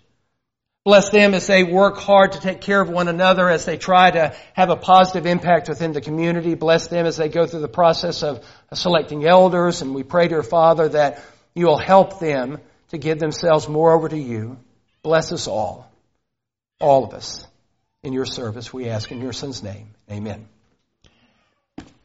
Bless 0.83 1.09
them 1.09 1.33
as 1.33 1.47
they 1.47 1.63
work 1.63 1.95
hard 1.95 2.33
to 2.33 2.41
take 2.41 2.59
care 2.59 2.81
of 2.81 2.89
one 2.89 3.07
another, 3.07 3.49
as 3.49 3.63
they 3.63 3.77
try 3.77 4.11
to 4.11 4.35
have 4.55 4.69
a 4.69 4.75
positive 4.75 5.25
impact 5.25 5.69
within 5.69 5.93
the 5.93 6.01
community. 6.01 6.53
Bless 6.53 6.87
them 6.87 7.05
as 7.05 7.15
they 7.15 7.29
go 7.29 7.47
through 7.47 7.61
the 7.61 7.69
process 7.69 8.23
of 8.23 8.45
selecting 8.73 9.25
elders. 9.25 9.81
And 9.81 9.95
we 9.95 10.03
pray, 10.03 10.27
dear 10.27 10.43
Father, 10.43 10.89
that 10.89 11.23
you 11.53 11.67
will 11.67 11.77
help 11.77 12.19
them 12.19 12.59
to 12.89 12.97
give 12.97 13.19
themselves 13.19 13.69
more 13.69 13.93
over 13.93 14.09
to 14.09 14.19
you. 14.19 14.57
Bless 15.01 15.31
us 15.31 15.47
all. 15.47 15.89
All 16.81 17.05
of 17.05 17.13
us. 17.13 17.47
In 18.03 18.11
your 18.11 18.25
service, 18.25 18.73
we 18.73 18.89
ask 18.89 19.13
in 19.13 19.21
your 19.21 19.31
Son's 19.31 19.63
name. 19.63 19.95
Amen. 20.11 20.49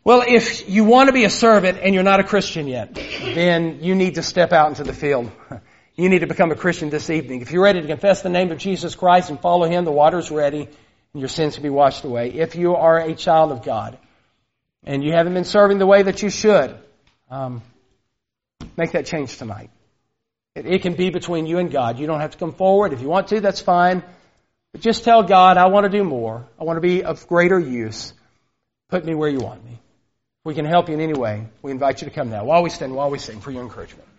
Well, 0.02 0.24
if 0.26 0.68
you 0.68 0.84
want 0.84 1.08
to 1.08 1.12
be 1.12 1.24
a 1.24 1.30
servant 1.30 1.78
and 1.82 1.94
you're 1.94 2.02
not 2.02 2.20
a 2.20 2.24
Christian 2.24 2.66
yet, 2.66 2.94
then 2.94 3.80
you 3.82 3.94
need 3.94 4.14
to 4.14 4.22
step 4.22 4.52
out 4.52 4.68
into 4.68 4.84
the 4.84 4.94
field. 4.94 5.30
You 5.96 6.08
need 6.08 6.20
to 6.20 6.26
become 6.26 6.50
a 6.50 6.54
Christian 6.54 6.88
this 6.88 7.10
evening. 7.10 7.42
If 7.42 7.50
you're 7.50 7.62
ready 7.62 7.82
to 7.82 7.86
confess 7.86 8.22
the 8.22 8.30
name 8.30 8.50
of 8.52 8.56
Jesus 8.56 8.94
Christ 8.94 9.28
and 9.28 9.38
follow 9.38 9.68
Him, 9.68 9.84
the 9.84 9.92
water's 9.92 10.30
ready 10.30 10.66
and 11.12 11.20
your 11.20 11.28
sins 11.28 11.54
can 11.54 11.62
be 11.62 11.68
washed 11.68 12.04
away. 12.04 12.30
If 12.30 12.54
you 12.54 12.76
are 12.76 12.98
a 12.98 13.14
child 13.14 13.52
of 13.52 13.62
God 13.62 13.98
and 14.82 15.04
you 15.04 15.12
haven't 15.12 15.34
been 15.34 15.44
serving 15.44 15.76
the 15.76 15.86
way 15.86 16.02
that 16.02 16.22
you 16.22 16.30
should, 16.30 16.74
um, 17.30 17.60
make 18.78 18.92
that 18.92 19.04
change 19.04 19.36
tonight. 19.36 19.68
It, 20.54 20.64
it 20.64 20.82
can 20.82 20.94
be 20.94 21.10
between 21.10 21.44
you 21.44 21.58
and 21.58 21.70
God. 21.70 21.98
You 21.98 22.06
don't 22.06 22.20
have 22.20 22.30
to 22.30 22.38
come 22.38 22.54
forward. 22.54 22.94
If 22.94 23.02
you 23.02 23.08
want 23.08 23.28
to, 23.28 23.40
that's 23.40 23.60
fine. 23.60 24.02
But 24.72 24.80
just 24.80 25.04
tell 25.04 25.22
God, 25.22 25.58
I 25.58 25.66
want 25.66 25.84
to 25.84 25.90
do 25.90 26.04
more. 26.04 26.48
I 26.58 26.64
want 26.64 26.78
to 26.78 26.80
be 26.80 27.04
of 27.04 27.26
greater 27.28 27.58
use. 27.58 28.14
Put 28.88 29.04
me 29.04 29.14
where 29.14 29.28
you 29.28 29.40
want 29.40 29.64
me. 29.64 29.80
We 30.42 30.54
can 30.54 30.64
help 30.64 30.88
you 30.88 30.94
in 30.94 31.02
any 31.02 31.12
way, 31.12 31.48
we 31.60 31.70
invite 31.70 32.00
you 32.00 32.08
to 32.08 32.14
come 32.14 32.30
now 32.30 32.46
while 32.46 32.62
we 32.62 32.70
stand, 32.70 32.94
while 32.94 33.10
we 33.10 33.18
sing 33.18 33.40
for 33.40 33.50
your 33.50 33.62
encouragement. 33.62 34.09